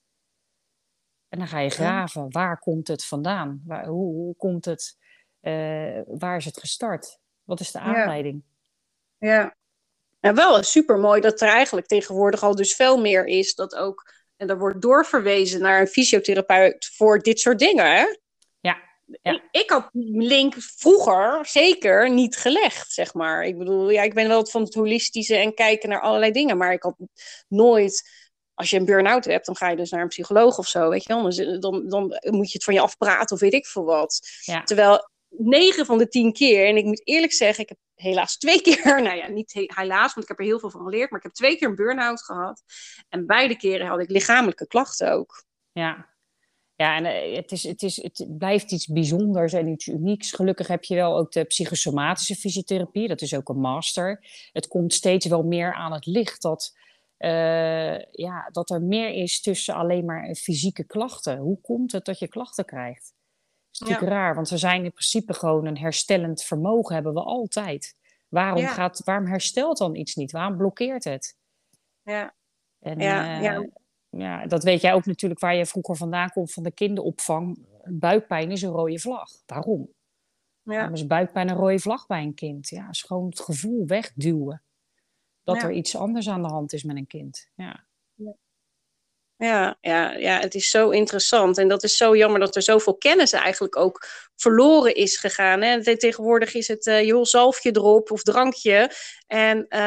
En 1.30 1.40
dan 1.40 1.48
ga 1.48 1.60
je 1.60 1.70
graven. 1.70 2.32
Waar 2.32 2.60
komt 2.60 2.88
het 2.88 3.06
vandaan? 3.06 3.62
Waar, 3.66 3.86
hoe, 3.86 4.14
hoe 4.14 4.36
komt 4.36 4.66
het? 4.66 4.98
Uh, 5.42 6.02
waar 6.06 6.38
is 6.38 6.46
het 6.46 6.60
gestart? 6.60 7.20
Wat 7.44 7.60
is 7.60 7.72
de 7.72 7.80
aanleiding? 7.80 8.44
Ja. 9.18 9.34
ja. 9.34 9.56
Ja, 10.20 10.34
wel 10.34 10.64
super 10.64 10.98
mooi 10.98 11.22
dat 11.22 11.42
er 11.42 11.48
eigenlijk 11.48 11.88
tegenwoordig 11.88 12.44
al 12.44 12.56
dus 12.56 12.76
veel 12.76 13.02
meer 13.02 13.26
is. 13.26 13.56
Dat 13.56 13.76
ook, 13.76 14.14
en 14.36 14.50
er 14.50 14.58
wordt 14.58 14.82
doorverwezen 14.82 15.62
naar 15.62 15.80
een 15.80 15.88
fysiotherapeut 15.88 16.92
voor 16.96 17.20
dit 17.20 17.40
soort 17.40 17.60
dingen. 17.60 17.96
Hè? 17.96 18.06
Ja. 19.22 19.32
Ik, 19.32 19.42
ik, 19.52 19.70
had 19.70 19.90
die 19.92 20.22
link 20.22 20.56
vroeger 20.58 21.46
zeker 21.46 22.10
niet 22.10 22.38
gelegd, 22.38 22.92
zeg 22.92 23.14
maar. 23.14 23.44
Ik 23.44 23.58
bedoel, 23.58 23.90
ja, 23.90 24.04
ik 24.04 24.14
ben 24.14 24.28
wel 24.28 24.46
van 24.46 24.62
het 24.62 24.74
holistische 24.74 25.36
en 25.36 25.54
kijken 25.54 25.90
naar 25.90 26.02
allerlei 26.02 26.32
dingen. 26.32 26.58
Maar 26.58 26.74
ik 26.74 26.84
had 26.84 26.96
nooit 27.48 28.26
als 28.54 28.70
je 28.70 28.78
een 28.78 28.86
burn-out 28.86 29.26
hebt, 29.26 29.46
dan 29.46 29.56
ga 29.56 29.70
je 29.70 29.76
dus 29.76 29.92
naar 29.92 30.02
een 30.02 30.08
psycholoog 30.08 30.58
of 30.58 30.68
zo, 30.68 30.90
weet 30.90 31.04
je 31.04 31.14
wel. 31.14 31.60
Dan, 31.60 31.90
dan, 31.90 32.20
moet 32.22 32.48
je 32.48 32.54
het 32.54 32.64
van 32.64 32.74
je 32.74 32.80
afpraten 32.80 33.36
of 33.36 33.42
weet 33.42 33.54
ik 33.54 33.66
veel 33.66 33.86
wat. 33.86 34.20
Ja. 34.42 34.64
Terwijl 34.64 35.10
negen 35.30 35.86
van 35.86 35.98
de 35.98 36.08
tien 36.08 36.34
keer, 36.34 36.68
en 36.68 36.78
ik 36.78 36.86
moet 36.86 37.08
eerlijk 37.08 37.34
zeggen, 37.34 37.64
ik 37.64 37.70
heb 37.70 37.78
helaas 37.94 38.38
twee 38.38 38.62
keer, 38.68 39.02
nou 39.02 39.16
ja, 39.16 39.28
niet 39.28 39.54
helaas, 39.54 40.14
want 40.14 40.22
ik 40.22 40.28
heb 40.28 40.40
er 40.40 40.46
heel 40.46 40.60
veel 40.60 40.70
van 40.70 40.84
geleerd, 40.84 41.10
maar 41.10 41.20
ik 41.20 41.26
heb 41.26 41.34
twee 41.34 41.58
keer 41.58 41.68
een 41.68 41.76
burn-out 41.76 42.24
gehad. 42.24 42.64
En 43.10 43.26
beide 43.26 43.58
keren 43.58 43.88
had 43.88 44.00
ik 44.00 44.10
lichamelijke 44.10 44.68
klachten 44.68 45.12
ook. 45.12 45.44
Ja, 45.72 46.17
ja, 46.78 46.96
en 46.96 47.06
eh, 47.06 47.36
het, 47.36 47.52
is, 47.52 47.64
het, 47.64 47.82
is, 47.82 48.04
het 48.04 48.26
blijft 48.38 48.72
iets 48.72 48.88
bijzonders 48.88 49.54
en 49.54 49.68
iets 49.68 49.88
unieks. 49.88 50.32
Gelukkig 50.32 50.68
heb 50.68 50.84
je 50.84 50.96
wel 50.96 51.18
ook 51.18 51.32
de 51.32 51.44
psychosomatische 51.44 52.36
fysiotherapie. 52.36 53.08
Dat 53.08 53.22
is 53.22 53.36
ook 53.36 53.50
een 53.50 53.60
master. 53.60 54.26
Het 54.52 54.68
komt 54.68 54.94
steeds 54.94 55.26
wel 55.26 55.44
meer 55.44 55.74
aan 55.74 55.94
het 55.94 56.06
licht 56.06 56.42
dat, 56.42 56.78
uh, 57.20 58.00
ja, 58.12 58.50
dat 58.52 58.70
er 58.70 58.82
meer 58.82 59.10
is 59.10 59.42
tussen 59.42 59.76
alleen 59.76 60.06
maar 60.06 60.36
fysieke 60.36 60.84
klachten. 60.84 61.38
Hoe 61.38 61.62
komt 61.62 61.92
het 61.92 62.06
dat 62.06 62.20
je 62.20 62.28
klachten 62.28 62.66
krijgt? 62.66 63.16
is 63.72 63.80
natuurlijk 63.80 64.12
raar, 64.12 64.36
want 64.36 64.50
we 64.50 64.58
zijn 64.58 64.84
in 64.84 64.92
principe 64.92 65.34
gewoon 65.34 65.66
een 65.66 65.78
herstellend 65.78 66.44
vermogen, 66.44 66.96
hebben 66.96 67.14
we 67.14 67.22
altijd. 67.22 67.96
Waarom, 68.28 68.66
gaat, 68.66 69.02
waarom 69.04 69.28
herstelt 69.28 69.78
dan 69.78 69.96
iets 69.96 70.16
niet? 70.16 70.32
Waarom 70.32 70.58
blokkeert 70.58 71.04
het? 71.04 71.38
Ja. 72.02 72.36
En, 72.80 73.00
ja, 73.00 73.40
ja. 73.40 73.66
Ja, 74.10 74.46
dat 74.46 74.64
weet 74.64 74.82
jij 74.82 74.94
ook 74.94 75.06
natuurlijk 75.06 75.40
waar 75.40 75.56
je 75.56 75.66
vroeger 75.66 75.96
vandaan 75.96 76.30
komt 76.30 76.54
van 76.54 76.64
de 76.64 76.72
kinderopvang. 76.72 77.66
Buikpijn 77.84 78.52
is 78.52 78.62
een 78.62 78.72
rode 78.72 79.00
vlag. 79.00 79.30
Waarom? 79.46 79.90
Ja. 80.62 80.74
Waarom 80.74 80.94
is 80.94 81.08
buikpijn 81.08 81.50
een 81.50 81.56
rode 81.56 81.80
vlag 81.80 82.08
bij 82.08 82.22
een 82.22 82.34
kind? 82.34 82.70
Ja, 82.70 82.90
is 82.90 83.02
gewoon 83.02 83.30
het 83.30 83.40
gevoel 83.40 83.86
wegduwen. 83.86 84.62
Dat 85.44 85.64
er 85.64 85.72
iets 85.72 85.96
anders 85.96 86.30
aan 86.30 86.42
de 86.42 86.48
hand 86.48 86.74
is 86.74 86.84
met 86.84 86.96
een 86.96 87.08
kind. 87.08 87.50
Ja. 87.56 87.87
Ja, 89.38 89.78
ja, 89.82 90.12
ja, 90.12 90.40
het 90.40 90.56
is 90.56 90.70
zo 90.70 90.90
interessant. 90.90 91.58
En 91.58 91.68
dat 91.68 91.84
is 91.84 91.98
zo 91.98 92.16
jammer 92.16 92.40
dat 92.40 92.56
er 92.56 92.62
zoveel 92.62 92.98
kennis 92.98 93.32
eigenlijk 93.32 93.76
ook 93.76 94.08
verloren 94.36 94.96
is 94.96 95.18
gegaan. 95.18 95.62
Hè? 95.62 95.98
Tegenwoordig 95.98 96.54
is 96.54 96.68
het 96.68 96.86
uh, 96.86 97.04
joh, 97.04 97.24
zalfje 97.24 97.72
erop 97.72 98.12
of 98.12 98.22
drankje. 98.24 98.92
En 99.28 99.58
uh, 99.58 99.80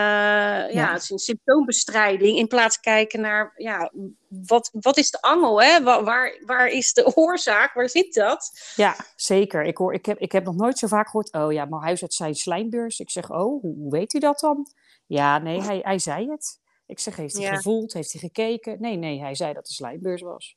ja. 0.72 0.92
het 0.92 1.02
is 1.02 1.10
een 1.10 1.18
symptoombestrijding. 1.18 2.38
In 2.38 2.46
plaats 2.46 2.80
kijken 2.80 3.20
naar 3.20 3.52
ja, 3.56 3.92
wat, 4.28 4.70
wat 4.72 4.96
is 4.96 5.10
de 5.10 5.22
angel? 5.22 5.62
Hè? 5.62 5.82
Waar, 5.82 6.38
waar, 6.46 6.68
is 6.68 6.92
de 6.92 7.16
oorzaak? 7.16 7.74
Waar 7.74 7.88
zit 7.88 8.14
dat? 8.14 8.72
Ja, 8.76 8.96
zeker. 9.16 9.64
Ik, 9.64 9.76
hoor, 9.76 9.94
ik, 9.94 10.06
heb, 10.06 10.18
ik 10.18 10.32
heb 10.32 10.44
nog 10.44 10.56
nooit 10.56 10.78
zo 10.78 10.86
vaak 10.86 11.06
gehoord. 11.06 11.32
Oh 11.32 11.52
ja, 11.52 11.64
mijn 11.64 11.82
huisarts 11.82 12.16
zei 12.16 12.34
slijmbeurs. 12.34 12.98
Ik 12.98 13.10
zeg, 13.10 13.30
oh, 13.30 13.60
hoe, 13.62 13.74
hoe 13.76 13.90
weet 13.90 14.14
u 14.14 14.18
dat 14.18 14.40
dan? 14.40 14.66
Ja, 15.06 15.38
nee, 15.38 15.62
hij, 15.62 15.78
hij 15.82 15.98
zei 15.98 16.30
het. 16.30 16.59
Ik 16.90 16.98
zeg, 16.98 17.16
heeft 17.16 17.38
hij 17.38 17.56
gevoeld? 17.56 17.92
Heeft 17.92 18.12
hij 18.12 18.20
gekeken? 18.20 18.80
Nee, 18.80 18.96
nee, 18.96 19.20
hij 19.20 19.34
zei 19.34 19.52
dat 19.52 19.66
de 19.66 19.72
slijmbeurs 19.72 20.22
was. 20.22 20.56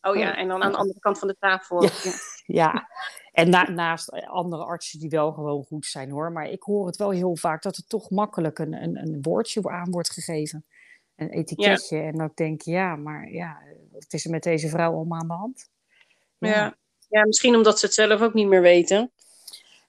Oh 0.00 0.16
ja, 0.16 0.36
en 0.36 0.48
dan 0.48 0.62
aan 0.62 0.72
de 0.72 0.78
andere 0.78 0.98
kant 0.98 1.18
van 1.18 1.28
de 1.28 1.36
tafel. 1.38 1.82
Ja, 1.82 1.90
ja. 2.44 2.88
en 3.32 3.74
naast 3.74 4.12
andere 4.12 4.64
artsen 4.64 5.00
die 5.00 5.08
wel 5.08 5.32
gewoon 5.32 5.64
goed 5.64 5.86
zijn 5.86 6.10
hoor. 6.10 6.32
Maar 6.32 6.48
ik 6.48 6.62
hoor 6.62 6.86
het 6.86 6.96
wel 6.96 7.10
heel 7.10 7.36
vaak 7.36 7.62
dat 7.62 7.76
er 7.76 7.86
toch 7.86 8.10
makkelijk 8.10 8.58
een, 8.58 8.72
een, 8.72 8.96
een 8.96 9.18
woordje 9.22 9.68
aan 9.68 9.90
wordt 9.90 10.10
gegeven. 10.10 10.64
Een 11.16 11.30
etiketje. 11.30 11.98
En 11.98 12.16
dan 12.16 12.30
denk 12.34 12.62
je, 12.62 12.70
ja, 12.70 12.96
maar 12.96 13.30
ja, 13.30 13.62
wat 13.92 14.12
is 14.12 14.24
er 14.24 14.30
met 14.30 14.42
deze 14.42 14.68
vrouw 14.68 14.94
allemaal 14.94 15.20
aan 15.20 15.28
de 15.28 15.34
hand? 15.34 15.68
Ja. 16.38 16.76
ja, 17.08 17.26
misschien 17.26 17.56
omdat 17.56 17.78
ze 17.78 17.86
het 17.86 17.94
zelf 17.94 18.20
ook 18.20 18.34
niet 18.34 18.48
meer 18.48 18.62
weten. 18.62 19.12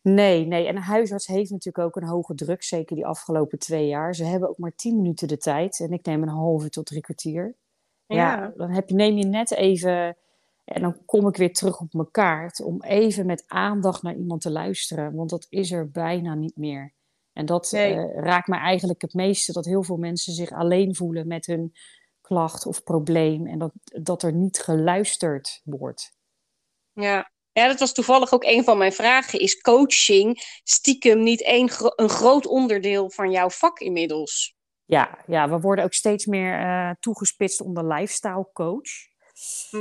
Nee, 0.02 0.46
nee. 0.46 0.68
En 0.68 0.76
een 0.76 0.82
huisarts 0.82 1.28
heeft 1.28 1.52
natuurlijk 1.52 1.86
ook 1.86 1.96
een 1.96 2.10
hoge 2.10 2.36
druk, 2.36 2.64
zeker 2.64 2.96
die 2.96 3.06
afgelopen 3.06 3.60
twee 3.60 3.88
jaar. 3.88 4.16
Ze 4.16 4.24
hebben 4.24 4.50
ook 4.50 4.58
maar 4.58 4.76
tien 4.76 4.96
minuten 4.96 5.28
de 5.28 5.38
tijd 5.38 5.80
en 5.80 5.92
ik 5.92 6.06
neem 6.06 6.22
een 6.22 6.30
halve 6.30 6.70
tot 6.70 6.86
drie 6.86 7.02
kwartier. 7.02 7.56
Ja, 8.06 8.54
dan 8.58 8.70
heb 8.70 8.90
je, 8.90 8.96
neem 8.96 9.18
je 9.18 9.26
net 9.26 9.52
even, 9.52 10.18
en 10.64 10.82
dan 10.82 11.06
kom 11.06 11.28
ik 11.28 11.36
weer 11.36 11.54
terug 11.54 11.80
op 11.80 11.94
mijn 11.94 12.12
kaart, 12.12 12.62
om 12.62 12.84
even 12.84 13.26
met 13.26 13.44
aandacht 13.48 14.02
naar 14.02 14.16
iemand 14.16 14.42
te 14.42 14.52
luisteren, 14.52 15.16
want 15.16 15.30
dat 15.30 15.46
is 15.50 15.72
er 15.72 15.92
bijna 15.92 16.36
niet 16.36 16.56
meer. 16.56 16.94
En 17.34 17.46
dat 17.46 17.74
eh, 17.74 18.16
raakt 18.16 18.48
mij 18.48 18.60
eigenlijk 18.60 19.02
het 19.02 19.14
meeste, 19.14 19.54
dat 19.54 19.66
heel 19.66 19.84
veel 19.84 19.98
mensen 19.98 20.34
zich 20.34 20.52
alleen 20.52 20.96
voelen 20.96 21.28
met 21.28 21.46
hun 21.46 21.74
klacht 22.22 22.66
of 22.66 22.84
probleem 22.84 23.48
en 23.48 23.60
dat, 23.60 23.72
dat 23.84 24.24
er 24.24 24.34
niet 24.34 24.60
geluisterd 24.60 25.62
wordt. 25.64 26.14
Ja, 26.92 27.32
ja, 27.54 27.68
dat 27.68 27.80
was 27.80 27.94
toevallig 27.94 28.34
ook 28.34 28.44
een 28.44 28.64
van 28.64 28.78
mijn 28.78 28.94
vragen. 28.94 29.40
Is 29.40 29.62
coaching 29.62 30.60
stiekem 30.64 31.24
niet 31.24 31.48
een, 31.48 31.70
een 31.96 32.10
groot 32.10 32.48
onderdeel 32.48 33.12
van 33.12 33.32
jouw 33.32 33.50
vak 33.50 33.80
inmiddels? 33.80 34.56
Ja, 34.86 35.24
ja 35.28 35.50
we 35.50 35.60
worden 35.60 35.86
ook 35.86 35.94
steeds 35.94 36.26
meer 36.26 36.60
uh, 36.60 36.92
toegespitst 37.00 37.62
onder 37.62 37.88
lifestyle 37.88 38.50
coach. 38.54 38.90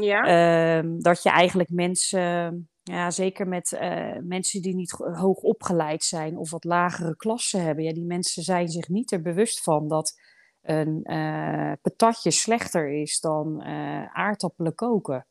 Ja. 0.00 0.82
Uh, 0.82 0.90
dat 0.98 1.22
je 1.22 1.30
eigenlijk 1.30 1.70
mensen, 1.70 2.68
ja, 2.82 3.10
zeker 3.10 3.48
met 3.48 3.72
uh, 3.72 4.16
mensen 4.20 4.62
die 4.62 4.74
niet 4.74 4.90
hoog 4.90 5.36
opgeleid 5.36 6.04
zijn 6.04 6.36
of 6.36 6.50
wat 6.50 6.64
lagere 6.64 7.16
klassen 7.16 7.62
hebben, 7.62 7.84
ja, 7.84 7.92
die 7.92 8.06
mensen 8.06 8.42
zijn 8.42 8.68
zich 8.68 8.88
niet 8.88 9.12
er 9.12 9.22
bewust 9.22 9.62
van 9.62 9.88
dat 9.88 10.12
een 10.60 11.00
uh, 11.02 11.72
patatje 11.82 12.30
slechter 12.30 13.00
is 13.00 13.20
dan 13.20 13.62
aardappelen 14.12 14.74
koken. 14.74 15.26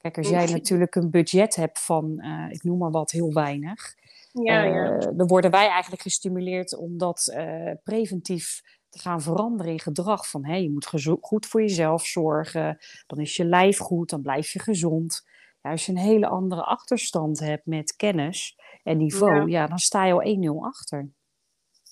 Kijk, 0.00 0.18
als 0.18 0.28
jij 0.28 0.46
natuurlijk 0.46 0.94
een 0.94 1.10
budget 1.10 1.54
hebt 1.54 1.78
van, 1.78 2.14
uh, 2.18 2.46
ik 2.50 2.62
noem 2.62 2.78
maar 2.78 2.90
wat, 2.90 3.10
heel 3.10 3.32
weinig, 3.32 3.94
ja, 4.32 4.62
ja. 4.62 4.92
Uh, 4.92 4.98
dan 4.98 5.26
worden 5.26 5.50
wij 5.50 5.68
eigenlijk 5.68 6.02
gestimuleerd 6.02 6.76
om 6.76 6.98
dat 6.98 7.32
uh, 7.34 7.72
preventief 7.84 8.62
te 8.88 8.98
gaan 8.98 9.22
veranderen 9.22 9.72
in 9.72 9.80
gedrag. 9.80 10.28
Van 10.28 10.44
hey, 10.44 10.62
je 10.62 10.70
moet 10.70 10.92
goed 11.20 11.46
voor 11.46 11.60
jezelf 11.60 12.06
zorgen, 12.06 12.78
dan 13.06 13.18
is 13.18 13.36
je 13.36 13.44
lijf 13.44 13.78
goed, 13.78 14.10
dan 14.10 14.22
blijf 14.22 14.50
je 14.50 14.58
gezond. 14.58 15.28
Ja, 15.62 15.70
als 15.70 15.86
je 15.86 15.92
een 15.92 15.98
hele 15.98 16.26
andere 16.26 16.62
achterstand 16.62 17.40
hebt 17.40 17.66
met 17.66 17.96
kennis 17.96 18.58
en 18.82 18.96
niveau, 18.96 19.50
ja, 19.50 19.60
ja 19.60 19.66
dan 19.66 19.78
sta 19.78 20.04
je 20.04 20.12
al 20.12 20.60
1-0 20.62 20.66
achter. 20.66 21.08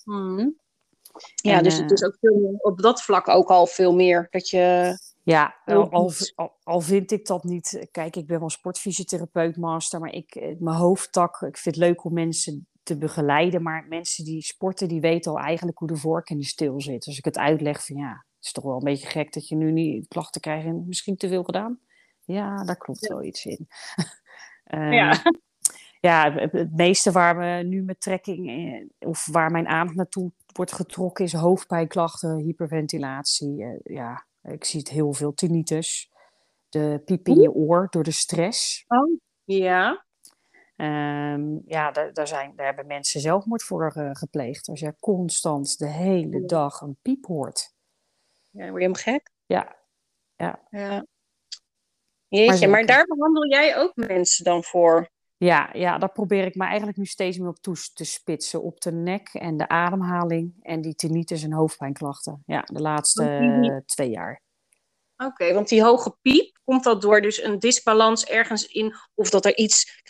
Hmm. 0.03 0.57
Ja, 1.35 1.57
en, 1.57 1.63
dus 1.63 1.77
het 1.77 1.91
is 1.91 2.03
ook 2.03 2.17
veel, 2.19 2.57
op 2.61 2.81
dat 2.81 3.01
vlak 3.01 3.27
ook 3.27 3.49
al 3.49 3.65
veel 3.65 3.93
meer 3.95 4.27
dat 4.29 4.49
je 4.49 4.97
ja, 5.29 5.55
al, 5.65 6.57
al, 6.63 6.81
vind 6.81 7.11
ik 7.11 7.25
dat 7.25 7.43
niet. 7.43 7.87
Kijk, 7.91 8.15
ik 8.15 8.27
ben 8.27 8.39
wel 8.39 8.49
sportfysiotherapeut, 8.49 9.57
master, 9.57 9.99
maar 9.99 10.13
ik, 10.13 10.35
eh, 10.35 10.55
mijn 10.59 10.77
hoofdtak, 10.77 11.41
ik 11.41 11.57
vind 11.57 11.75
het 11.75 11.85
leuk 11.85 12.03
om 12.03 12.13
mensen 12.13 12.67
te 12.83 12.97
begeleiden. 12.97 13.61
Maar 13.61 13.85
mensen 13.89 14.25
die 14.25 14.41
sporten, 14.41 14.87
die 14.87 15.01
weten 15.01 15.31
al 15.31 15.39
eigenlijk 15.39 15.77
hoe 15.77 15.87
de 15.87 15.95
vork 15.95 16.29
in 16.29 16.37
de 16.37 16.45
stil 16.45 16.81
zit. 16.81 17.05
Als 17.05 17.17
ik 17.17 17.25
het 17.25 17.37
uitleg 17.37 17.85
van 17.85 17.95
ja, 17.95 18.09
het 18.11 18.45
is 18.45 18.51
toch 18.51 18.63
wel 18.63 18.75
een 18.75 18.83
beetje 18.83 19.07
gek 19.07 19.33
dat 19.33 19.47
je 19.47 19.55
nu 19.55 19.71
niet 19.71 20.07
klachten 20.07 20.41
krijgt 20.41 20.65
en 20.65 20.83
misschien 20.87 21.15
te 21.15 21.27
veel 21.27 21.43
gedaan. 21.43 21.79
Ja, 22.23 22.63
daar 22.63 22.77
klopt 22.77 23.07
wel 23.07 23.23
iets 23.23 23.45
in. 23.45 23.67
um, 24.65 24.91
ja. 25.01 25.21
ja, 25.99 26.33
het 26.33 26.75
meeste 26.75 27.11
waar 27.11 27.37
we 27.37 27.63
nu 27.67 27.83
met 27.83 28.01
trekking, 28.01 28.49
eh, 28.49 29.09
of 29.09 29.27
waar 29.31 29.51
mijn 29.51 29.67
aandacht 29.67 29.97
naartoe 29.97 30.31
wordt 30.53 30.73
getrokken, 30.73 31.25
is 31.25 31.33
hoofdpijnklachten, 31.33 32.37
hyperventilatie. 32.37 33.79
Ja, 33.83 34.27
ik 34.41 34.63
zie 34.63 34.79
het 34.79 34.89
heel 34.89 35.13
veel 35.13 35.33
tinnitus. 35.33 36.11
De 36.69 37.01
piep 37.05 37.27
in 37.27 37.39
je 37.39 37.51
oor 37.51 37.87
door 37.89 38.03
de 38.03 38.11
stress. 38.11 38.85
Oh, 38.87 39.19
ja. 39.43 40.05
Um, 40.75 41.61
ja, 41.65 41.91
daar, 41.91 42.13
daar, 42.13 42.27
zijn, 42.27 42.55
daar 42.55 42.65
hebben 42.65 42.87
mensen 42.87 43.21
zelfmoord 43.21 43.63
voor 43.63 43.93
uh, 43.97 44.09
gepleegd. 44.13 44.67
Als 44.67 44.79
je 44.79 44.95
constant 44.99 45.77
de 45.77 45.87
hele 45.87 46.45
dag 46.45 46.81
een 46.81 46.97
piep 47.01 47.25
hoort. 47.25 47.73
Ja, 48.49 48.69
word 48.69 48.81
je 48.81 48.87
hem 48.87 48.95
gek? 48.95 49.31
Ja. 49.45 49.75
Ja. 50.35 50.67
ja. 50.69 51.05
Jeetje, 52.27 52.59
maar, 52.59 52.69
maar 52.69 52.85
daar 52.85 53.05
behandel 53.05 53.47
jij 53.47 53.77
ook 53.77 53.95
mensen 53.95 54.43
dan 54.43 54.63
voor? 54.63 55.09
Ja, 55.39 55.69
ja, 55.73 55.97
daar 55.97 56.11
probeer 56.11 56.45
ik 56.45 56.55
me 56.55 56.65
eigenlijk 56.65 56.97
nu 56.97 57.05
steeds 57.05 57.37
meer 57.37 57.47
op 57.47 57.59
toe 57.59 57.75
te 57.93 58.03
spitsen. 58.03 58.63
Op 58.63 58.81
de 58.81 58.91
nek 58.91 59.29
en 59.33 59.57
de 59.57 59.67
ademhaling 59.67 60.53
en 60.61 60.81
die 60.81 60.95
tinnitus 60.95 61.43
en 61.43 61.53
hoofdpijnklachten. 61.53 62.43
Ja, 62.45 62.61
de 62.61 62.81
laatste 62.81 63.83
twee 63.85 64.09
jaar. 64.09 64.41
Oké, 65.17 65.53
want 65.53 65.69
die 65.69 65.83
hoge 65.83 66.15
piep, 66.21 66.57
komt 66.63 66.83
dat 66.83 67.01
door 67.01 67.21
dus 67.21 67.43
een 67.43 67.59
disbalans 67.59 68.25
ergens 68.25 68.65
in... 68.65 68.95
of 69.15 69.29
dat 69.29 69.45
er 69.45 69.57
iets 69.57 70.01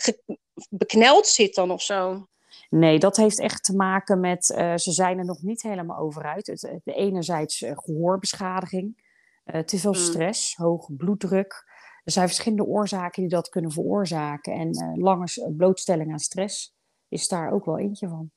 bekneld 0.70 1.28
zit 1.28 1.56
dan 1.56 1.72
of 1.72 1.82
zo? 1.82 2.28
Nee, 2.70 3.00
dat 3.00 3.18
heeft 3.18 3.40
echt 3.40 3.64
te 3.64 3.76
maken 3.76 4.20
met... 4.20 4.50
Uh, 4.50 4.76
ze 4.76 4.92
zijn 4.92 5.18
er 5.18 5.26
nog 5.26 5.42
niet 5.42 5.62
helemaal 5.62 5.98
over 5.98 6.24
uit. 6.24 6.48
Het, 6.48 6.82
enerzijds 6.84 7.62
uh, 7.62 7.72
gehoorbeschadiging, 7.76 9.04
uh, 9.46 9.62
te 9.62 9.78
veel 9.78 9.94
hmm. 9.94 10.02
stress, 10.02 10.56
hoge 10.56 10.94
bloeddruk... 10.94 11.68
Er 12.10 12.16
zijn 12.16 12.28
verschillende 12.28 12.66
oorzaken 12.66 13.22
die 13.22 13.32
dat 13.32 13.50
kunnen 13.50 13.72
veroorzaken. 13.72 14.54
En 14.54 14.68
uh, 14.68 15.04
lange 15.04 15.54
blootstelling 15.58 16.12
aan 16.12 16.20
stress 16.20 16.74
is 17.08 17.28
daar 17.28 17.52
ook 17.52 17.66
wel 17.66 17.80
eentje 17.80 18.08
van. 18.08 18.32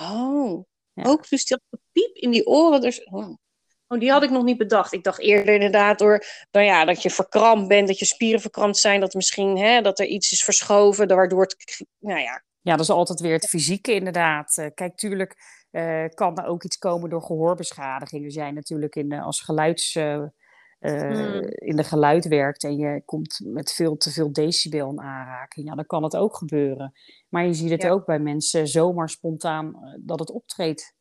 Oh, 0.00 0.64
Ook 0.94 1.28
dus 1.28 1.46
dat 1.46 1.60
piep 1.92 2.14
in 2.14 2.30
die 2.30 2.46
oren. 2.46 2.80
Dus, 2.80 3.04
oh. 3.04 3.34
oh. 3.86 4.00
die 4.00 4.10
had 4.10 4.22
ik 4.22 4.30
nog 4.30 4.44
niet 4.44 4.58
bedacht. 4.58 4.92
Ik 4.92 5.04
dacht 5.04 5.20
eerder 5.20 5.54
inderdaad 5.54 5.98
door 5.98 6.24
nou 6.50 6.66
ja, 6.66 6.84
dat 6.84 7.02
je 7.02 7.10
verkrampt 7.10 7.68
bent, 7.68 7.88
dat 7.88 7.98
je 7.98 8.04
spieren 8.04 8.40
verkrampt 8.40 8.76
zijn, 8.76 9.00
dat 9.00 9.14
misschien 9.14 9.58
hè, 9.58 9.80
dat 9.80 9.98
er 9.98 10.06
iets 10.06 10.32
is 10.32 10.44
verschoven, 10.44 11.08
waardoor 11.08 11.42
het, 11.42 11.84
nou 11.98 12.20
ja. 12.20 12.44
Ja, 12.60 12.72
dat 12.72 12.80
is 12.84 12.90
altijd 12.90 13.20
weer 13.20 13.32
het 13.32 13.48
fysieke 13.48 13.92
inderdaad. 13.92 14.56
Eh, 14.56 14.66
kijk, 14.74 14.96
tuurlijk 14.96 15.36
uh, 15.70 16.04
kan 16.14 16.38
er 16.38 16.46
ook 16.46 16.64
iets 16.64 16.78
komen 16.78 17.10
door 17.10 17.22
gehoorbeschadiging. 17.22 18.24
Als 18.24 18.34
jij 18.34 18.50
natuurlijk 18.50 18.96
in, 18.96 19.12
als 19.12 19.40
geluids... 19.40 19.94
Uh, 19.94 20.24
hmm. 20.78 21.42
in 21.42 21.76
de 21.76 21.84
geluid 21.84 22.28
werkt 22.28 22.64
en 22.64 22.76
je 22.76 23.02
komt 23.04 23.40
met 23.44 23.72
veel 23.72 23.96
te 23.96 24.10
veel 24.10 24.32
decibel 24.32 24.90
in 24.90 25.00
aanraking, 25.00 25.66
ja, 25.66 25.74
dan 25.74 25.86
kan 25.86 26.02
het 26.02 26.16
ook 26.16 26.36
gebeuren. 26.36 26.92
Maar 27.28 27.46
je 27.46 27.54
ziet 27.54 27.70
het 27.70 27.86
ook 27.86 28.06
bij 28.06 28.18
mensen 28.18 28.68
zomaar 28.68 29.08
spontaan 29.08 29.96
dat 30.00 30.18
het 30.18 30.30
optreedt. 30.30 30.96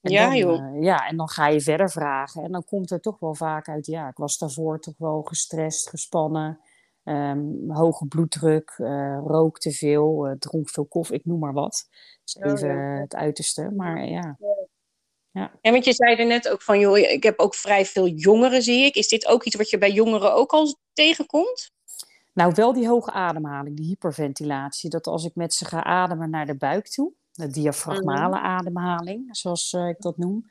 En 0.00 0.12
ja, 0.12 0.26
dan, 0.26 0.36
joh. 0.36 0.82
ja, 0.82 1.06
en 1.06 1.16
dan 1.16 1.28
ga 1.28 1.48
je 1.48 1.60
verder 1.60 1.90
vragen. 1.90 2.42
En 2.42 2.52
dan 2.52 2.64
komt 2.64 2.90
er 2.90 3.00
toch 3.00 3.18
wel 3.18 3.34
vaak 3.34 3.68
uit, 3.68 3.86
ja, 3.86 4.08
ik 4.08 4.16
was 4.16 4.38
daarvoor 4.38 4.80
toch 4.80 4.98
wel 4.98 5.22
gestrest, 5.22 5.88
gespannen. 5.88 6.60
Um, 7.04 7.70
hoge 7.70 8.06
bloeddruk, 8.06 8.74
uh, 8.78 9.20
rook 9.24 9.58
te 9.58 9.70
veel, 9.70 10.28
uh, 10.28 10.36
dronk 10.36 10.68
veel 10.68 10.86
koffie, 10.86 11.16
ik 11.16 11.24
noem 11.24 11.38
maar 11.38 11.52
wat. 11.52 11.88
Dat 12.24 12.52
is 12.52 12.62
even 12.62 12.76
oh, 12.76 12.76
ja. 12.76 13.00
het 13.00 13.14
uiterste, 13.14 13.70
maar 13.70 14.04
ja. 14.04 14.36
ja. 14.38 14.57
En 15.60 15.72
want 15.72 15.84
je 15.84 15.92
zei 15.92 16.16
er 16.16 16.26
net 16.26 16.48
ook 16.48 16.62
van, 16.62 16.78
joh, 16.78 16.98
ik 16.98 17.22
heb 17.22 17.38
ook 17.38 17.54
vrij 17.54 17.84
veel 17.84 18.06
jongeren, 18.06 18.62
zie 18.62 18.84
ik. 18.84 18.94
Is 18.94 19.08
dit 19.08 19.26
ook 19.26 19.44
iets 19.44 19.56
wat 19.56 19.70
je 19.70 19.78
bij 19.78 19.92
jongeren 19.92 20.34
ook 20.34 20.52
al 20.52 20.76
tegenkomt? 20.92 21.70
Nou, 22.32 22.52
wel 22.54 22.72
die 22.72 22.88
hoge 22.88 23.10
ademhaling, 23.10 23.76
die 23.76 23.86
hyperventilatie. 23.86 24.90
Dat 24.90 25.06
als 25.06 25.24
ik 25.24 25.34
met 25.34 25.54
ze 25.54 25.64
ga 25.64 25.84
ademen 25.84 26.30
naar 26.30 26.46
de 26.46 26.56
buik 26.56 26.88
toe, 26.88 27.12
de 27.32 27.46
diafragmale 27.46 28.38
mm. 28.38 28.44
ademhaling, 28.44 29.36
zoals 29.36 29.72
uh, 29.72 29.88
ik 29.88 30.00
dat 30.00 30.18
noem. 30.18 30.50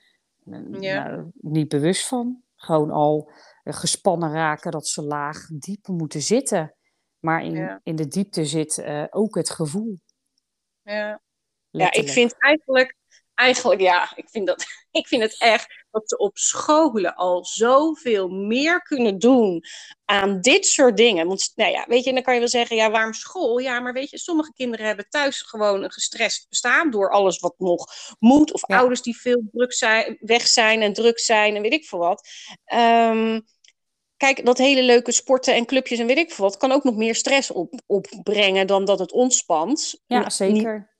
Ja. 0.80 1.08
Nou, 1.08 1.32
niet 1.34 1.68
bewust 1.68 2.08
van. 2.08 2.42
Gewoon 2.56 2.92
al 2.92 3.32
gespannen 3.64 4.32
raken 4.32 4.72
dat 4.72 4.88
ze 4.88 5.02
laag, 5.02 5.48
diep 5.54 5.88
moeten 5.88 6.22
zitten. 6.22 6.76
Maar 7.20 7.44
in, 7.44 7.80
in 7.84 7.96
de 7.96 8.08
diepte 8.08 8.46
zit 8.46 8.78
uh, 8.78 9.04
ook 9.10 9.36
het 9.36 9.50
gevoel. 9.50 10.00
Ja. 10.82 11.22
ja, 11.70 11.92
ik 11.92 12.10
vind 12.10 12.36
eigenlijk, 12.38 12.97
eigenlijk 13.38 13.82
ja, 13.82 14.12
ik 14.16 14.30
vind, 14.30 14.48
dat, 14.48 14.66
ik 14.92 15.08
vind 15.08 15.22
het 15.22 15.36
echt 15.40 15.86
dat 15.92 16.10
ze 16.10 16.18
op 16.18 16.38
scholen 16.38 17.16
al 17.16 17.46
zoveel 17.46 18.28
meer 18.28 18.82
kunnen 18.82 19.20
doen 19.20 19.64
aan 20.06 20.42
dit 20.42 20.66
soort 20.66 20.98
dingen. 20.98 21.28
Want 21.28 21.52
nou 21.56 21.72
ja, 21.72 21.86
weet 21.88 22.04
je, 22.04 22.14
dan 22.14 22.24
kan 22.24 22.34
je 22.34 22.40
wel 22.40 22.50
zeggen, 22.50 22.76
ja, 22.76 22.92
waarom 22.92 23.14
school? 23.14 23.58
Ja, 23.58 23.80
maar 23.80 23.94
weet 23.94 24.10
je, 24.10 24.18
sommige 24.18 24.54
kinderen 24.54 24.86
hebben 24.86 25.10
thuis 25.10 25.42
gewoon 25.42 25.84
een 25.84 25.92
gestrest 25.92 26.50
bestaan 26.50 26.92
door 26.92 27.12
alles 27.12 27.40
wat 27.40 27.56
nog 27.58 27.86
moet. 28.20 28.54
Of 28.54 28.64
ouders 28.64 29.02
die 29.02 29.20
veel 29.20 29.42
druk 29.52 29.74
zijn, 29.74 30.18
weg 30.20 30.48
zijn 30.48 30.82
en 30.82 30.94
druk 30.94 31.20
zijn 31.20 31.56
en 31.56 31.62
weet 31.62 31.74
ik 31.74 31.86
veel 31.86 32.00
wat. 32.00 32.28
Um, 32.74 33.46
kijk, 34.18 34.46
dat 34.46 34.58
hele 34.58 34.84
leuke 34.84 35.12
sporten 35.12 35.56
en 35.56 35.66
clubjes 35.66 36.00
en 36.00 36.08
weet 36.08 36.18
ik 36.18 36.32
veel 36.32 36.46
wat, 36.46 36.58
kan 36.58 36.72
ook 36.72 36.84
nog 36.84 36.96
meer 36.96 37.16
stress 37.16 37.52
op, 37.52 37.82
opbrengen 37.86 38.68
dan 38.68 38.86
dat 38.86 39.00
het 39.00 39.12
ontspant. 39.12 40.02
Ja, 40.06 40.30
zeker. 40.30 40.97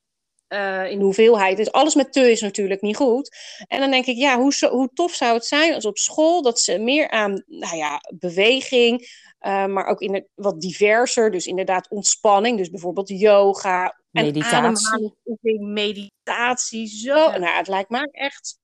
Uh, 0.50 0.92
in 0.92 1.02
hoeveelheid. 1.02 1.58
Dus 1.58 1.72
alles 1.72 1.96
met 1.96 2.14
te 2.14 2.32
is 2.32 2.42
natuurlijk 2.42 2.82
niet 2.82 2.96
goed. 2.96 3.36
En 3.68 3.80
dan 3.80 3.92
denk 3.92 4.06
ik, 4.06 4.18
ja, 4.18 4.38
hoe, 4.38 4.68
hoe 4.70 4.90
tof 4.94 5.14
zou 5.14 5.34
het 5.34 5.46
zijn 5.46 5.74
als 5.74 5.86
op 5.86 5.98
school 5.98 6.42
dat 6.42 6.60
ze 6.60 6.80
meer 6.80 7.10
aan 7.10 7.44
nou 7.48 7.78
ja, 7.78 8.02
beweging, 8.20 9.02
uh, 9.42 9.66
maar 9.66 9.86
ook 9.86 10.02
in 10.02 10.14
het, 10.14 10.28
wat 10.36 10.62
diverser, 10.62 11.32
dus 11.32 11.46
inderdaad 11.46 11.90
ontspanning, 11.90 12.58
dus 12.58 12.70
bijvoorbeeld 12.70 13.10
yoga 13.10 14.02
meditatie. 14.12 15.14
en 15.42 15.74
meditatie. 15.74 16.88
Zo, 16.88 17.16
nou, 17.16 17.58
het 17.58 17.68
lijkt 17.68 17.90
me 17.90 18.10
echt 18.12 18.60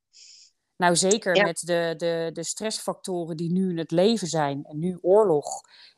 nou, 0.77 0.95
zeker 0.95 1.43
met 1.43 1.61
de, 1.65 1.93
de, 1.97 2.29
de 2.33 2.43
stressfactoren 2.43 3.37
die 3.37 3.51
nu 3.51 3.69
in 3.69 3.77
het 3.77 3.91
leven 3.91 4.27
zijn 4.27 4.63
en 4.63 4.79
nu 4.79 4.97
oorlog. 5.01 5.45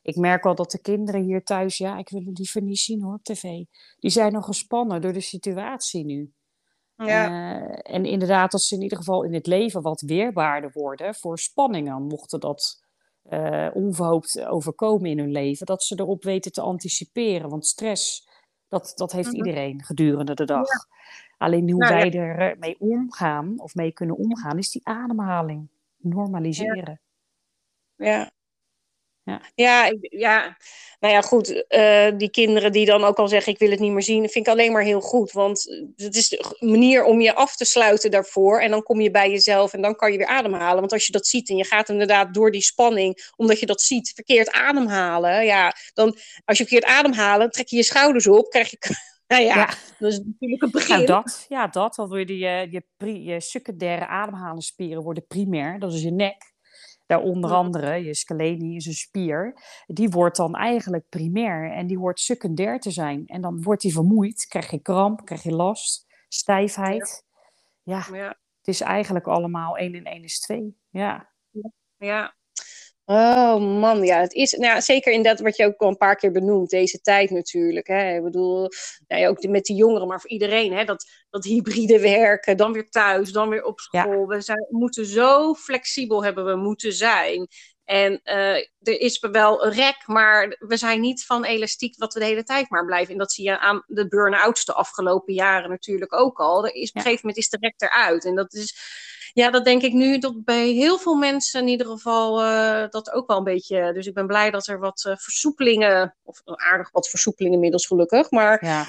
Ik 0.01 0.15
merk 0.15 0.45
al 0.45 0.55
dat 0.55 0.71
de 0.71 0.81
kinderen 0.81 1.21
hier 1.21 1.43
thuis, 1.43 1.77
ja, 1.77 1.97
ik 1.97 2.09
wil 2.09 2.23
het 2.25 2.37
liever 2.37 2.61
niet 2.61 2.79
zien 2.79 3.03
hoor 3.03 3.13
op 3.13 3.23
tv. 3.23 3.41
Die 3.99 4.11
zijn 4.11 4.31
nog 4.31 4.45
gespannen 4.45 5.01
door 5.01 5.13
de 5.13 5.21
situatie 5.21 6.05
nu. 6.05 6.33
Ja. 6.95 7.29
Uh, 7.29 7.95
en 7.95 8.05
inderdaad, 8.05 8.51
dat 8.51 8.61
ze 8.61 8.75
in 8.75 8.81
ieder 8.81 8.97
geval 8.97 9.23
in 9.23 9.33
het 9.33 9.47
leven 9.47 9.81
wat 9.81 10.01
weerbaarder 10.01 10.71
worden 10.73 11.15
voor 11.15 11.39
spanningen, 11.39 12.01
mochten 12.01 12.39
dat 12.39 12.83
uh, 13.29 13.69
onverhoopt 13.73 14.45
overkomen 14.45 15.09
in 15.09 15.19
hun 15.19 15.31
leven, 15.31 15.65
dat 15.65 15.83
ze 15.83 15.99
erop 15.99 16.23
weten 16.23 16.51
te 16.51 16.61
anticiperen. 16.61 17.49
Want 17.49 17.65
stress, 17.65 18.29
dat, 18.67 18.91
dat 18.95 19.11
heeft 19.11 19.27
mhm. 19.27 19.35
iedereen 19.35 19.83
gedurende 19.83 20.33
de 20.33 20.45
dag. 20.45 20.67
Ja. 20.67 20.93
Alleen 21.37 21.71
hoe 21.71 21.79
nou, 21.79 21.93
wij 21.93 22.11
ja. 22.11 22.37
ermee 22.37 22.75
omgaan, 22.79 23.59
of 23.59 23.75
mee 23.75 23.91
kunnen 23.91 24.17
omgaan, 24.17 24.57
is 24.57 24.71
die 24.71 24.87
ademhaling 24.87 25.69
normaliseren. 25.97 27.01
Ja. 27.95 28.33
Ja, 29.25 29.41
ja, 29.55 29.93
ja. 30.01 30.57
nou 30.99 31.13
ja, 31.13 31.21
goed. 31.21 31.63
Uh, 31.69 32.07
die 32.17 32.29
kinderen 32.29 32.71
die 32.71 32.85
dan 32.85 33.03
ook 33.03 33.17
al 33.17 33.27
zeggen: 33.27 33.53
Ik 33.53 33.59
wil 33.59 33.69
het 33.69 33.79
niet 33.79 33.91
meer 33.91 34.03
zien, 34.03 34.29
vind 34.29 34.47
ik 34.47 34.53
alleen 34.53 34.71
maar 34.71 34.83
heel 34.83 35.01
goed. 35.01 35.31
Want 35.31 35.83
het 35.95 36.15
is 36.15 36.29
de 36.29 36.57
manier 36.59 37.03
om 37.03 37.21
je 37.21 37.35
af 37.35 37.55
te 37.55 37.65
sluiten 37.65 38.11
daarvoor. 38.11 38.59
En 38.59 38.71
dan 38.71 38.83
kom 38.83 39.01
je 39.01 39.11
bij 39.11 39.29
jezelf 39.29 39.73
en 39.73 39.81
dan 39.81 39.95
kan 39.95 40.11
je 40.11 40.17
weer 40.17 40.27
ademhalen. 40.27 40.79
Want 40.79 40.91
als 40.91 41.05
je 41.05 41.11
dat 41.11 41.27
ziet 41.27 41.49
en 41.49 41.55
je 41.55 41.65
gaat 41.65 41.89
inderdaad 41.89 42.33
door 42.33 42.51
die 42.51 42.61
spanning, 42.61 43.31
omdat 43.35 43.59
je 43.59 43.65
dat 43.65 43.81
ziet, 43.81 44.11
verkeerd 44.15 44.51
ademhalen. 44.51 45.45
Ja, 45.45 45.75
dan 45.93 46.17
als 46.45 46.57
je 46.57 46.65
verkeerd 46.65 46.91
ademhalen, 46.91 47.51
trek 47.51 47.67
je 47.67 47.75
je 47.75 47.83
schouders 47.83 48.27
op, 48.27 48.49
krijg 48.49 48.69
je 48.69 48.77
Nou 49.27 49.43
ja, 49.43 49.55
ja, 49.55 49.65
dat 49.99 50.11
is 50.11 50.19
natuurlijk 50.19 50.61
een 50.61 50.71
begin. 50.71 50.95
Nou, 50.95 51.05
dat, 51.05 51.45
ja, 51.49 51.67
dat. 51.67 51.95
Dan 51.95 52.07
worden 52.07 52.37
je, 52.37 52.81
je, 52.97 53.23
je 53.23 53.41
secundaire 53.41 54.07
ademhalingsspieren 54.07 55.03
worden 55.03 55.27
primair. 55.27 55.79
Dat 55.79 55.93
is 55.93 56.01
je 56.01 56.11
nek. 56.11 56.53
Daar 57.05 57.21
onder 57.21 57.51
andere, 57.51 58.03
je 58.03 58.13
scaleni 58.13 58.75
is 58.75 58.85
een 58.85 58.93
spier. 58.93 59.61
Die 59.85 60.09
wordt 60.09 60.37
dan 60.37 60.55
eigenlijk 60.55 61.09
primair 61.09 61.71
en 61.71 61.87
die 61.87 61.97
hoort 61.97 62.19
secundair 62.19 62.79
te 62.79 62.91
zijn. 62.91 63.25
En 63.25 63.41
dan 63.41 63.61
wordt 63.61 63.81
die 63.81 63.93
vermoeid, 63.93 64.45
krijg 64.47 64.71
je 64.71 64.81
kramp, 64.81 65.25
krijg 65.25 65.43
je 65.43 65.51
last, 65.51 66.05
stijfheid. 66.27 67.25
Ja, 67.83 68.05
ja. 68.11 68.27
het 68.57 68.67
is 68.67 68.81
eigenlijk 68.81 69.27
allemaal 69.27 69.77
1 69.77 69.95
in 69.95 70.05
1 70.05 70.23
is 70.23 70.39
2. 70.39 70.77
Ja. 70.89 71.29
Ja, 71.97 72.35
Oh 73.07 73.79
man, 73.79 74.03
ja, 74.03 74.19
het 74.19 74.33
is 74.33 74.51
nou, 74.51 74.81
zeker 74.81 75.13
in 75.13 75.23
dat 75.23 75.39
wat 75.39 75.57
je 75.57 75.65
ook 75.65 75.81
al 75.81 75.87
een 75.87 75.97
paar 75.97 76.15
keer 76.15 76.31
benoemt, 76.31 76.69
deze 76.69 77.01
tijd 77.01 77.29
natuurlijk. 77.29 77.87
Hè. 77.87 78.15
Ik 78.15 78.23
bedoel, 78.23 78.69
nou 79.07 79.21
ja, 79.21 79.27
ook 79.27 79.47
met 79.47 79.65
de 79.65 79.73
jongeren, 79.73 80.07
maar 80.07 80.21
voor 80.21 80.29
iedereen, 80.29 80.73
hè, 80.73 80.85
dat, 80.85 81.05
dat 81.29 81.43
hybride 81.43 81.99
werken, 81.99 82.57
dan 82.57 82.71
weer 82.71 82.89
thuis, 82.89 83.31
dan 83.31 83.49
weer 83.49 83.63
op 83.63 83.79
school. 83.79 84.27
We 84.27 84.41
zijn, 84.41 84.67
moeten 84.69 85.05
zo 85.05 85.53
flexibel 85.53 86.23
hebben 86.23 86.45
we 86.45 86.55
moeten 86.55 86.93
zijn. 86.93 87.47
En 87.83 88.21
uh, 88.23 88.55
er 88.81 88.99
is 88.99 89.19
wel 89.19 89.65
een 89.65 89.71
rek, 89.71 90.03
maar 90.05 90.55
we 90.59 90.77
zijn 90.77 91.01
niet 91.01 91.25
van 91.25 91.43
elastiek 91.43 91.97
wat 91.97 92.13
we 92.13 92.19
de 92.19 92.25
hele 92.25 92.43
tijd 92.43 92.69
maar 92.69 92.85
blijven. 92.85 93.11
En 93.13 93.19
dat 93.19 93.31
zie 93.31 93.45
je 93.45 93.59
aan 93.59 93.83
de 93.87 94.07
burn-outs 94.07 94.65
de 94.65 94.73
afgelopen 94.73 95.33
jaren 95.33 95.69
natuurlijk 95.69 96.13
ook 96.13 96.39
al. 96.39 96.65
Er 96.65 96.75
is, 96.75 96.89
Op 96.89 96.95
een 96.95 97.01
gegeven 97.01 97.27
moment 97.27 97.43
is 97.43 97.49
de 97.49 97.57
rek 97.59 97.73
eruit. 97.77 98.25
En 98.25 98.35
dat 98.35 98.53
is 98.53 98.77
ja, 99.35 99.49
dat 99.49 99.65
denk 99.65 99.81
ik 99.81 99.93
nu 99.93 100.17
dat 100.17 100.43
bij 100.43 100.67
heel 100.67 100.97
veel 100.97 101.15
mensen 101.15 101.61
in 101.61 101.67
ieder 101.67 101.87
geval 101.87 102.43
uh, 102.43 102.89
dat 102.89 103.11
ook 103.11 103.27
wel 103.27 103.37
een 103.37 103.43
beetje. 103.43 103.93
Dus 103.93 104.07
ik 104.07 104.13
ben 104.13 104.27
blij 104.27 104.51
dat 104.51 104.67
er 104.67 104.79
wat 104.79 105.05
uh, 105.07 105.15
versoepelingen, 105.15 106.15
of 106.23 106.41
aardig 106.45 106.91
wat 106.91 107.09
versoepelingen 107.09 107.55
inmiddels 107.55 107.87
gelukkig, 107.87 108.31
maar 108.31 108.65
ja. 108.65 108.85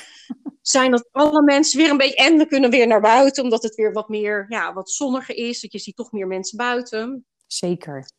zijn 0.62 0.90
dat 0.90 1.09
alle 1.12 1.42
mensen 1.42 1.78
weer 1.80 1.90
een 1.90 1.96
beetje. 1.96 2.24
En 2.24 2.37
we 2.37 2.46
kunnen 2.46 2.70
weer 2.70 2.87
naar 2.87 3.00
buiten, 3.00 3.42
omdat 3.42 3.62
het 3.62 3.74
weer 3.74 3.92
wat 3.92 4.09
meer, 4.09 4.46
ja, 4.48 4.72
wat 4.72 4.90
zonniger 4.90 5.37
is. 5.37 5.61
Dat 5.61 5.72
je 5.72 5.78
ziet 5.78 5.96
toch 5.96 6.12
meer 6.12 6.26
mensen 6.26 6.56
buiten. 6.56 7.26
Zeker. 7.46 8.11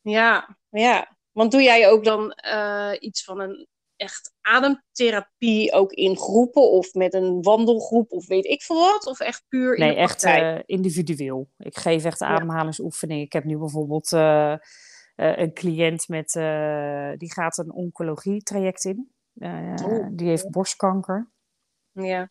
Ja, 0.00 0.56
ja. 0.70 1.16
Want 1.32 1.50
doe 1.50 1.62
jij 1.62 1.90
ook 1.90 2.04
dan 2.04 2.36
uh, 2.46 2.92
iets 2.98 3.24
van 3.24 3.40
een 3.40 3.66
echt 4.02 4.34
ademtherapie 4.40 5.72
ook 5.72 5.92
in 5.92 6.16
groepen 6.16 6.70
of 6.70 6.94
met 6.94 7.14
een 7.14 7.42
wandelgroep 7.42 8.12
of 8.12 8.26
weet 8.26 8.44
ik 8.44 8.62
veel 8.62 8.80
wat? 8.80 9.06
Of 9.06 9.20
echt 9.20 9.44
puur 9.48 9.74
in 9.74 9.86
nee, 9.86 9.96
echt 9.96 10.24
uh, 10.24 10.58
individueel. 10.66 11.48
Ik 11.58 11.78
geef 11.78 12.04
echt 12.04 12.22
ademhalingsoefeningen. 12.22 13.24
Ik 13.24 13.32
heb 13.32 13.44
nu 13.44 13.58
bijvoorbeeld 13.58 14.12
uh, 14.12 14.54
uh, 15.16 15.36
een 15.36 15.52
cliënt 15.52 16.08
met, 16.08 16.32
die 17.18 17.32
gaat 17.32 17.58
een 17.58 17.72
oncologie 17.72 18.42
traject 18.42 18.84
in. 18.84 19.10
die 20.10 20.28
heeft 20.28 20.50
borstkanker. 20.50 21.30
Ja. 21.92 22.28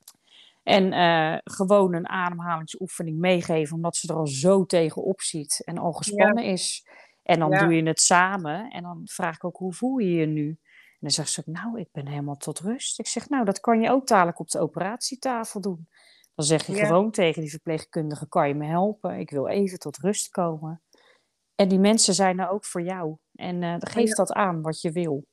En 0.64 0.92
gewoon 1.44 1.94
een 1.94 2.10
ademhalingsoefening 2.10 3.18
meegeven, 3.18 3.76
omdat 3.76 3.96
ze 3.96 4.08
er 4.08 4.16
al 4.16 4.28
zo 4.28 4.66
tegenop 4.66 5.22
ziet 5.22 5.62
en 5.66 5.78
al 5.78 5.92
gespannen 5.92 6.44
ja. 6.44 6.52
is. 6.52 6.88
En 7.24 7.40
dan 7.40 7.52
ja. 7.52 7.60
doe 7.60 7.76
je 7.76 7.84
het 7.84 8.02
samen. 8.02 8.70
En 8.70 8.84
dan 8.84 9.02
vraag 9.04 9.36
ik 9.36 9.44
ook, 9.44 9.58
hoe 9.58 9.74
voel 9.74 9.98
je 9.98 10.12
je 10.12 10.26
nu? 10.26 10.60
En 11.02 11.08
dan 11.08 11.12
zegt 11.12 11.30
ze, 11.30 11.42
nou, 11.46 11.80
ik 11.80 11.90
ben 11.92 12.08
helemaal 12.08 12.38
tot 12.38 12.60
rust. 12.60 13.00
Ik 13.00 13.08
zeg, 13.08 13.30
nou, 13.30 13.46
dat 13.46 13.60
kan 13.60 13.82
je 13.82 13.90
ook 13.90 14.08
dadelijk 14.08 14.40
op 14.40 14.50
de 14.50 14.60
operatietafel 14.60 15.62
doen. 15.62 15.88
Dan 16.36 16.46
zeg 16.46 16.66
je 16.66 16.76
gewoon 16.86 17.12
tegen 17.12 17.42
die 17.42 17.50
verpleegkundige, 17.50 18.28
kan 18.28 18.48
je 18.48 18.56
me 18.56 18.66
helpen? 18.66 19.20
Ik 19.20 19.30
wil 19.30 19.48
even 19.48 19.80
tot 19.80 19.98
rust 19.98 20.30
komen. 20.30 20.82
En 21.56 21.68
die 21.68 21.80
mensen 21.80 22.14
zijn 22.14 22.40
er 22.40 22.50
ook 22.50 22.66
voor 22.66 22.82
jou. 22.82 23.16
En 23.36 23.62
uh, 23.62 23.76
geeft 23.80 24.08
ja. 24.08 24.14
dat 24.14 24.32
aan 24.32 24.62
wat 24.62 24.82
je 24.82 24.92
wil. 24.92 25.26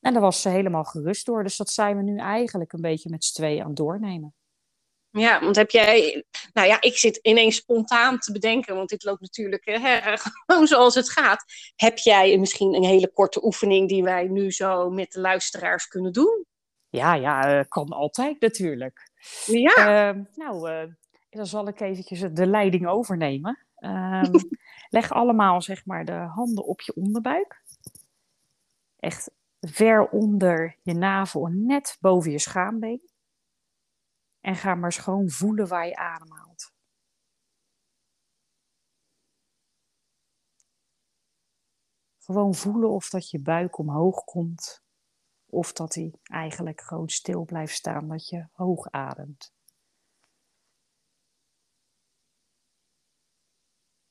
En 0.00 0.12
daar 0.12 0.22
was 0.22 0.42
ze 0.42 0.48
helemaal 0.48 0.84
gerust 0.84 1.26
door. 1.26 1.42
Dus 1.42 1.56
dat 1.56 1.70
zijn 1.70 1.96
we 1.96 2.02
nu 2.02 2.18
eigenlijk 2.18 2.72
een 2.72 2.80
beetje 2.80 3.10
met 3.10 3.24
z'n 3.24 3.34
tweeën 3.34 3.60
aan 3.60 3.66
het 3.66 3.76
doornemen. 3.76 4.34
Ja, 5.18 5.40
want 5.40 5.56
heb 5.56 5.70
jij, 5.70 6.24
nou 6.52 6.68
ja, 6.68 6.80
ik 6.80 6.96
zit 6.96 7.16
ineens 7.16 7.56
spontaan 7.56 8.18
te 8.18 8.32
bedenken, 8.32 8.76
want 8.76 8.88
dit 8.88 9.04
loopt 9.04 9.20
natuurlijk 9.20 9.64
hè, 9.64 10.16
gewoon 10.46 10.66
zoals 10.66 10.94
het 10.94 11.10
gaat. 11.10 11.44
Heb 11.76 11.98
jij 11.98 12.38
misschien 12.38 12.74
een 12.74 12.84
hele 12.84 13.12
korte 13.12 13.44
oefening 13.44 13.88
die 13.88 14.02
wij 14.02 14.26
nu 14.28 14.50
zo 14.50 14.90
met 14.90 15.12
de 15.12 15.20
luisteraars 15.20 15.86
kunnen 15.86 16.12
doen? 16.12 16.44
Ja, 16.88 17.14
ja, 17.14 17.62
kan 17.62 17.88
altijd 17.88 18.40
natuurlijk. 18.40 19.10
Ja. 19.46 20.14
Uh, 20.14 20.22
nou, 20.34 20.70
uh, 20.70 20.92
dan 21.30 21.46
zal 21.46 21.68
ik 21.68 21.80
eventjes 21.80 22.20
de 22.32 22.46
leiding 22.46 22.86
overnemen. 22.86 23.66
Um, 23.80 24.30
leg 24.88 25.12
allemaal 25.12 25.62
zeg 25.62 25.84
maar 25.84 26.04
de 26.04 26.12
handen 26.12 26.64
op 26.64 26.80
je 26.80 26.94
onderbuik. 26.94 27.62
Echt 28.98 29.30
ver 29.60 30.08
onder 30.08 30.76
je 30.82 30.94
navel 30.94 31.46
en 31.46 31.66
net 31.66 31.96
boven 32.00 32.30
je 32.30 32.38
schaambeen. 32.38 33.00
En 34.46 34.56
ga 34.56 34.74
maar 34.74 34.92
gewoon 34.92 35.30
voelen 35.30 35.68
waar 35.68 35.86
je 35.86 35.96
ademhaalt. 35.96 36.72
Gewoon 42.16 42.54
voelen 42.54 42.90
of 42.90 43.08
dat 43.08 43.30
je 43.30 43.40
buik 43.40 43.78
omhoog 43.78 44.24
komt. 44.24 44.84
Of 45.46 45.72
dat 45.72 45.94
hij 45.94 46.14
eigenlijk 46.22 46.80
gewoon 46.80 47.08
stil 47.08 47.44
blijft 47.44 47.74
staan, 47.74 48.08
dat 48.08 48.28
je 48.28 48.48
hoog 48.52 48.90
ademt. 48.90 49.54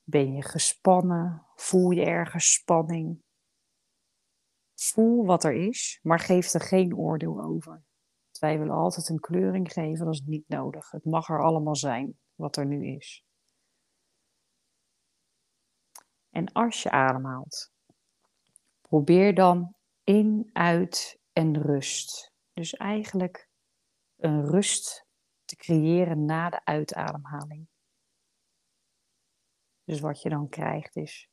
Ben 0.04 0.34
je 0.34 0.43
gespannen? 0.43 1.48
Voel 1.56 1.91
je 1.91 2.06
ergens 2.06 2.54
spanning? 2.54 3.24
Voel 4.74 5.26
wat 5.26 5.43
er 5.43 5.54
is, 5.54 6.00
maar 6.04 6.19
geef 6.19 6.54
er 6.54 6.62
geen 6.62 6.95
oordeel 6.95 7.41
over. 7.41 7.84
Wij 8.39 8.60
willen 8.60 8.76
altijd 8.76 9.10
een 9.10 9.19
kleuring 9.19 9.71
geven, 9.71 10.06
dat 10.06 10.13
is 10.13 10.21
niet 10.26 10.48
nodig. 10.48 10.91
Het 10.91 11.06
mag 11.06 11.30
er 11.30 11.43
allemaal 11.43 11.76
zijn 11.76 12.19
wat 12.36 12.58
er 12.58 12.65
nu 12.65 12.95
is. 12.95 13.24
En 16.30 16.52
als 16.52 16.84
je 16.84 16.91
ademhaalt, 16.91 17.71
probeer 18.82 19.36
dan 19.36 19.76
in, 20.04 20.50
uit 20.54 21.19
en 21.34 21.62
rust. 21.62 22.34
Dus 22.54 22.74
eigenlijk 22.74 23.50
een 24.15 24.45
rust 24.45 25.06
te 25.45 25.56
creëren 25.56 26.26
na 26.26 26.50
de 26.50 26.65
uitademhaling. 26.65 27.67
Dus 29.84 30.00
wat 30.00 30.21
je 30.21 30.30
dan 30.30 30.50
krijgt 30.50 30.95
is 30.95 31.30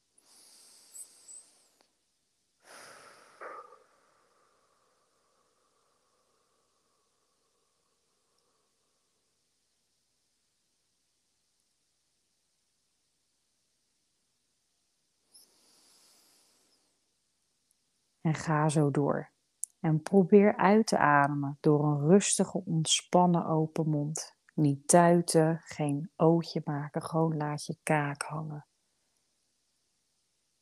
En 18.33 18.39
ga 18.39 18.69
zo 18.69 18.91
door. 18.91 19.33
En 19.81 20.03
probeer 20.03 20.57
uit 20.57 20.87
te 20.87 20.99
ademen 20.99 21.59
door 21.61 21.85
een 21.85 22.09
rustige, 22.09 22.65
ontspannen 22.65 23.47
open 23.47 23.89
mond. 23.89 24.37
Niet 24.55 24.89
tuiten, 24.89 25.61
geen 25.61 26.11
ootje 26.17 26.63
maken, 26.65 27.03
gewoon 27.03 27.37
laat 27.37 27.65
je 27.65 27.79
kaak 27.83 28.23
hangen. 28.23 28.67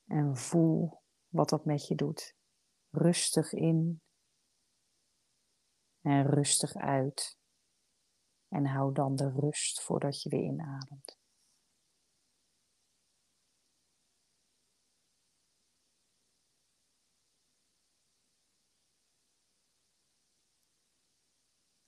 En 0.07 0.37
voel 0.37 1.03
wat 1.29 1.49
dat 1.49 1.65
met 1.65 1.87
je 1.87 1.95
doet. 1.95 2.37
Rustig 2.91 3.53
in 3.53 4.03
en 6.01 6.27
rustig 6.27 6.75
uit. 6.75 7.39
En 8.49 8.67
hou 8.67 8.93
dan 8.93 9.17
de 9.17 9.31
rust 9.31 9.83
voordat 9.83 10.23
je 10.23 10.29
weer 10.29 10.45
inademt. 10.45 11.20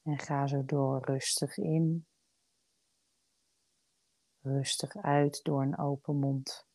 En 0.03 0.19
ga 0.19 0.47
zo 0.47 0.65
door 0.65 1.05
rustig 1.05 1.57
in, 1.57 2.07
rustig 4.41 4.97
uit 4.97 5.45
door 5.45 5.62
een 5.62 5.79
open 5.79 6.19
mond. 6.19 6.67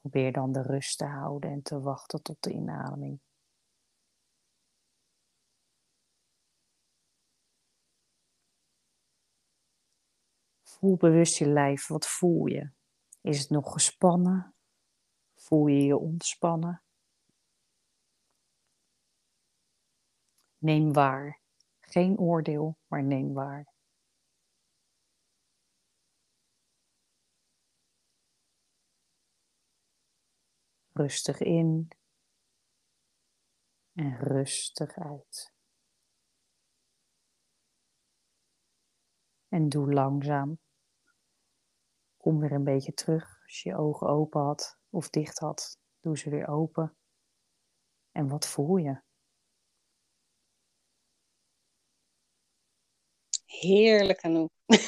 Probeer 0.00 0.32
dan 0.32 0.52
de 0.52 0.62
rust 0.62 0.98
te 0.98 1.04
houden 1.04 1.50
en 1.50 1.62
te 1.62 1.80
wachten 1.80 2.22
tot 2.22 2.42
de 2.42 2.52
inademing. 2.52 3.20
Voel 10.62 10.96
bewust 10.96 11.38
je 11.38 11.46
lijf. 11.46 11.86
Wat 11.86 12.06
voel 12.06 12.46
je? 12.46 12.70
Is 13.20 13.40
het 13.40 13.50
nog 13.50 13.72
gespannen? 13.72 14.54
Voel 15.34 15.66
je 15.66 15.82
je 15.84 15.96
ontspannen? 15.96 16.82
Neem 20.62 20.92
waar. 20.92 21.40
Geen 21.80 22.18
oordeel, 22.18 22.78
maar 22.86 23.02
neem 23.02 23.32
waar. 23.32 23.72
Rustig 30.92 31.40
in 31.40 31.88
en 33.92 34.16
rustig 34.16 34.98
uit. 34.98 35.52
En 39.48 39.68
doe 39.68 39.92
langzaam. 39.92 40.58
Kom 42.16 42.38
weer 42.38 42.52
een 42.52 42.64
beetje 42.64 42.92
terug. 42.92 43.42
Als 43.42 43.62
je 43.62 43.68
je 43.68 43.76
ogen 43.76 44.08
open 44.08 44.40
had 44.40 44.78
of 44.90 45.10
dicht 45.10 45.38
had, 45.38 45.78
doe 46.00 46.18
ze 46.18 46.30
weer 46.30 46.48
open. 46.48 46.96
En 48.10 48.28
wat 48.28 48.46
voel 48.46 48.76
je? 48.76 49.02
Heerlijk, 53.60 54.20
Anouk. 54.20 54.50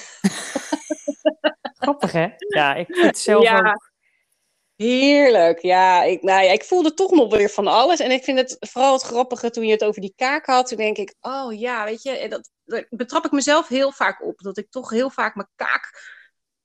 Grappig, 1.80 2.12
hè? 2.12 2.28
Ja, 2.36 2.74
ik 2.74 2.86
vind 2.86 3.06
het 3.06 3.18
zelf 3.18 3.50
ook. 3.50 3.92
Heerlijk, 4.76 5.58
ja. 5.58 6.02
Ik, 6.02 6.22
nou 6.22 6.44
ja. 6.44 6.52
ik 6.52 6.64
voelde 6.64 6.94
toch 6.94 7.10
nog 7.10 7.36
weer 7.36 7.50
van 7.50 7.66
alles. 7.66 8.00
En 8.00 8.10
ik 8.10 8.24
vind 8.24 8.38
het 8.38 8.56
vooral 8.60 8.92
het 8.92 9.02
grappige 9.02 9.50
toen 9.50 9.66
je 9.66 9.72
het 9.72 9.84
over 9.84 10.00
die 10.00 10.12
kaak 10.16 10.46
had. 10.46 10.66
Toen 10.66 10.78
denk 10.78 10.96
ik, 10.96 11.14
oh 11.20 11.58
ja, 11.58 11.84
weet 11.84 12.02
je, 12.02 12.28
dat, 12.28 12.50
dat 12.64 12.86
betrap 12.90 13.24
ik 13.24 13.30
mezelf 13.30 13.68
heel 13.68 13.92
vaak 13.92 14.22
op. 14.22 14.38
Dat 14.38 14.58
ik 14.58 14.70
toch 14.70 14.90
heel 14.90 15.10
vaak 15.10 15.34
mijn 15.34 15.48
kaak 15.54 16.12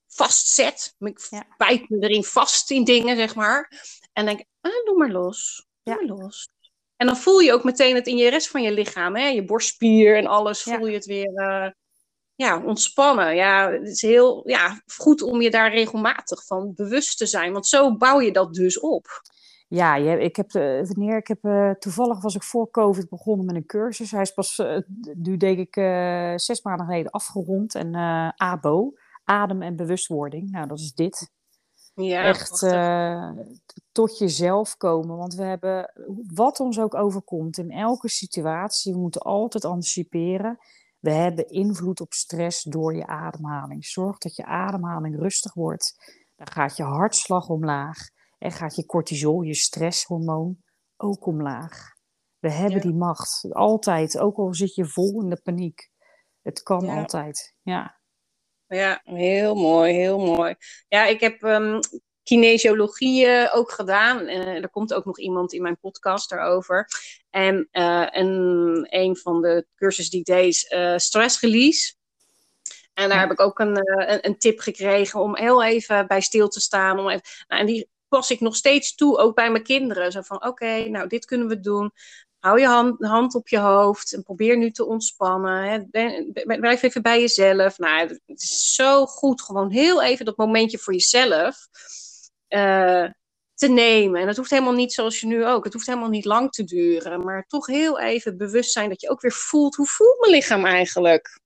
vastzet. 0.07 0.95
Ik 0.99 1.27
ja. 1.29 1.45
bijt 1.57 1.89
me 1.89 1.99
erin 1.99 2.23
vast 2.23 2.71
in 2.71 2.83
dingen, 2.83 3.17
zeg 3.17 3.35
maar. 3.35 3.71
En 4.13 4.25
denk, 4.25 4.43
ah, 4.61 4.85
doe 4.85 4.97
maar 4.97 5.11
los. 5.11 5.67
Doe 5.83 5.95
ja. 5.95 6.01
maar 6.01 6.17
los. 6.17 6.49
En 6.95 7.07
dan 7.07 7.17
voel 7.17 7.39
je 7.39 7.53
ook 7.53 7.63
meteen 7.63 7.95
het 7.95 8.07
in 8.07 8.17
je 8.17 8.29
rest 8.29 8.47
van 8.47 8.61
je 8.61 8.71
lichaam. 8.71 9.15
Hè? 9.15 9.27
Je 9.27 9.45
borstspier 9.45 10.17
en 10.17 10.27
alles, 10.27 10.61
voel 10.61 10.87
je 10.87 10.93
het 10.93 11.05
weer... 11.05 11.31
Uh, 11.33 11.67
ja, 12.39 12.61
ontspannen. 12.65 13.35
Ja, 13.35 13.71
het 13.71 13.87
is 13.87 14.01
heel 14.01 14.49
ja, 14.49 14.81
goed 14.87 15.21
om 15.21 15.41
je 15.41 15.49
daar 15.49 15.71
regelmatig 15.71 16.45
van 16.45 16.73
bewust 16.75 17.17
te 17.17 17.25
zijn. 17.25 17.53
Want 17.53 17.67
zo 17.67 17.97
bouw 17.97 18.19
je 18.21 18.31
dat 18.31 18.53
dus 18.53 18.79
op. 18.79 19.21
Ja, 19.67 19.95
ik 19.95 20.35
heb, 20.35 20.53
uh, 20.53 20.87
wanneer 20.87 21.17
ik 21.17 21.27
heb, 21.27 21.43
uh, 21.43 21.71
toevallig 21.71 22.21
was 22.21 22.35
ik 22.35 22.43
voor 22.43 22.71
COVID 22.71 23.09
begonnen 23.09 23.45
met 23.45 23.55
een 23.55 23.65
cursus. 23.65 24.11
Hij 24.11 24.21
is 24.21 24.31
pas, 24.31 24.57
uh, 24.57 24.77
nu 25.13 25.37
denk 25.37 25.57
ik, 25.57 25.73
zes 26.39 26.61
maanden 26.61 26.85
geleden 26.85 27.11
afgerond. 27.11 27.75
En 27.75 27.95
ABO, 28.35 28.93
adem 29.23 29.61
en 29.61 29.75
bewustwording. 29.75 30.51
Nou, 30.51 30.67
dat 30.67 30.79
is 30.79 30.93
dit. 30.93 31.31
Ja, 31.93 32.23
Echt 32.23 32.59
tot 33.91 34.17
jezelf 34.17 34.77
komen. 34.77 35.17
Want 35.17 35.33
we 35.33 35.43
hebben, 35.43 35.93
wat 36.33 36.59
ons 36.59 36.79
ook 36.79 36.95
overkomt, 36.95 37.57
in 37.57 37.71
elke 37.71 38.09
situatie, 38.09 38.93
we 38.93 38.99
moeten 38.99 39.21
altijd 39.21 39.65
anticiperen. 39.65 40.59
We 40.99 41.11
hebben 41.11 41.49
invloed 41.49 42.01
op 42.01 42.13
stress 42.13 42.63
door 42.63 42.95
je 42.95 43.07
ademhaling. 43.07 43.85
Zorg 43.85 44.17
dat 44.17 44.35
je 44.35 44.45
ademhaling 44.45 45.19
rustig 45.19 45.53
wordt. 45.53 46.17
Dan 46.35 46.51
gaat 46.51 46.77
je 46.77 46.83
hartslag 46.83 47.49
omlaag 47.49 47.97
en 48.37 48.51
gaat 48.51 48.75
je 48.75 48.85
cortisol, 48.85 49.41
je 49.41 49.55
stresshormoon, 49.55 50.63
ook 50.97 51.25
omlaag. 51.25 51.97
We 52.39 52.51
hebben 52.51 52.81
die 52.81 52.93
macht. 52.93 53.47
Altijd, 53.49 54.17
ook 54.17 54.37
al 54.37 54.53
zit 54.53 54.75
je 54.75 54.85
vol 54.85 55.21
in 55.21 55.29
de 55.29 55.41
paniek. 55.41 55.89
Het 56.41 56.63
kan 56.63 56.89
altijd, 56.89 57.55
ja. 57.61 57.97
Ja, 58.67 59.01
heel 59.03 59.55
mooi, 59.55 59.93
heel 59.93 60.19
mooi. 60.19 60.55
Ja, 60.87 61.05
ik 61.05 61.19
heb 61.19 61.41
um, 61.41 61.79
kinesiologie 62.29 63.51
ook 63.51 63.71
gedaan. 63.71 64.27
En 64.27 64.47
uh, 64.47 64.63
er 64.63 64.69
komt 64.69 64.93
ook 64.93 65.05
nog 65.05 65.19
iemand 65.19 65.53
in 65.53 65.61
mijn 65.61 65.79
podcast 65.79 66.29
daarover. 66.29 66.87
En 67.29 67.67
uh, 67.71 68.07
een, 68.09 68.87
een 68.89 69.17
van 69.17 69.41
de 69.41 69.65
cursussen 69.75 70.11
die 70.11 70.19
ik 70.19 70.25
deed 70.25 70.47
is 70.47 71.03
stress 71.03 71.39
release. 71.39 71.93
En 72.93 73.09
daar 73.09 73.19
heb 73.19 73.31
ik 73.31 73.39
ook 73.39 73.59
een, 73.59 73.77
een, 74.11 74.25
een, 74.27 74.37
tip 74.37 74.59
gekregen 74.59 75.19
om 75.19 75.35
heel 75.35 75.63
even 75.63 76.07
bij 76.07 76.21
stil 76.21 76.47
te 76.47 76.59
staan. 76.59 76.99
Om 76.99 77.09
even, 77.09 77.23
nou, 77.47 77.61
en 77.61 77.67
die 77.67 77.89
pas 78.07 78.31
ik 78.31 78.39
nog 78.39 78.55
steeds 78.55 78.95
toe, 78.95 79.17
ook 79.17 79.35
bij 79.35 79.51
mijn 79.51 79.63
kinderen. 79.63 80.11
Zo 80.11 80.21
van, 80.21 80.45
oké, 80.45 80.89
nou, 80.89 81.07
dit 81.07 81.25
kunnen 81.25 81.47
we 81.47 81.59
doen. 81.59 81.91
hou 82.39 82.59
je 82.59 82.65
hand, 82.65 83.05
hand 83.05 83.35
op 83.35 83.47
je 83.47 83.59
hoofd 83.59 84.13
en 84.13 84.23
probeer 84.23 84.57
nu 84.57 84.71
te 84.71 84.85
ontspannen. 84.85 85.63
Hè. 85.63 85.79
blijf 86.57 86.81
even 86.81 87.01
bij 87.01 87.19
jezelf. 87.19 87.77
Nou, 87.77 88.07
het 88.25 88.41
is 88.41 88.73
zo 88.73 89.05
goed, 89.05 89.41
gewoon 89.41 89.71
heel 89.71 90.03
even 90.03 90.25
dat 90.25 90.37
momentje 90.37 90.77
voor 90.77 90.93
jezelf 90.93 91.67
uh, 92.49 93.09
te 93.53 93.67
nemen. 93.67 94.21
En 94.21 94.27
dat 94.27 94.37
hoeft 94.37 94.49
helemaal 94.49 94.73
niet 94.73 94.93
zoals 94.93 95.19
je 95.19 95.27
nu 95.27 95.45
ook. 95.45 95.63
Het 95.63 95.73
hoeft 95.73 95.87
helemaal 95.87 96.09
niet 96.09 96.25
lang 96.25 96.51
te 96.51 96.63
duren. 96.63 97.23
Maar 97.23 97.45
toch 97.47 97.67
heel 97.67 97.99
even 97.99 98.37
bewust 98.37 98.71
zijn 98.71 98.89
dat 98.89 99.01
je 99.01 99.09
ook 99.09 99.21
weer 99.21 99.31
voelt, 99.31 99.75
hoe 99.75 99.87
voelt 99.87 100.19
mijn 100.19 100.31
lichaam 100.31 100.65
eigenlijk? 100.65 101.39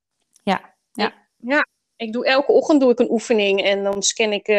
Ja, 0.43 0.75
ja. 0.91 1.13
Ja, 1.37 1.67
ik 1.95 2.13
doe 2.13 2.25
elke 2.25 2.51
ochtend 2.51 2.81
doe 2.81 2.91
ik 2.91 2.99
een 2.99 3.11
oefening 3.11 3.63
en 3.63 3.83
dan 3.83 4.03
scan 4.03 4.31
ik 4.31 4.47
uh, 4.47 4.55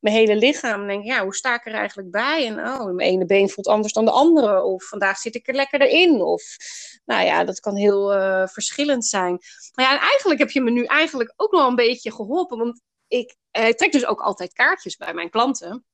mijn 0.00 0.14
hele 0.14 0.36
lichaam. 0.36 0.80
En 0.80 0.86
denk, 0.86 1.04
ja, 1.04 1.22
hoe 1.22 1.34
sta 1.34 1.54
ik 1.54 1.66
er 1.66 1.74
eigenlijk 1.74 2.10
bij? 2.10 2.46
En 2.46 2.58
oh, 2.58 2.84
mijn 2.84 3.08
ene 3.08 3.26
been 3.26 3.48
voelt 3.48 3.66
anders 3.66 3.92
dan 3.92 4.04
de 4.04 4.10
andere. 4.10 4.62
Of 4.62 4.84
vandaag 4.84 5.18
zit 5.18 5.34
ik 5.34 5.48
er 5.48 5.54
lekkerder 5.54 5.88
in. 5.88 6.22
Of, 6.22 6.42
nou 7.04 7.24
ja, 7.24 7.44
dat 7.44 7.60
kan 7.60 7.76
heel 7.76 8.16
uh, 8.16 8.46
verschillend 8.46 9.06
zijn. 9.06 9.38
Maar 9.74 9.84
ja, 9.84 9.92
en 9.92 10.00
eigenlijk 10.00 10.40
heb 10.40 10.50
je 10.50 10.60
me 10.60 10.70
nu 10.70 10.84
eigenlijk 10.84 11.32
ook 11.36 11.52
nog 11.52 11.68
een 11.68 11.74
beetje 11.74 12.12
geholpen. 12.12 12.58
Want 12.58 12.80
ik 13.08 13.36
uh, 13.58 13.68
trek 13.68 13.92
dus 13.92 14.06
ook 14.06 14.20
altijd 14.20 14.52
kaartjes 14.52 14.96
bij 14.96 15.14
mijn 15.14 15.30
klanten. 15.30 15.84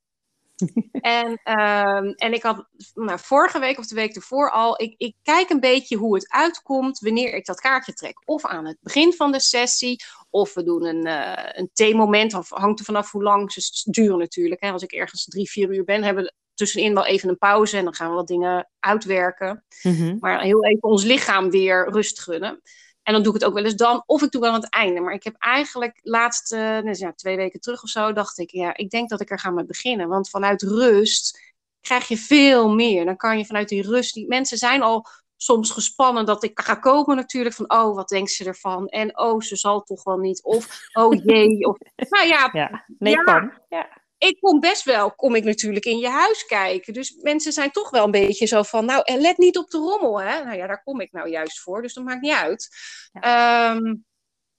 en, 1.00 1.30
um, 1.30 2.12
en 2.12 2.32
ik 2.32 2.42
had 2.42 2.66
nou, 2.94 3.18
vorige 3.18 3.58
week 3.58 3.78
of 3.78 3.86
de 3.86 3.94
week 3.94 4.14
ervoor 4.14 4.50
al, 4.50 4.82
ik, 4.82 4.94
ik 4.96 5.14
kijk 5.22 5.50
een 5.50 5.60
beetje 5.60 5.96
hoe 5.96 6.14
het 6.14 6.30
uitkomt 6.30 6.98
wanneer 6.98 7.34
ik 7.34 7.46
dat 7.46 7.60
kaartje 7.60 7.92
trek. 7.92 8.22
Of 8.24 8.46
aan 8.46 8.66
het 8.66 8.76
begin 8.80 9.12
van 9.12 9.32
de 9.32 9.40
sessie, 9.40 10.04
of 10.30 10.54
we 10.54 10.62
doen 10.62 10.84
een, 10.84 11.06
uh, 11.06 11.48
een 11.52 11.70
theemoment, 11.72 12.34
of 12.34 12.48
hangt 12.48 12.78
er 12.78 12.84
vanaf 12.84 13.10
hoe 13.10 13.22
lang 13.22 13.52
ze 13.52 13.90
duren 13.90 14.18
natuurlijk. 14.18 14.62
Hè. 14.62 14.70
Als 14.70 14.82
ik 14.82 14.92
ergens 14.92 15.24
drie, 15.24 15.50
vier 15.50 15.74
uur 15.74 15.84
ben, 15.84 16.02
hebben 16.02 16.24
we 16.24 16.32
tussenin 16.54 16.94
wel 16.94 17.06
even 17.06 17.28
een 17.28 17.38
pauze 17.38 17.76
en 17.76 17.84
dan 17.84 17.94
gaan 17.94 18.08
we 18.08 18.14
wat 18.14 18.26
dingen 18.26 18.70
uitwerken. 18.78 19.64
Mm-hmm. 19.82 20.16
Maar 20.20 20.40
heel 20.40 20.64
even 20.64 20.82
ons 20.82 21.04
lichaam 21.04 21.50
weer 21.50 21.90
rust 21.90 22.20
gunnen. 22.20 22.60
En 23.02 23.12
dan 23.12 23.22
doe 23.22 23.34
ik 23.34 23.40
het 23.40 23.48
ook 23.48 23.54
wel 23.54 23.64
eens 23.64 23.76
dan, 23.76 24.02
of 24.06 24.22
ik 24.22 24.30
doe 24.30 24.40
wel 24.40 24.52
aan 24.52 24.60
het 24.60 24.70
einde. 24.70 25.00
Maar 25.00 25.14
ik 25.14 25.24
heb 25.24 25.34
eigenlijk 25.38 26.00
laatst, 26.02 26.52
uh, 26.52 26.92
ja, 26.92 27.12
twee 27.12 27.36
weken 27.36 27.60
terug 27.60 27.82
of 27.82 27.88
zo, 27.88 28.12
dacht 28.12 28.38
ik, 28.38 28.50
ja, 28.50 28.76
ik 28.76 28.90
denk 28.90 29.08
dat 29.08 29.20
ik 29.20 29.30
er 29.30 29.38
ga 29.38 29.50
mee 29.50 29.64
beginnen. 29.64 30.08
Want 30.08 30.30
vanuit 30.30 30.62
rust 30.62 31.54
krijg 31.80 32.08
je 32.08 32.16
veel 32.16 32.74
meer. 32.74 33.04
Dan 33.04 33.16
kan 33.16 33.38
je 33.38 33.46
vanuit 33.46 33.68
die 33.68 33.82
rust, 33.82 34.14
die 34.14 34.28
mensen 34.28 34.58
zijn 34.58 34.82
al 34.82 35.06
soms 35.36 35.70
gespannen 35.70 36.26
dat 36.26 36.42
ik 36.44 36.60
ga 36.60 36.74
komen 36.74 37.16
natuurlijk. 37.16 37.54
Van, 37.54 37.72
oh, 37.72 37.94
wat 37.94 38.08
denkt 38.08 38.30
ze 38.30 38.44
ervan? 38.44 38.88
En 38.88 39.18
oh, 39.18 39.40
ze 39.40 39.56
zal 39.56 39.82
toch 39.82 40.04
wel 40.04 40.18
niet. 40.18 40.42
Of, 40.42 40.88
oh 40.92 41.14
jee. 41.24 41.66
Of, 41.66 41.76
nou 42.10 42.26
ja. 42.26 42.50
ja 42.52 42.84
nee, 42.98 43.12
ja, 43.12 43.22
kan. 43.22 43.52
Ja 43.68 44.01
ik 44.28 44.40
kom 44.40 44.60
best 44.60 44.84
wel, 44.84 45.12
kom 45.12 45.34
ik 45.34 45.44
natuurlijk 45.44 45.84
in 45.84 45.98
je 45.98 46.08
huis 46.08 46.46
kijken. 46.46 46.92
Dus 46.92 47.16
mensen 47.22 47.52
zijn 47.52 47.70
toch 47.70 47.90
wel 47.90 48.04
een 48.04 48.10
beetje 48.10 48.46
zo 48.46 48.62
van, 48.62 48.84
nou, 48.84 49.02
en 49.04 49.20
let 49.20 49.38
niet 49.38 49.58
op 49.58 49.70
de 49.70 49.78
rommel, 49.78 50.20
hè. 50.20 50.44
Nou 50.44 50.56
ja, 50.56 50.66
daar 50.66 50.82
kom 50.82 51.00
ik 51.00 51.12
nou 51.12 51.28
juist 51.28 51.60
voor, 51.60 51.82
dus 51.82 51.94
dat 51.94 52.04
maakt 52.04 52.20
niet 52.20 52.32
uit. 52.32 52.68
Ehm, 53.12 53.94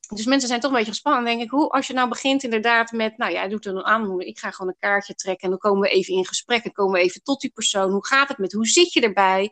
dus 0.07 0.25
mensen 0.25 0.47
zijn 0.47 0.59
toch 0.59 0.71
een 0.71 0.77
beetje 0.77 0.91
gespannen. 0.91 1.23
Dan 1.23 1.31
denk 1.31 1.43
ik, 1.45 1.49
hoe, 1.49 1.69
als 1.69 1.87
je 1.87 1.93
nou 1.93 2.09
begint 2.09 2.43
inderdaad 2.43 2.91
met, 2.91 3.17
nou 3.17 3.31
ja, 3.31 3.47
doet 3.47 3.65
er 3.65 3.75
een 3.75 3.83
aanmoediging. 3.83 4.35
Ik 4.35 4.39
ga 4.39 4.51
gewoon 4.51 4.71
een 4.71 4.79
kaartje 4.79 5.15
trekken 5.15 5.43
en 5.43 5.49
dan 5.49 5.59
komen 5.59 5.81
we 5.81 5.95
even 5.95 6.13
in 6.13 6.25
gesprek. 6.25 6.63
En 6.63 6.71
komen 6.71 6.93
we 6.93 7.05
even 7.05 7.23
tot 7.23 7.41
die 7.41 7.51
persoon. 7.51 7.91
Hoe 7.91 8.05
gaat 8.05 8.27
het 8.27 8.37
met, 8.37 8.51
hoe 8.51 8.67
zit 8.67 8.93
je 8.93 9.01
erbij? 9.01 9.51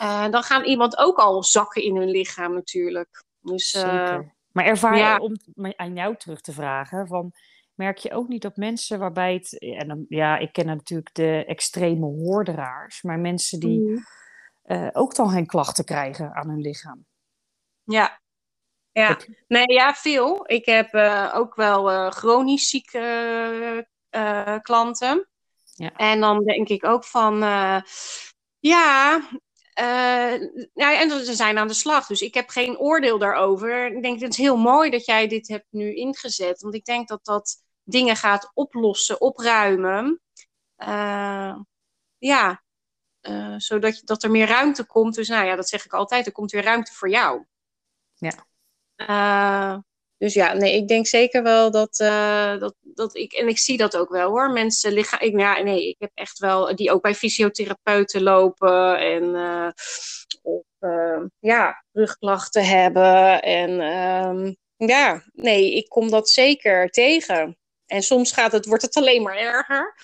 Uh, 0.00 0.28
dan 0.30 0.42
gaan 0.42 0.64
iemand 0.64 0.98
ook 0.98 1.18
al 1.18 1.42
zakken 1.42 1.82
in 1.82 1.96
hun 1.96 2.10
lichaam 2.10 2.54
natuurlijk. 2.54 3.24
Dus, 3.40 3.74
uh, 3.74 4.18
maar 4.52 4.64
ervaar 4.64 4.96
je, 4.96 5.20
om 5.20 5.36
aan 5.76 5.94
jou 5.94 6.16
terug 6.16 6.40
te 6.40 6.52
vragen, 6.52 7.06
van 7.06 7.32
merk 7.76 7.98
je 7.98 8.12
ook 8.12 8.28
niet 8.28 8.42
dat 8.42 8.56
mensen 8.56 8.98
waarbij 8.98 9.34
het, 9.34 9.58
en 9.58 9.88
dan, 9.88 10.06
ja, 10.08 10.38
ik 10.38 10.52
ken 10.52 10.66
natuurlijk 10.66 11.14
de 11.14 11.44
extreme 11.44 12.06
hoorderaars, 12.06 13.02
maar 13.02 13.18
mensen 13.18 13.60
die 13.60 13.80
mm. 13.80 14.06
uh, 14.66 14.88
ook 14.92 15.14
dan 15.14 15.30
geen 15.30 15.46
klachten 15.46 15.84
krijgen 15.84 16.34
aan 16.34 16.48
hun 16.48 16.60
lichaam. 16.60 17.06
Ja, 17.84 18.20
ja. 18.92 19.18
nee, 19.48 19.72
ja, 19.72 19.94
veel. 19.94 20.50
Ik 20.50 20.64
heb 20.66 20.94
uh, 20.94 21.32
ook 21.34 21.54
wel 21.54 21.92
uh, 21.92 22.10
chronisch 22.10 22.68
zieke 22.68 23.88
klanten. 24.62 25.28
Ja. 25.74 25.92
En 25.96 26.20
dan 26.20 26.44
denk 26.44 26.68
ik 26.68 26.84
ook 26.84 27.04
van, 27.04 27.38
ja, 28.58 29.20
uh, 29.80 30.40
ja, 30.74 31.00
en 31.00 31.24
ze 31.24 31.34
zijn 31.34 31.58
aan 31.58 31.68
de 31.68 31.74
slag. 31.74 32.06
Dus 32.06 32.20
ik 32.20 32.34
heb 32.34 32.48
geen 32.48 32.78
oordeel 32.78 33.18
daarover. 33.18 33.86
Ik 33.96 34.02
denk, 34.02 34.20
het 34.20 34.32
is 34.32 34.36
heel 34.36 34.56
mooi 34.56 34.90
dat 34.90 35.04
jij 35.04 35.28
dit 35.28 35.48
hebt 35.48 35.66
nu 35.70 35.94
ingezet. 35.94 36.60
Want 36.60 36.74
ik 36.74 36.84
denk 36.84 37.08
dat 37.08 37.24
dat 37.24 37.56
dingen 37.86 38.16
gaat 38.16 38.50
oplossen, 38.54 39.20
opruimen. 39.20 40.20
Uh, 40.78 41.56
ja, 42.18 42.62
uh, 43.22 43.54
zodat 43.56 44.00
dat 44.04 44.22
er 44.22 44.30
meer 44.30 44.46
ruimte 44.46 44.84
komt. 44.84 45.14
Dus 45.14 45.28
nou 45.28 45.46
ja, 45.46 45.56
dat 45.56 45.68
zeg 45.68 45.84
ik 45.84 45.92
altijd, 45.92 46.26
er 46.26 46.32
komt 46.32 46.50
weer 46.50 46.62
ruimte 46.62 46.92
voor 46.92 47.10
jou. 47.10 47.44
Ja. 48.14 48.46
Uh, 48.96 49.78
dus 50.18 50.34
ja, 50.34 50.52
nee, 50.52 50.76
ik 50.76 50.88
denk 50.88 51.06
zeker 51.06 51.42
wel 51.42 51.70
dat, 51.70 51.96
dat, 52.58 52.74
dat 52.80 53.16
ik, 53.16 53.32
en 53.32 53.48
ik 53.48 53.58
zie 53.58 53.76
dat 53.76 53.96
ook 53.96 54.08
wel 54.08 54.30
hoor, 54.30 54.50
mensen 54.50 54.92
liggen, 54.92 55.20
ik, 55.20 55.38
ja, 55.38 55.62
nee, 55.62 55.88
ik 55.88 55.96
heb 55.98 56.10
echt 56.14 56.38
wel, 56.38 56.76
die 56.76 56.92
ook 56.92 57.02
bij 57.02 57.14
fysiotherapeuten 57.14 58.22
lopen 58.22 58.98
en 58.98 59.34
of, 60.42 60.64
ja, 61.38 61.84
rugklachten 61.92 62.64
hebben 62.64 63.42
en 63.42 63.80
ehm, 63.80 64.52
ja, 64.76 65.22
nee, 65.32 65.74
ik 65.74 65.88
kom 65.88 66.10
dat 66.10 66.28
zeker 66.28 66.90
tegen. 66.90 67.56
En 67.86 68.02
soms 68.02 68.32
gaat 68.32 68.52
het, 68.52 68.66
wordt 68.66 68.82
het 68.82 68.96
alleen 68.96 69.22
maar 69.22 69.36
erger. 69.36 69.94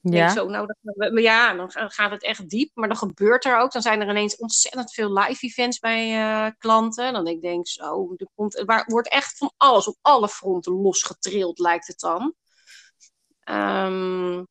Ja. 0.00 0.28
Zo, 0.28 0.48
nou, 0.48 0.74
dan, 0.82 1.22
ja, 1.22 1.54
dan 1.54 1.70
gaat 1.70 2.10
het 2.10 2.22
echt 2.22 2.48
diep. 2.48 2.70
Maar 2.74 2.88
dan 2.88 2.96
gebeurt 2.96 3.44
er 3.44 3.58
ook. 3.58 3.72
Dan 3.72 3.82
zijn 3.82 4.00
er 4.00 4.08
ineens 4.08 4.36
ontzettend 4.36 4.92
veel 4.92 5.12
live 5.12 5.46
events 5.46 5.78
bij 5.78 6.18
uh, 6.18 6.50
klanten. 6.58 7.12
Dan 7.12 7.24
denk 7.24 7.44
ik, 7.44 7.68
zo, 7.68 8.14
er 8.16 8.28
komt, 8.34 8.58
er 8.58 8.84
wordt 8.86 9.08
echt 9.08 9.36
van 9.36 9.52
alles 9.56 9.86
op 9.86 9.96
alle 10.02 10.28
fronten 10.28 10.72
losgetrild, 10.72 11.58
lijkt 11.58 11.86
het 11.86 12.00
dan. 12.00 12.34
Um, 13.50 14.46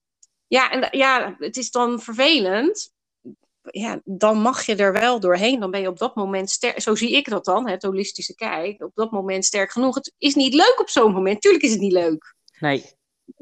ja, 0.48 0.72
en 0.72 0.88
ja, 0.92 1.36
het 1.40 1.58
is 1.58 1.72
dan 1.72 2.02
vervelend. 2.02 2.94
Ja, 3.62 4.02
dan 4.04 4.38
mag 4.38 4.66
je 4.66 4.76
er 4.76 4.94
wel 4.94 5.20
doorheen. 5.20 5.60
Dan 5.60 5.72
ben 5.72 5.82
je 5.82 5.88
op 5.88 5.98
dat 5.98 6.16
moment 6.16 6.50
sterk. 6.50 6.82
Zo 6.82 6.96
zie 6.96 7.12
ik 7.12 7.30
dat 7.30 7.46
dan, 7.46 7.70
het 7.70 7.84
holistische 7.84 8.36
kijk. 8.36 8.84
Op 8.84 8.92
dat 8.96 9.12
moment 9.12 9.46
sterk 9.46 9.72
genoeg. 9.72 9.96
Het 9.96 10.14
is 10.18 10.36
niet 10.36 10.54
leuk 10.54 10.76
op 10.80 10.90
zo'n 10.90 11.12
moment. 11.12 11.42
Tuurlijk 11.42 11.64
is 11.64 11.72
het 11.72 11.80
niet 11.80 11.92
leuk. 11.92 12.36
Nee. 12.66 12.94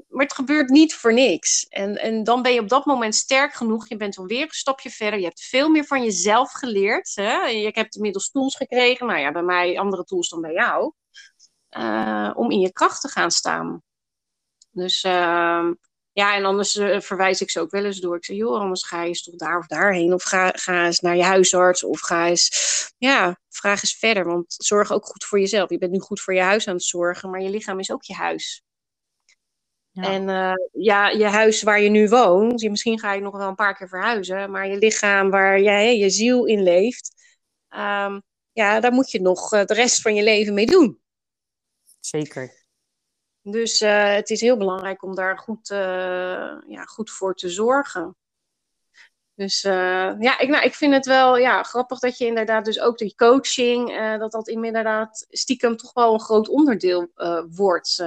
Maar 0.09 0.25
het 0.25 0.33
gebeurt 0.33 0.69
niet 0.69 0.95
voor 0.95 1.13
niks. 1.13 1.65
En, 1.69 1.95
en 1.95 2.23
dan 2.23 2.41
ben 2.41 2.53
je 2.53 2.59
op 2.59 2.69
dat 2.69 2.85
moment 2.85 3.15
sterk 3.15 3.53
genoeg. 3.53 3.87
Je 3.87 3.97
bent 3.97 4.17
alweer 4.17 4.41
een 4.41 4.49
stapje 4.49 4.89
verder. 4.89 5.19
Je 5.19 5.25
hebt 5.25 5.41
veel 5.41 5.69
meer 5.69 5.85
van 5.85 6.03
jezelf 6.03 6.51
geleerd. 6.51 7.11
Hè? 7.15 7.45
Je 7.45 7.69
hebt 7.73 7.95
inmiddels 7.95 8.31
tools 8.31 8.55
gekregen. 8.55 9.07
Nou 9.07 9.19
ja, 9.19 9.31
bij 9.31 9.43
mij 9.43 9.79
andere 9.79 10.03
tools 10.03 10.29
dan 10.29 10.41
bij 10.41 10.53
jou. 10.53 10.93
Uh, 11.77 12.31
om 12.33 12.51
in 12.51 12.59
je 12.59 12.71
kracht 12.71 13.01
te 13.01 13.07
gaan 13.07 13.31
staan. 13.31 13.81
Dus 14.71 15.03
uh, 15.03 15.71
ja, 16.11 16.35
en 16.35 16.45
anders 16.45 16.75
uh, 16.75 16.99
verwijs 16.99 17.41
ik 17.41 17.49
ze 17.49 17.59
ook 17.59 17.71
wel 17.71 17.85
eens 17.85 17.99
door. 17.99 18.15
Ik 18.15 18.25
zeg, 18.25 18.37
joh, 18.37 18.59
anders 18.59 18.83
ga 18.83 19.01
je 19.01 19.07
eens 19.07 19.23
toch 19.23 19.35
daar 19.35 19.57
of 19.57 19.67
daarheen. 19.67 20.13
Of 20.13 20.23
ga, 20.23 20.51
ga 20.55 20.85
eens 20.85 20.99
naar 20.99 21.15
je 21.15 21.23
huisarts. 21.23 21.83
Of 21.83 21.99
ga 22.01 22.27
eens, 22.27 22.93
ja, 22.97 23.39
vraag 23.49 23.81
eens 23.81 23.97
verder. 23.97 24.25
Want 24.25 24.55
zorg 24.57 24.91
ook 24.91 25.05
goed 25.05 25.23
voor 25.23 25.39
jezelf. 25.39 25.69
Je 25.69 25.77
bent 25.77 25.91
nu 25.91 25.99
goed 25.99 26.21
voor 26.21 26.33
je 26.33 26.41
huis 26.41 26.67
aan 26.67 26.75
het 26.75 26.83
zorgen. 26.83 27.29
Maar 27.29 27.41
je 27.41 27.49
lichaam 27.49 27.79
is 27.79 27.91
ook 27.91 28.03
je 28.03 28.13
huis. 28.13 28.63
En 29.93 30.27
uh, 30.27 30.53
ja, 30.71 31.09
je 31.09 31.25
huis 31.25 31.63
waar 31.63 31.81
je 31.81 31.89
nu 31.89 32.09
woont, 32.09 32.69
misschien 32.69 32.99
ga 32.99 33.13
je 33.13 33.21
nog 33.21 33.37
wel 33.37 33.47
een 33.47 33.55
paar 33.55 33.75
keer 33.75 33.87
verhuizen, 33.87 34.51
maar 34.51 34.67
je 34.67 34.77
lichaam 34.77 35.29
waar 35.29 35.61
jij 35.61 35.97
je 35.97 36.09
ziel 36.09 36.45
in 36.45 36.63
leeft, 36.63 37.13
um, 37.69 38.21
ja, 38.51 38.79
daar 38.79 38.91
moet 38.91 39.11
je 39.11 39.21
nog 39.21 39.53
uh, 39.53 39.65
de 39.65 39.73
rest 39.73 40.01
van 40.01 40.15
je 40.15 40.23
leven 40.23 40.53
mee 40.53 40.65
doen. 40.65 41.01
Zeker. 41.99 42.65
Dus 43.41 43.81
uh, 43.81 44.13
het 44.13 44.29
is 44.29 44.41
heel 44.41 44.57
belangrijk 44.57 45.03
om 45.03 45.15
daar 45.15 45.37
goed, 45.37 45.67
ja, 46.67 46.83
goed 46.85 47.11
voor 47.11 47.35
te 47.35 47.49
zorgen. 47.49 48.15
Dus 49.35 49.61
ja, 49.61 50.39
ik, 50.39 50.49
nou, 50.49 50.63
ik 50.63 50.73
vind 50.73 50.93
het 50.93 51.05
wel 51.05 51.37
ja, 51.37 51.63
grappig 51.63 51.99
dat 51.99 52.17
je 52.17 52.25
inderdaad 52.25 52.65
dus 52.65 52.79
ook 52.79 52.97
die 52.97 53.15
coaching, 53.15 53.97
dat 54.17 54.31
dat 54.31 54.47
inderdaad 54.47 55.25
stiekem 55.29 55.77
toch 55.77 55.93
wel 55.93 56.13
een 56.13 56.21
groot 56.21 56.49
onderdeel 56.49 57.11
wordt 57.49 58.03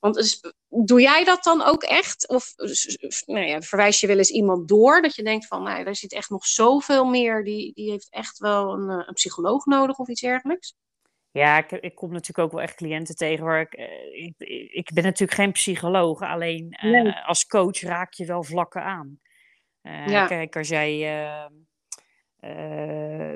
want 0.00 0.40
doe 0.68 1.00
jij 1.00 1.24
dat 1.24 1.44
dan 1.44 1.62
ook 1.62 1.82
echt? 1.82 2.28
Of 2.28 2.54
nou 3.26 3.46
ja, 3.46 3.60
verwijs 3.60 4.00
je 4.00 4.06
wel 4.06 4.18
eens 4.18 4.30
iemand 4.30 4.68
door 4.68 5.02
dat 5.02 5.14
je 5.14 5.22
denkt 5.22 5.46
van, 5.46 5.62
nou, 5.62 5.84
er 5.84 5.96
zit 5.96 6.12
echt 6.12 6.30
nog 6.30 6.46
zoveel 6.46 7.04
meer, 7.04 7.44
die, 7.44 7.72
die 7.74 7.90
heeft 7.90 8.10
echt 8.10 8.38
wel 8.38 8.72
een, 8.72 8.90
eh, 8.90 9.06
een 9.06 9.14
psycholoog 9.14 9.64
nodig 9.64 9.98
of 9.98 10.08
iets 10.08 10.20
dergelijks? 10.20 10.74
Ja, 11.32 11.58
ik, 11.58 11.70
ik, 11.70 11.94
kom 11.94 12.12
natuurlijk 12.12 12.38
ook 12.38 12.52
wel 12.52 12.62
echt 12.62 12.74
cliënten 12.74 13.16
tegen 13.16 13.44
waar 13.44 13.60
ik, 13.60 13.72
eh, 13.72 14.24
ik, 14.24 14.34
ik 14.72 14.90
ben 14.94 15.04
natuurlijk 15.04 15.38
geen 15.38 15.52
psycholoog, 15.52 16.20
alleen 16.20 16.78
uh, 16.84 17.28
als 17.28 17.46
coach 17.46 17.80
raak 17.80 18.12
je 18.12 18.24
wel 18.24 18.42
vlakken 18.42 18.82
aan. 18.82 19.20
Uh, 19.82 20.06
ja. 20.06 20.26
Kijk, 20.26 20.56
als 20.56 20.68
jij 20.68 21.22
uh, 21.22 21.46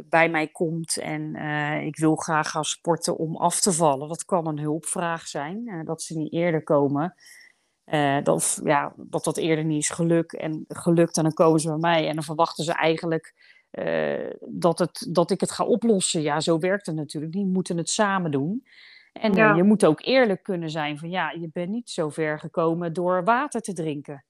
bij 0.09 0.29
mij 0.31 0.49
komt 0.49 0.97
en 0.97 1.37
uh, 1.37 1.83
ik 1.87 1.97
wil 1.97 2.17
graag 2.17 2.51
gaan 2.51 2.65
sporten 2.65 3.17
om 3.17 3.37
af 3.37 3.61
te 3.61 3.73
vallen. 3.73 4.09
Dat 4.09 4.25
kan 4.25 4.47
een 4.47 4.59
hulpvraag 4.59 5.27
zijn, 5.27 5.63
uh, 5.67 5.85
dat 5.85 6.03
ze 6.03 6.19
niet 6.19 6.33
eerder 6.33 6.63
komen. 6.63 7.15
dat, 8.23 8.61
ja, 8.65 8.93
dat 8.97 9.25
dat 9.25 9.37
eerder 9.37 9.65
niet 9.65 9.83
is 9.83 9.91
geluk 9.91 10.33
en 10.33 10.65
gelukt 10.69 11.17
en 11.17 11.23
dan 11.23 11.33
komen 11.33 11.61
ze 11.61 11.69
bij 11.69 11.79
mij 11.79 12.09
en 12.09 12.15
dan 12.15 12.25
verwachten 12.25 12.65
ze 12.65 12.73
eigenlijk 12.73 13.35
dat, 14.41 14.79
het, 14.79 15.07
dat 15.11 15.31
ik 15.31 15.41
het 15.41 15.51
ga 15.51 15.65
oplossen. 15.65 16.23
Ja, 16.23 16.41
zo 16.41 16.59
werkt 16.59 16.87
het 16.87 16.95
natuurlijk 16.95 17.35
niet. 17.35 17.45
We 17.45 17.53
moeten 17.53 17.77
het 17.77 17.91
samen 17.91 18.31
doen. 18.31 18.65
En 19.13 19.57
je 19.57 19.63
moet 19.63 19.87
ook 19.87 20.05
eerlijk 20.05 20.43
kunnen 20.43 20.71
zijn 20.71 20.99
van 20.99 21.11
ja, 21.11 21.31
je 21.31 21.51
bent 21.53 21.71
niet 21.71 21.91
zo 21.91 22.09
ver 22.09 22.39
gekomen 22.39 22.93
door 22.93 23.25
water 23.25 23.61
te 23.61 23.73
drinken. 23.73 24.25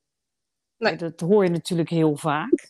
Nee. 0.85 0.97
Dat 0.97 1.21
hoor 1.21 1.45
je 1.45 1.51
natuurlijk 1.51 1.89
heel 1.89 2.17
vaak. 2.17 2.69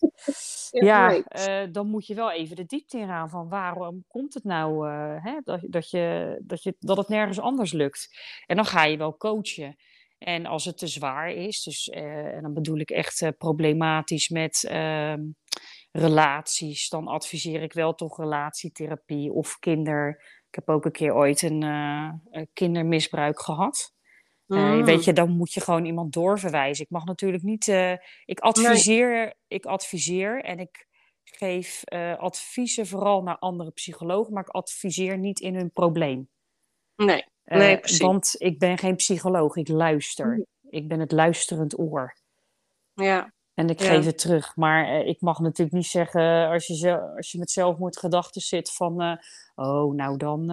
ja, 0.71 1.15
uh, 1.17 1.73
dan 1.73 1.87
moet 1.87 2.07
je 2.07 2.15
wel 2.15 2.33
even 2.33 2.57
de 2.57 2.65
diepte 2.65 2.99
in 2.99 3.07
gaan 3.07 3.31
van 3.31 3.49
waarom 3.49 4.05
komt 4.09 4.35
het 4.35 4.45
nou 4.45 4.89
uh, 4.89 5.25
hè, 5.25 5.41
dat, 5.45 5.61
dat, 5.63 5.91
je, 5.91 6.37
dat, 6.43 6.63
je, 6.63 6.77
dat 6.79 6.97
het 6.97 7.09
nergens 7.09 7.41
anders 7.41 7.73
lukt. 7.73 8.19
En 8.47 8.57
dan 8.57 8.65
ga 8.65 8.85
je 8.85 8.97
wel 8.97 9.17
coachen. 9.17 9.77
En 10.19 10.47
als 10.47 10.65
het 10.65 10.79
te 10.79 10.87
zwaar 10.87 11.31
is, 11.31 11.63
dus, 11.63 11.89
uh, 11.89 12.35
en 12.35 12.43
dan 12.43 12.55
bedoel 12.55 12.79
ik 12.79 12.91
echt 12.91 13.33
problematisch 13.39 14.29
met 14.29 14.65
ehm, 14.69 15.21
relaties, 15.93 16.89
dan 16.89 17.07
adviseer 17.07 17.63
ik 17.63 17.73
wel 17.73 17.95
toch 17.95 18.19
relatietherapie 18.19 19.33
of 19.33 19.59
kinder. 19.59 20.23
Ik 20.49 20.55
heb 20.55 20.69
ook 20.69 20.85
een 20.85 20.93
keer 20.93 21.15
ooit 21.15 21.43
een 21.43 22.51
kindermisbruik 22.53 23.41
gehad. 23.41 23.94
Mm. 24.47 24.85
weet 24.85 25.05
je, 25.05 25.13
dan 25.13 25.31
moet 25.31 25.53
je 25.53 25.61
gewoon 25.61 25.85
iemand 25.85 26.13
doorverwijzen. 26.13 26.85
Ik 26.85 26.91
mag 26.91 27.05
natuurlijk 27.05 27.43
niet. 27.43 27.67
Uh, 27.67 27.93
ik, 28.25 28.41
adviseer, 28.41 29.35
ik 29.49 29.67
adviseer 29.67 30.43
en 30.43 30.59
ik 30.59 30.87
geef 31.25 31.83
uh, 31.93 32.19
adviezen 32.19 32.87
vooral 32.87 33.23
naar 33.23 33.39
andere 33.39 33.71
psychologen, 33.71 34.33
maar 34.33 34.43
ik 34.43 34.55
adviseer 34.55 35.19
niet 35.19 35.41
in 35.41 35.55
hun 35.55 35.71
probleem. 35.71 36.29
Nee, 36.97 37.25
nee 37.45 37.79
precies. 37.79 37.99
Want 37.99 38.35
ik 38.39 38.59
ben 38.59 38.79
geen 38.79 38.97
psycholoog, 38.97 39.57
ik 39.57 39.69
luister. 39.69 40.27
Mm. 40.27 40.47
Ik 40.71 40.89
ben 40.89 41.01
het 41.01 41.13
luisterend 41.13 41.79
oor. 41.79 42.17
Ja. 42.95 43.33
En 43.55 43.69
ik 43.69 43.81
geef 43.81 44.05
het 44.05 44.19
terug. 44.19 44.57
Maar 44.57 45.01
ik 45.01 45.21
mag 45.21 45.39
natuurlijk 45.39 45.77
niet 45.77 45.87
zeggen, 45.87 46.49
als 46.49 46.67
je, 46.67 47.01
als 47.17 47.33
je 47.33 47.39
met 47.39 47.51
zelfmoordgedachten 47.51 48.41
zit, 48.41 48.73
van 48.73 49.19
oh, 49.55 49.95
nou 49.95 50.17
dan 50.17 50.51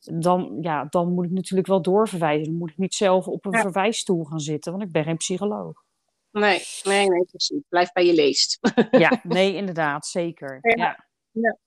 dan, 0.00 0.58
ja, 0.60 0.84
dan 0.84 1.12
moet 1.12 1.24
ik 1.24 1.30
natuurlijk 1.30 1.68
wel 1.68 1.82
doorverwijzen. 1.82 2.44
Dan 2.44 2.54
moet 2.54 2.70
ik 2.70 2.78
niet 2.78 2.94
zelf 2.94 3.26
op 3.26 3.44
een 3.44 3.60
verwijsstoel 3.60 4.24
gaan 4.24 4.40
zitten, 4.40 4.72
want 4.72 4.84
ik 4.84 4.92
ben 4.92 5.04
geen 5.04 5.16
psycholoog. 5.16 5.82
Nee, 6.30 6.62
nee, 6.82 7.08
nee, 7.08 7.24
precies. 7.24 7.62
Blijf 7.68 7.92
bij 7.92 8.06
je 8.06 8.14
leest. 8.14 8.58
ja, 8.90 9.20
nee, 9.22 9.54
inderdaad, 9.54 10.06
zeker. 10.06 10.58
Ja. 10.60 11.06
ja. 11.30 11.58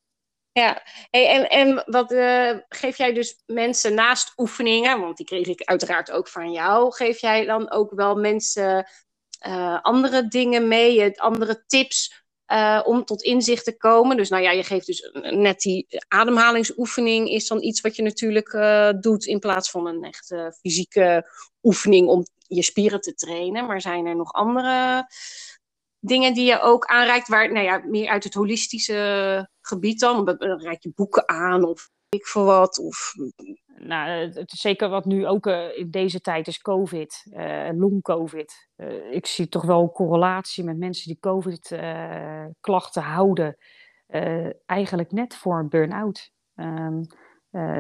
ja. 0.51 0.81
Hey, 1.09 1.27
en, 1.27 1.49
en 1.49 1.83
wat 1.85 2.11
uh, 2.11 2.57
geef 2.69 2.97
jij 2.97 3.13
dus 3.13 3.43
mensen 3.45 3.93
naast 3.93 4.33
oefeningen, 4.37 4.99
want 4.99 5.17
die 5.17 5.25
kreeg 5.25 5.47
ik 5.47 5.61
uiteraard 5.63 6.11
ook 6.11 6.27
van 6.27 6.51
jou, 6.51 6.93
geef 6.93 7.21
jij 7.21 7.45
dan 7.45 7.71
ook 7.71 7.91
wel 7.91 8.15
mensen 8.15 8.87
uh, 9.47 9.81
andere 9.81 10.27
dingen 10.27 10.67
mee, 10.67 11.19
andere 11.19 11.65
tips 11.65 12.22
uh, 12.53 12.81
om 12.83 13.05
tot 13.05 13.21
inzicht 13.21 13.63
te 13.63 13.77
komen. 13.77 14.17
Dus 14.17 14.29
nou 14.29 14.43
ja, 14.43 14.51
je 14.51 14.63
geeft 14.63 14.85
dus 14.85 15.09
net 15.21 15.59
die 15.59 15.87
ademhalingsoefening 16.07 17.29
is 17.29 17.47
dan 17.47 17.63
iets 17.63 17.81
wat 17.81 17.95
je 17.95 18.01
natuurlijk 18.01 18.53
uh, 18.53 18.89
doet 18.99 19.25
in 19.25 19.39
plaats 19.39 19.69
van 19.69 19.87
een 19.87 20.03
echte 20.03 20.57
fysieke 20.59 21.29
oefening 21.63 22.07
om 22.07 22.25
je 22.47 22.63
spieren 22.63 23.01
te 23.01 23.13
trainen. 23.13 23.65
Maar 23.65 23.81
zijn 23.81 24.05
er 24.05 24.15
nog 24.15 24.31
andere 24.31 25.07
dingen 25.99 26.33
die 26.33 26.45
je 26.45 26.61
ook 26.61 26.85
aanreikt, 26.85 27.27
waar, 27.27 27.51
nou 27.51 27.65
ja, 27.65 27.81
meer 27.85 28.09
uit 28.09 28.23
het 28.23 28.33
holistische 28.33 29.49
gebied 29.61 29.99
dan? 29.99 30.29
Reik 30.39 30.83
je 30.83 30.91
boeken 30.95 31.29
aan 31.29 31.63
of 31.63 31.89
ik 32.09 32.25
voor 32.25 32.45
wat? 32.45 32.79
Of... 32.79 33.13
Nou, 33.85 34.09
het 34.09 34.51
is 34.51 34.59
zeker 34.59 34.89
wat 34.89 35.05
nu 35.05 35.27
ook 35.27 35.45
uh, 35.45 35.77
in 35.77 35.91
deze 35.91 36.21
tijd 36.21 36.47
is 36.47 36.61
COVID, 36.61 37.25
uh, 37.29 37.69
long-COVID. 37.73 38.69
Uh, 38.77 39.11
ik 39.11 39.25
zie 39.25 39.49
toch 39.49 39.63
wel 39.63 39.81
een 39.81 39.91
correlatie 39.91 40.63
met 40.63 40.77
mensen 40.77 41.07
die 41.07 41.19
COVID-klachten 41.19 43.01
houden. 43.01 43.57
eigenlijk 44.65 45.11
net 45.11 45.35
voor 45.35 45.59
een 45.59 45.69
burn-out. 45.69 46.31
Um, 46.55 46.99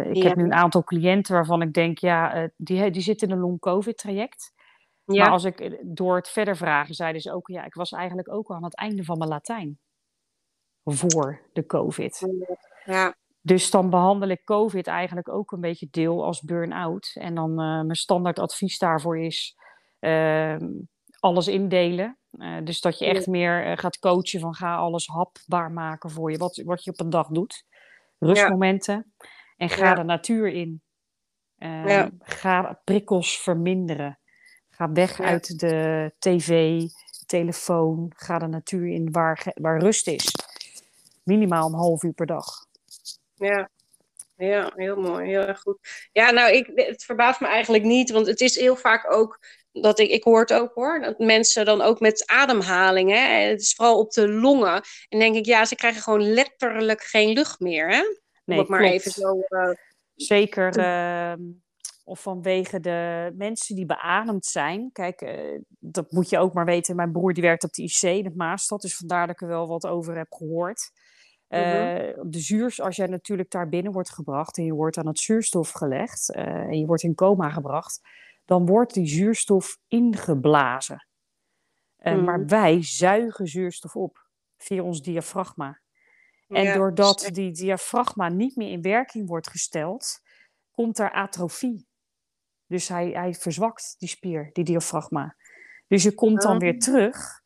ik 0.03 0.15
ja. 0.15 0.27
heb 0.27 0.35
nu 0.35 0.43
een 0.43 0.53
aantal 0.53 0.83
cliënten 0.83 1.33
waarvan 1.33 1.61
ik 1.61 1.73
denk, 1.73 1.97
ja, 1.97 2.49
die, 2.55 2.91
die 2.91 3.01
zitten 3.01 3.27
in 3.27 3.33
een 3.33 3.41
long-COVID-traject. 3.41 4.53
Ja. 5.05 5.23
Maar 5.23 5.31
als 5.31 5.43
ik 5.43 5.79
door 5.81 6.15
het 6.15 6.29
verder 6.29 6.57
vragen, 6.57 6.95
zeiden 6.95 7.21
ze 7.21 7.33
ook, 7.33 7.47
ja, 7.47 7.65
ik 7.65 7.73
was 7.73 7.91
eigenlijk 7.91 8.31
ook 8.31 8.49
al 8.49 8.55
aan 8.55 8.63
het 8.63 8.75
einde 8.75 9.03
van 9.03 9.17
mijn 9.17 9.29
Latijn. 9.29 9.79
Voor 10.83 11.41
de 11.53 11.65
COVID. 11.65 12.27
Ja. 12.85 13.15
Dus 13.45 13.71
dan 13.71 13.89
behandel 13.89 14.29
ik 14.29 14.43
COVID 14.43 14.87
eigenlijk 14.87 15.29
ook 15.29 15.51
een 15.51 15.61
beetje 15.61 15.87
deel 15.91 16.23
als 16.23 16.41
burn-out. 16.41 17.11
En 17.13 17.35
dan 17.35 17.49
uh, 17.49 17.57
mijn 17.57 17.95
standaard 17.95 18.39
advies 18.39 18.77
daarvoor 18.77 19.19
is 19.19 19.55
uh, 19.99 20.55
alles 21.19 21.47
indelen. 21.47 22.17
Uh, 22.31 22.57
dus 22.63 22.81
dat 22.81 22.99
je 22.99 23.05
echt 23.05 23.27
meer 23.27 23.65
eh, 23.65 23.77
gaat 23.77 23.99
coachen 23.99 24.39
van 24.39 24.53
ga 24.53 24.75
alles 24.75 25.07
hapbaar 25.07 25.71
maken 25.71 26.09
voor 26.09 26.31
je. 26.31 26.37
Wat, 26.37 26.61
wat 26.65 26.83
je 26.83 26.91
op 26.91 26.99
een 26.99 27.09
dag 27.09 27.27
doet. 27.27 27.65
Rustmomenten. 28.19 29.13
Ja. 29.17 29.27
En 29.57 29.69
ga 29.69 29.85
ja. 29.85 29.93
de 29.93 30.03
natuur 30.03 30.47
in. 30.47 30.81
Ehm, 31.57 32.09
ga 32.19 32.81
prikkels 32.83 33.41
verminderen. 33.41 34.19
Ga 34.69 34.91
weg 34.91 35.21
uit 35.21 35.59
de 35.59 36.11
tv, 36.19 36.81
telefoon. 37.25 38.11
Ga 38.15 38.39
de 38.39 38.47
natuur 38.47 38.87
in 38.87 39.11
waar, 39.11 39.51
waar 39.53 39.79
rust 39.79 40.07
is. 40.07 40.31
Minimaal 41.23 41.67
een 41.67 41.79
half 41.79 42.03
uur 42.03 42.13
per 42.13 42.25
dag. 42.25 42.45
Ja. 43.43 43.69
Ja, 44.37 44.71
heel 44.75 44.95
mooi, 44.95 45.27
heel 45.27 45.41
erg 45.41 45.59
goed. 45.59 45.77
Ja, 46.11 46.31
nou, 46.31 46.53
ik, 46.53 46.71
het 46.75 47.03
verbaast 47.03 47.39
me 47.39 47.47
eigenlijk 47.47 47.83
niet, 47.83 48.11
want 48.11 48.27
het 48.27 48.41
is 48.41 48.55
heel 48.55 48.75
vaak 48.75 49.13
ook 49.13 49.39
dat 49.71 49.99
ik, 49.99 50.09
ik 50.09 50.23
hoor 50.23 50.39
het 50.39 50.53
ook 50.53 50.73
hoor, 50.73 51.01
dat 51.01 51.19
mensen 51.19 51.65
dan 51.65 51.81
ook 51.81 51.99
met 51.99 52.27
ademhaling, 52.27 53.11
hè, 53.11 53.49
het 53.49 53.61
is 53.61 53.73
vooral 53.73 53.99
op 53.99 54.11
de 54.11 54.29
longen. 54.29 54.81
En 55.09 55.19
denk 55.19 55.35
ik, 55.35 55.45
ja, 55.45 55.65
ze 55.65 55.75
krijgen 55.75 56.01
gewoon 56.01 56.33
letterlijk 56.33 57.01
geen 57.01 57.33
lucht 57.33 57.59
meer, 57.59 57.89
hè? 57.89 58.01
Nee, 58.45 58.59
Om 58.59 58.65
maar 58.67 58.83
even 58.83 59.11
zo. 59.11 59.43
Uh, 59.49 59.69
Zeker. 60.15 60.77
Uh, 60.77 61.33
of 62.03 62.21
vanwege 62.21 62.79
de 62.79 63.31
mensen 63.37 63.75
die 63.75 63.85
beademd 63.85 64.45
zijn. 64.45 64.89
Kijk, 64.91 65.21
uh, 65.21 65.59
dat 65.79 66.11
moet 66.11 66.29
je 66.29 66.37
ook 66.37 66.53
maar 66.53 66.65
weten. 66.65 66.95
Mijn 66.95 67.11
broer 67.11 67.33
die 67.33 67.43
werkt 67.43 67.63
op 67.63 67.73
de 67.73 67.83
IC 67.83 68.01
in 68.01 68.25
het 68.25 68.35
Maastad, 68.35 68.81
dus 68.81 68.95
vandaar 68.95 69.27
dat 69.27 69.35
ik 69.35 69.41
er 69.41 69.47
wel 69.47 69.67
wat 69.67 69.87
over 69.87 70.17
heb 70.17 70.33
gehoord. 70.33 70.91
Uh, 71.53 71.59
de 72.23 72.39
zuurs, 72.39 72.81
als 72.81 72.95
jij 72.95 73.07
natuurlijk 73.07 73.51
daar 73.51 73.69
binnen 73.69 73.91
wordt 73.91 74.09
gebracht 74.09 74.57
en 74.57 74.65
je 74.65 74.73
wordt 74.73 74.97
aan 74.97 75.07
het 75.07 75.19
zuurstof 75.19 75.71
gelegd 75.71 76.35
uh, 76.35 76.43
en 76.45 76.79
je 76.79 76.85
wordt 76.85 77.03
in 77.03 77.15
coma 77.15 77.49
gebracht, 77.49 78.01
dan 78.45 78.65
wordt 78.65 78.93
die 78.93 79.07
zuurstof 79.07 79.77
ingeblazen. 79.87 81.07
Uh, 81.99 82.13
mm. 82.13 82.23
Maar 82.23 82.45
wij 82.45 82.83
zuigen 82.83 83.47
zuurstof 83.47 83.95
op 83.95 84.27
via 84.57 84.83
ons 84.83 85.01
diafragma. 85.01 85.81
En 86.47 86.63
ja, 86.63 86.73
doordat 86.73 87.29
die 87.31 87.51
diafragma 87.51 88.29
niet 88.29 88.55
meer 88.55 88.71
in 88.71 88.81
werking 88.81 89.27
wordt 89.27 89.49
gesteld, 89.49 90.21
komt 90.71 90.99
er 90.99 91.11
atrofie. 91.11 91.87
Dus 92.67 92.87
hij, 92.87 93.09
hij 93.09 93.33
verzwakt, 93.33 93.95
die 93.97 94.09
spier, 94.09 94.49
die 94.53 94.63
diafragma. 94.63 95.35
Dus 95.87 96.03
je 96.03 96.13
komt 96.13 96.41
dan 96.41 96.59
weer 96.59 96.73
oh. 96.73 96.79
terug 96.79 97.41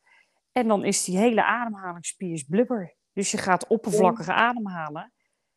en 0.52 0.68
dan 0.68 0.84
is 0.84 1.04
die 1.04 1.18
hele 1.18 1.44
ademhalingsspier 1.44 2.44
blubber. 2.48 2.96
Dus 3.18 3.30
je 3.30 3.38
gaat 3.38 3.66
oppervlakkig 3.66 4.28
ademhalen. 4.28 5.12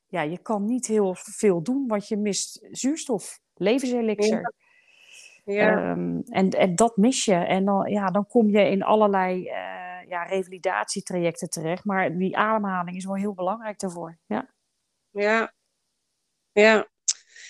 Ja, 0.07 0.21
je 0.21 0.37
kan 0.37 0.65
niet 0.65 0.87
heel 0.87 1.15
veel 1.15 1.63
doen, 1.63 1.87
want 1.87 2.07
je 2.07 2.17
mist 2.17 2.67
zuurstof, 2.71 3.39
levenselixer. 3.53 4.53
Ja. 5.43 5.89
Um, 5.91 6.23
en, 6.25 6.49
en 6.49 6.75
dat 6.75 6.97
mis 6.97 7.25
je. 7.25 7.35
En 7.35 7.65
dan, 7.65 7.89
ja, 7.89 8.07
dan 8.07 8.27
kom 8.27 8.49
je 8.49 8.69
in 8.69 8.83
allerlei 8.83 9.41
uh, 9.41 10.09
ja, 10.09 10.23
revalidatietrajecten 10.23 11.49
terecht. 11.49 11.85
Maar 11.85 12.17
die 12.17 12.37
ademhaling 12.37 12.97
is 12.97 13.05
wel 13.05 13.15
heel 13.15 13.33
belangrijk 13.33 13.79
daarvoor. 13.79 14.17
Ja. 14.25 14.49
Ja. 15.09 15.53
Ja. 16.51 16.87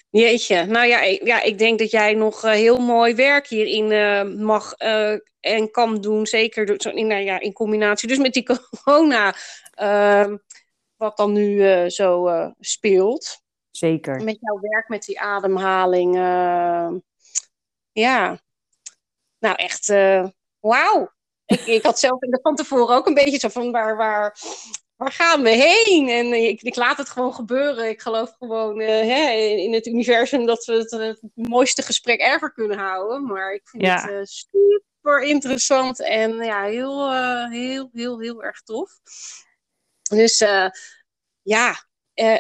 Jeetje, 0.09 0.65
nou 0.65 0.87
ja, 0.87 1.01
ik, 1.01 1.25
ja, 1.25 1.41
ik 1.41 1.57
denk 1.57 1.79
dat 1.79 1.91
jij 1.91 2.13
nog 2.13 2.45
uh, 2.45 2.51
heel 2.51 2.77
mooi 2.77 3.15
werk 3.15 3.47
hierin 3.47 3.91
uh, 3.91 4.23
mag 4.45 4.73
uh, 4.79 5.17
en 5.39 5.71
kan 5.71 6.01
doen. 6.01 6.27
Zeker 6.27 6.95
in, 6.95 7.07
nou 7.07 7.21
ja, 7.21 7.39
in 7.39 7.53
combinatie 7.53 8.07
dus 8.07 8.17
met 8.17 8.33
die 8.33 8.45
corona 8.83 9.35
Ehm, 9.81 10.37
wat 10.95 11.17
dan 11.17 11.33
nu 11.33 11.69
eh, 11.69 11.89
zo 11.89 12.27
eh, 12.27 12.49
speelt. 12.59 13.41
Zeker. 13.71 14.23
Met 14.23 14.37
jouw 14.39 14.59
werk 14.59 14.87
met 14.87 15.03
die 15.03 15.19
ademhaling. 15.19 16.15
Ehm, 16.15 16.99
ja, 17.91 18.39
nou 19.39 19.55
echt, 19.55 19.89
eh, 19.89 20.27
wauw. 20.59 21.11
Ik, 21.45 21.65
ik 21.65 21.83
had 21.83 21.99
zelf 21.99 22.19
van 22.41 22.55
tevoren 22.55 22.95
ook 22.95 23.07
een 23.07 23.13
beetje 23.13 23.39
zo 23.39 23.47
van 23.47 23.71
waar, 23.71 23.97
waar, 23.97 24.37
waar 25.01 25.11
gaan 25.11 25.41
we 25.41 25.49
heen? 25.49 26.09
En 26.09 26.33
ik, 26.33 26.61
ik 26.61 26.75
laat 26.75 26.97
het 26.97 27.09
gewoon 27.09 27.33
gebeuren. 27.33 27.89
Ik 27.89 28.01
geloof 28.01 28.35
gewoon 28.39 28.79
hè, 28.79 29.31
in 29.33 29.73
het 29.73 29.87
universum 29.87 30.45
dat 30.45 30.65
we 30.65 30.73
het, 30.73 30.91
het, 30.91 31.19
mooiste 31.33 31.81
gesprek 31.81 32.21
ever 32.21 32.51
kunnen 32.51 32.77
houden. 32.77 33.25
Maar 33.25 33.53
ik 33.53 33.67
vind 33.67 33.83
ja. 33.83 34.07
het 34.07 34.29
super 34.29 35.23
interessant 35.23 36.01
en 36.01 36.35
ja, 36.35 36.63
heel, 36.63 37.11
heel, 37.49 37.89
heel, 37.93 38.19
heel 38.19 38.43
erg 38.43 38.61
tof. 38.61 38.99
Dus 40.01 40.37
ja, 41.41 41.85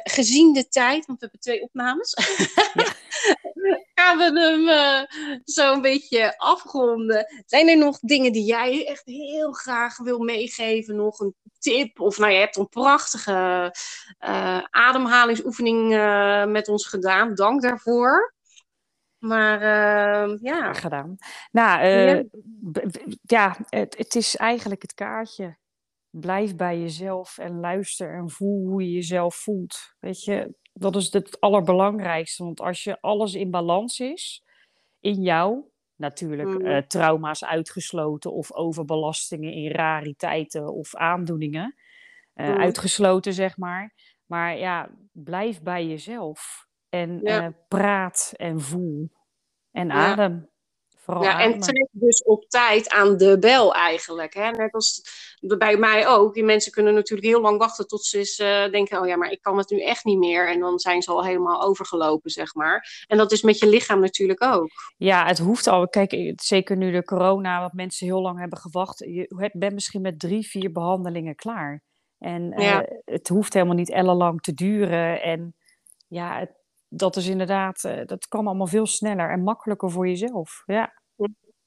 gezien 0.03 0.53
de 0.53 0.67
tijd, 0.67 1.05
want 1.05 1.19
we 1.19 1.25
hebben 1.25 1.39
twee 1.39 1.61
opnames. 1.61 2.13
gaan 3.95 4.17
we 4.17 4.39
hem 4.39 4.67
uh, 4.67 5.01
zo 5.43 5.73
een 5.73 5.81
beetje 5.81 6.37
afronden. 6.37 7.25
Zijn 7.45 7.69
er 7.69 7.77
nog 7.77 7.99
dingen 7.99 8.31
die 8.31 8.45
jij 8.45 8.87
echt 8.87 9.05
heel 9.05 9.51
graag 9.51 9.97
wil 9.97 10.19
meegeven? 10.19 10.95
Nog 10.95 11.19
een 11.19 11.35
tip? 11.59 11.99
Of 11.99 12.17
nou, 12.17 12.31
je 12.31 12.39
hebt 12.39 12.57
een 12.57 12.69
prachtige 12.69 13.75
uh, 14.19 14.61
ademhalingsoefening 14.69 15.93
uh, 15.93 16.45
met 16.45 16.67
ons 16.67 16.87
gedaan. 16.87 17.35
Dank 17.35 17.61
daarvoor. 17.61 18.33
Maar 19.17 19.61
uh, 19.61 20.37
ja. 20.41 20.73
Gedaan. 20.73 21.15
Nou, 21.51 21.85
ja, 21.85 22.23
ja 23.21 23.57
het, 23.69 23.97
het, 23.97 24.15
is 24.15 24.35
eigenlijk 24.35 24.81
het 24.81 24.93
kaartje. 24.93 25.57
Blijf 26.09 26.55
bij 26.55 26.79
jezelf 26.79 27.37
en 27.37 27.59
luister 27.59 28.13
en 28.15 28.29
voel 28.29 28.67
hoe 28.67 28.83
je 28.83 28.91
jezelf 28.91 29.35
voelt. 29.35 29.95
Weet 29.99 30.23
je, 30.23 30.53
dat 30.81 30.95
is 30.95 31.13
het 31.13 31.39
allerbelangrijkste. 31.39 32.43
Want 32.43 32.61
als 32.61 32.83
je 32.83 33.01
alles 33.01 33.33
in 33.33 33.51
balans 33.51 33.99
is, 33.99 34.43
in 34.99 35.21
jou, 35.21 35.63
natuurlijk 35.95 36.49
mm. 36.49 36.65
uh, 36.65 36.77
trauma's 36.77 37.45
uitgesloten 37.45 38.33
of 38.33 38.53
overbelastingen 38.53 39.53
in 39.53 39.71
rariteiten 39.71 40.73
of 40.73 40.95
aandoeningen, 40.95 41.75
uh, 42.35 42.47
mm. 42.47 42.57
uitgesloten 42.57 43.33
zeg 43.33 43.57
maar. 43.57 43.93
Maar 44.25 44.57
ja, 44.57 44.89
blijf 45.11 45.61
bij 45.61 45.87
jezelf 45.87 46.67
en 46.89 47.19
ja. 47.23 47.43
uh, 47.43 47.53
praat 47.67 48.33
en 48.35 48.61
voel 48.61 49.11
en 49.71 49.87
ja. 49.87 49.93
adem. 49.93 50.49
Vooral 51.01 51.23
ja, 51.23 51.39
en 51.39 51.59
trek 51.59 51.87
dus 51.91 52.23
op 52.23 52.45
tijd 52.49 52.89
aan 52.89 53.17
de 53.17 53.39
bel 53.39 53.73
eigenlijk. 53.73 54.33
Hè? 54.33 54.51
Net 54.51 54.73
als 54.73 55.01
bij 55.39 55.77
mij 55.77 56.07
ook. 56.07 56.33
Die 56.33 56.43
mensen 56.43 56.71
kunnen 56.71 56.93
natuurlijk 56.93 57.27
heel 57.27 57.41
lang 57.41 57.57
wachten 57.57 57.87
tot 57.87 58.05
ze 58.05 58.17
eens, 58.17 58.39
uh, 58.39 58.71
denken: 58.71 59.01
oh 59.01 59.07
ja, 59.07 59.15
maar 59.15 59.31
ik 59.31 59.41
kan 59.41 59.57
het 59.57 59.69
nu 59.69 59.81
echt 59.81 60.05
niet 60.05 60.17
meer. 60.17 60.49
En 60.49 60.59
dan 60.59 60.79
zijn 60.79 61.01
ze 61.01 61.11
al 61.11 61.25
helemaal 61.25 61.61
overgelopen, 61.63 62.31
zeg 62.31 62.53
maar. 62.53 63.05
En 63.07 63.17
dat 63.17 63.31
is 63.31 63.41
met 63.41 63.59
je 63.59 63.67
lichaam 63.67 63.99
natuurlijk 63.99 64.43
ook. 64.43 64.69
Ja, 64.97 65.25
het 65.25 65.39
hoeft 65.39 65.67
al. 65.67 65.87
Kijk, 65.87 66.33
zeker 66.35 66.77
nu 66.77 66.91
de 66.91 67.03
corona, 67.03 67.61
wat 67.61 67.73
mensen 67.73 68.07
heel 68.07 68.21
lang 68.21 68.39
hebben 68.39 68.59
gewacht. 68.59 68.99
Je 68.99 69.51
bent 69.53 69.73
misschien 69.73 70.01
met 70.01 70.19
drie, 70.19 70.47
vier 70.47 70.71
behandelingen 70.71 71.35
klaar. 71.35 71.83
En 72.17 72.53
uh, 72.59 72.65
ja. 72.65 72.85
het 73.05 73.27
hoeft 73.27 73.53
helemaal 73.53 73.75
niet 73.75 73.91
ellenlang 73.91 74.41
te 74.41 74.53
duren. 74.53 75.21
En 75.21 75.55
ja, 76.07 76.39
het, 76.39 76.60
dat 76.93 77.15
is 77.15 77.27
inderdaad, 77.27 77.83
uh, 77.83 78.05
dat 78.05 78.27
kan 78.27 78.47
allemaal 78.47 78.67
veel 78.67 78.87
sneller 78.87 79.29
en 79.29 79.43
makkelijker 79.43 79.91
voor 79.91 80.07
jezelf. 80.07 80.63
Ja. 80.65 80.99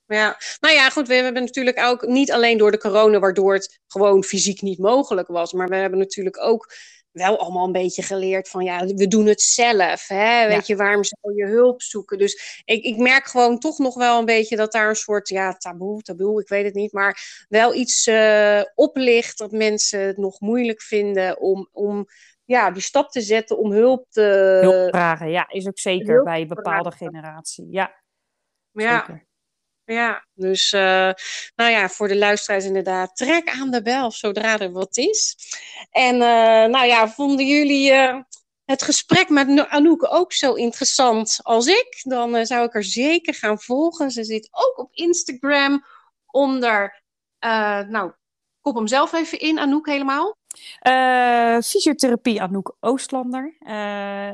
Ja, 0.07 0.37
nou 0.61 0.75
ja, 0.75 0.91
goed. 0.91 1.09
We 1.09 1.14
hebben 1.14 1.43
natuurlijk 1.43 1.81
ook 1.81 2.07
niet 2.07 2.33
alleen 2.33 2.59
door 2.59 2.70
de 2.70 2.79
corona, 2.79 3.18
waardoor 3.18 3.55
het 3.55 3.81
gewoon 3.87 4.25
fysiek 4.25 4.62
niet 4.62 4.79
mogelijk 4.79 5.29
was. 5.29 5.53
Maar 5.53 5.68
we 5.68 5.77
hebben 5.77 5.99
natuurlijk 5.99 6.43
ook 6.43 6.72
wel 7.11 7.39
allemaal 7.39 7.66
een 7.66 7.72
beetje 7.72 8.03
geleerd 8.03 8.49
van 8.49 8.64
ja, 8.64 8.87
we 8.87 9.09
doen 9.09 9.27
het 9.27 9.43
zelf. 9.43 10.09
Hè? 10.09 10.49
Weet 10.49 10.66
je, 10.66 10.77
waarom 10.77 11.05
zou 11.05 11.35
je 11.35 11.47
hulp 11.47 11.83
zoeken? 11.83 12.18
Dus 12.18 12.62
ik, 12.64 12.85
ik 12.85 12.97
merk 12.97 13.27
gewoon 13.27 13.59
toch 13.59 13.79
nog 13.79 13.95
wel 13.95 14.18
een 14.18 14.25
beetje 14.25 14.57
dat 14.57 14.72
daar 14.72 14.89
een 14.89 14.95
soort 14.97 15.29
ja, 15.29 15.53
taboe, 15.53 16.03
taboe, 16.03 16.41
ik 16.41 16.49
weet 16.49 16.64
het 16.64 16.75
niet, 16.75 16.93
maar 16.93 17.47
wel 17.49 17.75
iets 17.75 18.07
uh, 18.07 18.62
op 18.75 18.97
ligt 18.97 19.39
dat 19.39 19.51
mensen 19.51 20.01
het 20.01 20.16
nog 20.16 20.41
moeilijk 20.41 20.83
vinden 20.83 21.41
om, 21.41 21.68
om 21.72 22.07
ja, 22.45 22.71
die 22.71 22.83
stap 22.83 23.11
te 23.11 23.21
zetten 23.21 23.59
om 23.59 23.73
hulp 23.73 24.07
te. 24.11 24.59
Hulp 24.61 24.89
vragen, 24.89 25.31
ja, 25.31 25.49
is 25.49 25.67
ook 25.67 25.79
zeker 25.79 26.23
bij 26.23 26.41
een 26.41 26.49
bepaalde 26.49 26.91
generatie. 26.91 27.67
Ja. 27.71 28.03
Ja. 28.71 28.99
Zeker. 28.99 29.27
Ja, 29.87 30.27
dus 30.35 30.73
uh, 30.73 31.11
nou 31.55 31.71
ja, 31.71 31.89
voor 31.89 32.09
de 32.09 32.17
luisteraars 32.17 32.65
inderdaad, 32.65 33.17
trek 33.17 33.49
aan 33.49 33.71
de 33.71 33.83
bel 33.83 34.11
zodra 34.11 34.59
er 34.59 34.73
wat 34.73 34.97
is. 34.97 35.37
En 35.91 36.15
uh, 36.15 36.21
nou 36.65 36.85
ja, 36.85 37.09
vonden 37.09 37.47
jullie 37.47 37.93
uh, 37.93 38.21
het 38.65 38.83
gesprek 38.83 39.29
met 39.29 39.69
Anouk 39.69 40.13
ook 40.13 40.33
zo 40.33 40.53
interessant 40.53 41.41
als 41.43 41.67
ik? 41.67 42.01
Dan 42.03 42.47
zou 42.47 42.65
ik 42.65 42.75
er 42.75 42.85
zeker 42.85 43.35
gaan 43.35 43.61
volgen. 43.61 44.11
Ze 44.11 44.25
zit 44.25 44.49
ook 44.51 44.79
op 44.79 44.93
Instagram 44.93 45.85
onder, 46.27 47.03
nou, 47.89 48.13
kop 48.61 48.75
hem 48.75 48.87
zelf 48.87 49.13
even 49.13 49.41
in, 49.41 49.59
Anouk 49.59 49.87
helemaal. 49.87 50.37
Fysiotherapie 51.63 52.43
Anouk 52.43 52.77
Oostlander. 52.81 53.57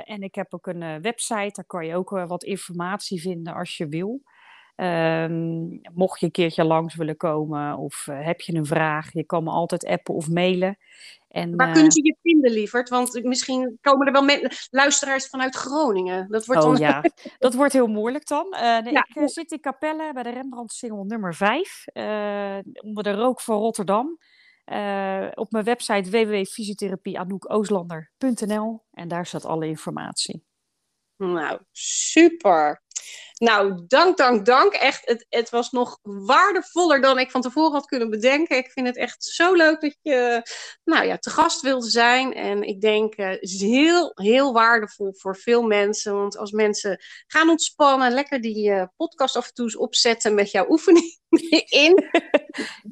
en 0.05 0.23
ik 0.23 0.35
heb 0.35 0.55
ook 0.55 0.67
een 0.67 1.03
website, 1.03 1.53
daar 1.53 1.65
kan 1.67 1.87
je 1.87 1.97
ook 1.97 2.11
wat 2.11 2.45
informatie 2.45 3.21
vinden 3.21 3.55
als 3.55 3.77
je 3.77 3.89
wil. 3.89 4.23
Um, 4.81 5.81
mocht 5.95 6.21
je 6.21 6.27
een 6.27 6.33
keertje 6.33 6.65
langs 6.65 6.95
willen 6.95 7.17
komen 7.17 7.77
of 7.77 8.07
uh, 8.07 8.25
heb 8.25 8.41
je 8.41 8.55
een 8.55 8.67
vraag, 8.67 9.13
je 9.13 9.25
kan 9.25 9.45
me 9.45 9.51
altijd 9.51 9.87
appen 9.87 10.15
of 10.15 10.29
mailen. 10.29 10.79
En, 11.29 11.57
Waar 11.57 11.67
uh, 11.67 11.73
kunnen 11.73 11.93
ze 11.93 12.03
je 12.03 12.17
vinden, 12.23 12.51
lieverd? 12.51 12.89
Want 12.89 13.25
misschien 13.25 13.79
komen 13.81 14.07
er 14.07 14.13
wel 14.13 14.49
luisteraars 14.71 15.27
vanuit 15.27 15.55
Groningen. 15.55 16.29
Dat 16.31 16.47
wordt 16.47 16.65
oh 16.65 16.71
dan... 16.71 16.81
ja, 16.81 17.05
dat 17.39 17.55
wordt 17.55 17.73
heel 17.73 17.87
moeilijk 17.87 18.27
dan. 18.27 18.47
Uh, 18.51 18.79
nee, 18.79 18.93
ja. 18.93 19.07
Ik 19.15 19.29
zit 19.29 19.53
in 19.53 19.61
Capelle 19.61 20.13
bij 20.13 20.23
de 20.23 20.31
Rembrandt-singel 20.31 21.05
nummer 21.05 21.35
5, 21.35 21.85
onder 22.83 23.03
de 23.03 23.13
rook 23.13 23.41
van 23.41 23.59
Rotterdam. 23.59 24.19
Op 25.35 25.53
mijn 25.53 25.65
website 25.65 26.11
www.fysiotherapieanoekooselander.nl 26.11 28.85
en 28.91 29.09
daar 29.09 29.27
staat 29.27 29.45
alle 29.45 29.67
informatie. 29.67 30.45
Nou, 31.17 31.61
super. 31.73 32.83
Nou, 33.41 33.85
dank, 33.87 34.17
dank, 34.17 34.47
dank. 34.47 34.73
Echt, 34.73 35.07
het, 35.07 35.27
het 35.29 35.51
was 35.51 35.71
nog 35.71 35.99
waardevoller 36.03 37.01
dan 37.01 37.19
ik 37.19 37.31
van 37.31 37.41
tevoren 37.41 37.73
had 37.73 37.87
kunnen 37.87 38.11
bedenken. 38.11 38.57
Ik 38.57 38.71
vind 38.71 38.87
het 38.87 38.97
echt 38.97 39.25
zo 39.25 39.55
leuk 39.55 39.81
dat 39.81 39.97
je 40.03 40.43
nou 40.85 41.07
ja, 41.07 41.19
te 41.19 41.31
gast 41.31 41.61
wilde 41.61 41.91
zijn. 41.91 42.35
En 42.35 42.63
ik 42.63 42.81
denk, 42.81 43.17
uh, 43.17 43.29
het 43.29 43.43
is 43.43 43.61
heel, 43.61 44.13
heel 44.15 44.53
waardevol 44.53 45.15
voor 45.17 45.37
veel 45.37 45.63
mensen. 45.63 46.15
Want 46.15 46.37
als 46.37 46.51
mensen 46.51 47.03
gaan 47.27 47.49
ontspannen, 47.49 48.13
lekker 48.13 48.41
die 48.41 48.71
uh, 48.71 48.85
podcast 48.97 49.37
af 49.37 49.47
en 49.47 49.55
toe 49.55 49.65
eens 49.65 49.77
opzetten 49.77 50.35
met 50.35 50.51
jouw 50.51 50.71
oefening 50.71 51.19
in. 51.85 52.09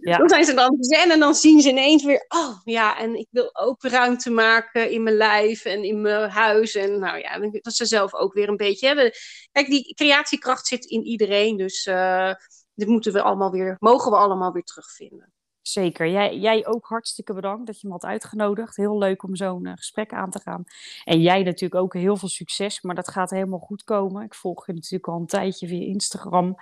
Ja. 0.00 0.16
Dan 0.16 0.28
zijn 0.28 0.44
ze 0.44 0.54
dan 0.54 0.76
zen 0.80 1.10
en 1.10 1.20
dan 1.20 1.34
zien 1.34 1.60
ze 1.60 1.68
ineens 1.68 2.04
weer, 2.04 2.24
oh 2.28 2.60
ja, 2.64 2.98
en 2.98 3.14
ik 3.14 3.26
wil 3.30 3.56
ook 3.56 3.82
ruimte 3.82 4.30
maken 4.30 4.90
in 4.90 5.02
mijn 5.02 5.16
lijf 5.16 5.64
en 5.64 5.82
in 5.82 6.00
mijn 6.00 6.30
huis. 6.30 6.74
En 6.74 6.98
nou 6.98 7.18
ja, 7.18 7.38
dat 7.60 7.74
ze 7.74 7.86
zelf 7.86 8.14
ook 8.14 8.32
weer 8.32 8.48
een 8.48 8.56
beetje 8.56 8.86
hebben. 8.86 9.12
Kijk, 9.52 9.66
die 9.66 9.87
creatiekracht 9.94 10.66
zit 10.66 10.84
in 10.84 11.02
iedereen, 11.02 11.56
dus 11.56 11.86
uh, 11.86 12.34
dit 12.74 12.88
moeten 12.88 13.12
we 13.12 13.22
allemaal 13.22 13.50
weer, 13.50 13.76
mogen 13.78 14.10
we 14.10 14.16
allemaal 14.16 14.52
weer 14.52 14.64
terugvinden. 14.64 15.32
Zeker. 15.68 16.08
Jij, 16.08 16.38
jij 16.38 16.66
ook 16.66 16.86
hartstikke 16.86 17.34
bedankt 17.34 17.66
dat 17.66 17.80
je 17.80 17.86
me 17.86 17.92
had 17.92 18.04
uitgenodigd. 18.04 18.76
Heel 18.76 18.98
leuk 18.98 19.22
om 19.22 19.36
zo'n 19.36 19.66
uh, 19.66 19.72
gesprek 19.72 20.12
aan 20.12 20.30
te 20.30 20.40
gaan. 20.40 20.64
En 21.04 21.20
jij 21.20 21.42
natuurlijk 21.42 21.80
ook 21.80 21.94
heel 21.94 22.16
veel 22.16 22.28
succes, 22.28 22.82
maar 22.82 22.94
dat 22.94 23.08
gaat 23.08 23.30
helemaal 23.30 23.58
goed 23.58 23.84
komen. 23.84 24.24
Ik 24.24 24.34
volg 24.34 24.66
je 24.66 24.72
natuurlijk 24.72 25.08
al 25.08 25.20
een 25.20 25.26
tijdje 25.26 25.66
via 25.66 25.86
Instagram 25.86 26.54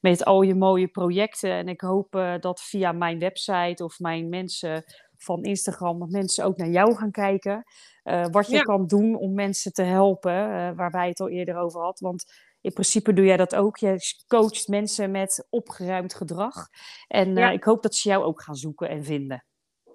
met 0.00 0.24
al 0.24 0.42
je 0.42 0.54
mooie 0.54 0.88
projecten. 0.88 1.50
En 1.50 1.68
ik 1.68 1.80
hoop 1.80 2.14
uh, 2.14 2.34
dat 2.40 2.60
via 2.60 2.92
mijn 2.92 3.18
website 3.18 3.84
of 3.84 3.98
mijn 3.98 4.28
mensen 4.28 4.84
van 5.16 5.42
Instagram, 5.42 5.98
dat 5.98 6.10
mensen 6.10 6.44
ook 6.44 6.56
naar 6.56 6.70
jou 6.70 6.96
gaan 6.96 7.10
kijken. 7.10 7.64
Uh, 8.04 8.26
wat 8.30 8.46
je 8.46 8.56
ja. 8.56 8.62
kan 8.62 8.86
doen 8.86 9.16
om 9.16 9.34
mensen 9.34 9.72
te 9.72 9.82
helpen, 9.82 10.32
waar 10.76 10.90
wij 10.90 11.08
het 11.08 11.20
al 11.20 11.28
eerder 11.28 11.56
over 11.56 11.80
hadden. 11.80 12.08
Want 12.08 12.24
in 12.64 12.72
principe 12.72 13.12
doe 13.12 13.24
jij 13.24 13.36
dat 13.36 13.54
ook. 13.54 13.76
Je 13.76 13.98
coacht 14.26 14.68
mensen 14.68 15.10
met 15.10 15.46
opgeruimd 15.50 16.14
gedrag. 16.14 16.68
En 17.08 17.36
ja. 17.36 17.50
ik 17.50 17.64
hoop 17.64 17.82
dat 17.82 17.94
ze 17.94 18.08
jou 18.08 18.24
ook 18.24 18.42
gaan 18.42 18.54
zoeken 18.54 18.88
en 18.88 19.04
vinden. 19.04 19.44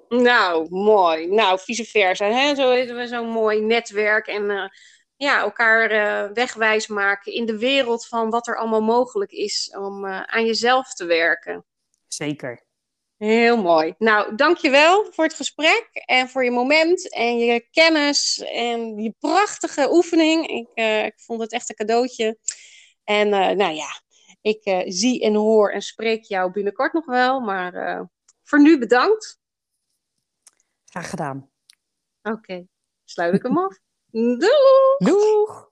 Nou, 0.09 0.67
mooi. 0.69 1.27
Nou, 1.27 1.59
vice 1.59 1.85
versa. 1.85 2.25
Hè? 2.25 2.55
Zo 2.55 2.71
hebben 2.71 2.95
we 2.95 3.07
zo'n 3.07 3.29
mooi 3.29 3.61
netwerk. 3.61 4.27
En 4.27 4.71
ja, 5.15 5.39
elkaar 5.39 5.91
uh, 5.91 6.33
wegwijs 6.33 6.87
maken 6.87 7.33
in 7.33 7.45
de 7.45 7.57
wereld 7.57 8.07
van 8.07 8.29
wat 8.29 8.47
er 8.47 8.57
allemaal 8.57 8.81
mogelijk 8.81 9.31
is 9.31 9.75
om 9.77 10.05
aan 10.05 10.45
jezelf 10.45 10.93
te 10.93 11.05
werken. 11.05 11.65
Zeker. 12.07 12.67
Heel 13.19 13.57
mooi. 13.57 13.95
Nou, 13.97 14.35
dankjewel 14.35 15.11
voor 15.11 15.23
het 15.23 15.33
gesprek 15.33 15.89
en 16.05 16.29
voor 16.29 16.43
je 16.43 16.51
moment 16.51 17.13
en 17.13 17.37
je 17.37 17.67
kennis 17.71 18.37
en 18.39 18.97
je 18.97 19.13
prachtige 19.19 19.91
oefening. 19.91 20.47
Ik, 20.47 20.67
uh, 20.75 21.05
ik 21.05 21.19
vond 21.19 21.41
het 21.41 21.51
echt 21.51 21.69
een 21.69 21.75
cadeautje. 21.75 22.37
En 23.03 23.29
nou 23.29 23.73
ja, 23.73 24.01
ik 24.41 24.83
zie 24.85 25.21
en 25.21 25.33
hoor 25.33 25.71
en 25.71 25.81
spreek 25.81 26.23
jou 26.23 26.51
binnenkort 26.51 26.93
nog 26.93 27.05
wel, 27.05 27.39
maar 27.39 28.07
voor 28.43 28.61
nu 28.61 28.79
bedankt. 28.79 29.39
Graag 30.85 31.09
gedaan. 31.09 31.49
Oké, 32.21 32.35
okay. 32.35 32.67
sluit 33.03 33.33
ik 33.33 33.43
hem 33.43 33.57
af. 33.57 33.79
Doeg! 34.39 34.97
Doeg! 34.97 35.71